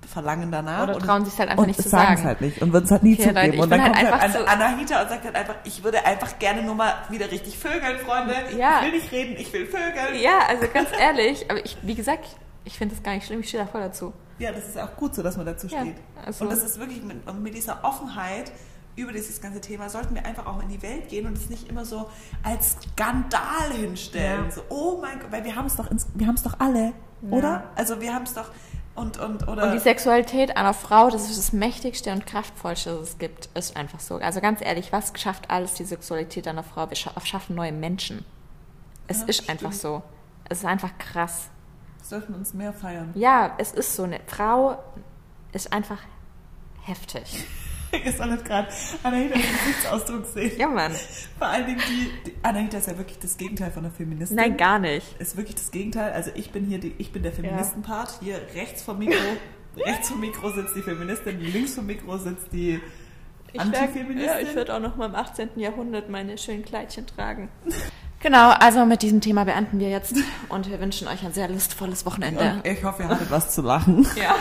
Verlangen 0.08 0.50
danach 0.50 0.84
Oder 0.84 0.94
und 0.96 1.02
trauen 1.02 1.24
sich 1.24 1.38
halt 1.38 1.50
einfach 1.50 1.66
nicht 1.66 1.80
zu 1.82 1.88
sagen 1.88 2.14
es 2.14 2.18
sagen. 2.20 2.28
halt 2.28 2.40
nicht 2.40 2.62
und 2.62 2.72
würden 2.72 2.84
es 2.86 2.90
halt 2.90 3.02
nie 3.02 3.14
Okay, 3.14 3.22
zugeben. 3.28 3.46
Leute, 3.46 3.62
und 3.62 3.70
dann 3.70 3.82
halt 3.82 3.94
kommt 3.94 4.04
einfach 4.12 4.22
An 4.22 4.32
so- 4.32 4.44
Anahita 4.46 5.02
und 5.02 5.08
sagt 5.10 5.24
dann 5.26 5.34
einfach, 5.36 5.54
ich 5.64 5.84
würde 5.84 6.04
einfach 6.06 6.38
gerne 6.38 6.62
nur 6.62 6.74
mal 6.74 6.94
wieder 7.10 7.30
richtig 7.30 7.58
vögeln, 7.58 7.98
Freunde. 7.98 8.34
Ja. 8.56 8.80
Ich 8.80 8.86
will 8.92 8.98
nicht 9.00 9.12
reden, 9.12 9.36
ich 9.38 9.52
will 9.52 9.66
vögeln. 9.66 10.20
Ja, 10.20 10.40
also 10.48 10.66
ganz 10.72 10.88
ehrlich, 11.00 11.50
aber 11.50 11.64
ich, 11.64 11.76
wie 11.82 11.94
gesagt, 11.94 12.26
ich 12.64 12.76
finde 12.78 12.94
das 12.94 13.04
gar 13.04 13.14
nicht 13.14 13.26
schlimm, 13.26 13.40
ich 13.40 13.48
stehe 13.48 13.62
da 13.64 13.68
voll 13.70 13.82
dazu. 13.82 14.12
Ja, 14.38 14.52
das 14.52 14.68
ist 14.68 14.78
auch 14.78 14.94
gut 14.96 15.14
so, 15.14 15.22
dass 15.22 15.36
man 15.36 15.46
dazu 15.46 15.66
Ja, 15.66 15.80
steht. 15.82 15.96
also- 16.24 16.44
und 16.44 16.50
das 16.52 16.62
ist 16.62 16.78
wirklich 16.78 17.02
mit, 17.02 17.32
mit 17.42 17.54
dieser 17.54 17.84
Offenheit 17.84 18.50
über 18.96 19.12
dieses 19.12 19.40
ganze 19.40 19.60
Thema 19.60 19.88
sollten 19.88 20.14
wir 20.16 20.26
einfach 20.26 20.46
auch 20.46 20.60
in 20.60 20.68
die 20.70 20.82
Welt 20.82 21.08
gehen 21.08 21.26
und 21.26 21.34
es 21.36 21.48
nicht 21.50 21.68
immer 21.68 21.84
so 21.84 22.08
als 22.42 22.76
Skandal 22.82 23.70
hinstellen. 23.72 24.46
Ja. 24.46 24.50
So, 24.50 24.62
oh 24.70 24.98
mein 25.00 25.20
Gott, 25.20 25.30
weil 25.30 25.44
wir 25.44 25.54
haben 25.54 25.66
es 25.66 25.76
doch, 25.76 25.88
ins, 25.90 26.06
wir 26.14 26.26
haben 26.26 26.34
es 26.34 26.42
doch 26.42 26.58
alle, 26.58 26.92
oder? 27.30 27.64
Also 27.76 28.00
wir 28.00 28.12
haben 28.12 28.24
es 28.24 28.34
doch 28.34 28.50
und 28.98 29.18
und 29.18 29.46
Und 29.48 29.72
die 29.72 29.78
Sexualität 29.78 30.56
einer 30.56 30.74
Frau, 30.74 31.08
das 31.10 31.28
ist 31.30 31.38
das 31.38 31.52
mächtigste 31.52 32.12
und 32.12 32.26
kraftvollste, 32.26 32.90
das 32.98 33.10
es 33.10 33.18
gibt, 33.18 33.46
ist 33.54 33.76
einfach 33.76 34.00
so. 34.00 34.16
Also 34.16 34.40
ganz 34.40 34.60
ehrlich, 34.60 34.92
was 34.92 35.12
schafft 35.16 35.50
alles 35.50 35.74
die 35.74 35.84
Sexualität 35.84 36.46
einer 36.48 36.62
Frau? 36.64 36.88
Wir 36.90 36.96
scha- 36.96 37.24
schaffen 37.24 37.54
neue 37.56 37.72
Menschen. 37.72 38.24
Es 39.06 39.20
Ja, 39.20 39.26
ist 39.26 39.36
stimmt. 39.44 39.50
einfach 39.50 39.72
so. 39.72 40.02
Es 40.48 40.58
ist 40.58 40.64
einfach 40.64 40.96
krass. 40.98 41.48
sollten 42.02 42.34
uns 42.34 42.54
mehr 42.54 42.72
feiern. 42.72 43.10
Ja, 43.14 43.54
es 43.58 43.72
ist 43.72 43.94
so. 43.94 44.02
Eine 44.04 44.20
Frau 44.26 44.78
ist 45.52 45.72
einfach 45.72 45.98
heftig. 46.82 47.44
Ich 48.04 48.16
soll 48.16 48.30
nicht 48.30 48.44
gerade 48.44 48.68
Anahita 49.02 49.34
den 49.34 49.42
Gesichtsausdruck 49.42 50.26
sehen. 50.26 50.52
Ja, 50.58 50.68
Mann. 50.68 50.92
Vor 51.38 51.46
allen 51.46 51.66
Dingen 51.66 51.80
die, 51.88 52.30
die 52.30 52.34
Anahita 52.42 52.78
ist 52.78 52.86
ja 52.88 52.98
wirklich 52.98 53.18
das 53.18 53.36
Gegenteil 53.36 53.70
von 53.70 53.82
der 53.82 53.92
Feministin. 53.92 54.36
Nein, 54.36 54.56
gar 54.56 54.78
nicht. 54.78 55.06
ist 55.18 55.36
wirklich 55.36 55.56
das 55.56 55.70
Gegenteil. 55.70 56.12
Also 56.12 56.30
ich 56.34 56.50
bin 56.50 56.64
hier 56.64 56.78
die, 56.78 56.94
ich 56.98 57.12
bin 57.12 57.22
der 57.22 57.32
Feministenpart. 57.32 58.18
Hier 58.20 58.40
rechts 58.54 58.82
vom 58.82 58.98
Mikro, 58.98 59.16
rechts 59.76 60.08
vom 60.10 60.20
Mikro 60.20 60.50
sitzt 60.50 60.76
die 60.76 60.82
Feministin, 60.82 61.40
links 61.40 61.74
vom 61.74 61.86
Mikro 61.86 62.18
sitzt 62.18 62.52
die 62.52 62.80
Antifeministin. 63.56 64.54
würde 64.54 64.74
auch 64.74 64.80
noch 64.80 64.96
mal 64.96 65.06
im 65.06 65.14
18. 65.14 65.50
Jahrhundert 65.56 66.10
meine 66.10 66.36
schönen 66.38 66.64
Kleidchen 66.64 67.06
tragen. 67.06 67.48
Genau, 68.20 68.50
also 68.50 68.84
mit 68.84 69.02
diesem 69.02 69.20
Thema 69.20 69.44
beenden 69.44 69.78
wir 69.78 69.90
jetzt 69.90 70.16
und 70.48 70.68
wir 70.68 70.80
wünschen 70.80 71.06
euch 71.06 71.24
ein 71.24 71.32
sehr 71.32 71.46
lustvolles 71.46 72.04
Wochenende. 72.04 72.54
Und 72.64 72.66
ich 72.66 72.82
hoffe, 72.82 73.04
ihr 73.04 73.08
hattet 73.08 73.30
was 73.30 73.54
zu 73.54 73.62
lachen. 73.62 74.04
Ja. 74.16 74.34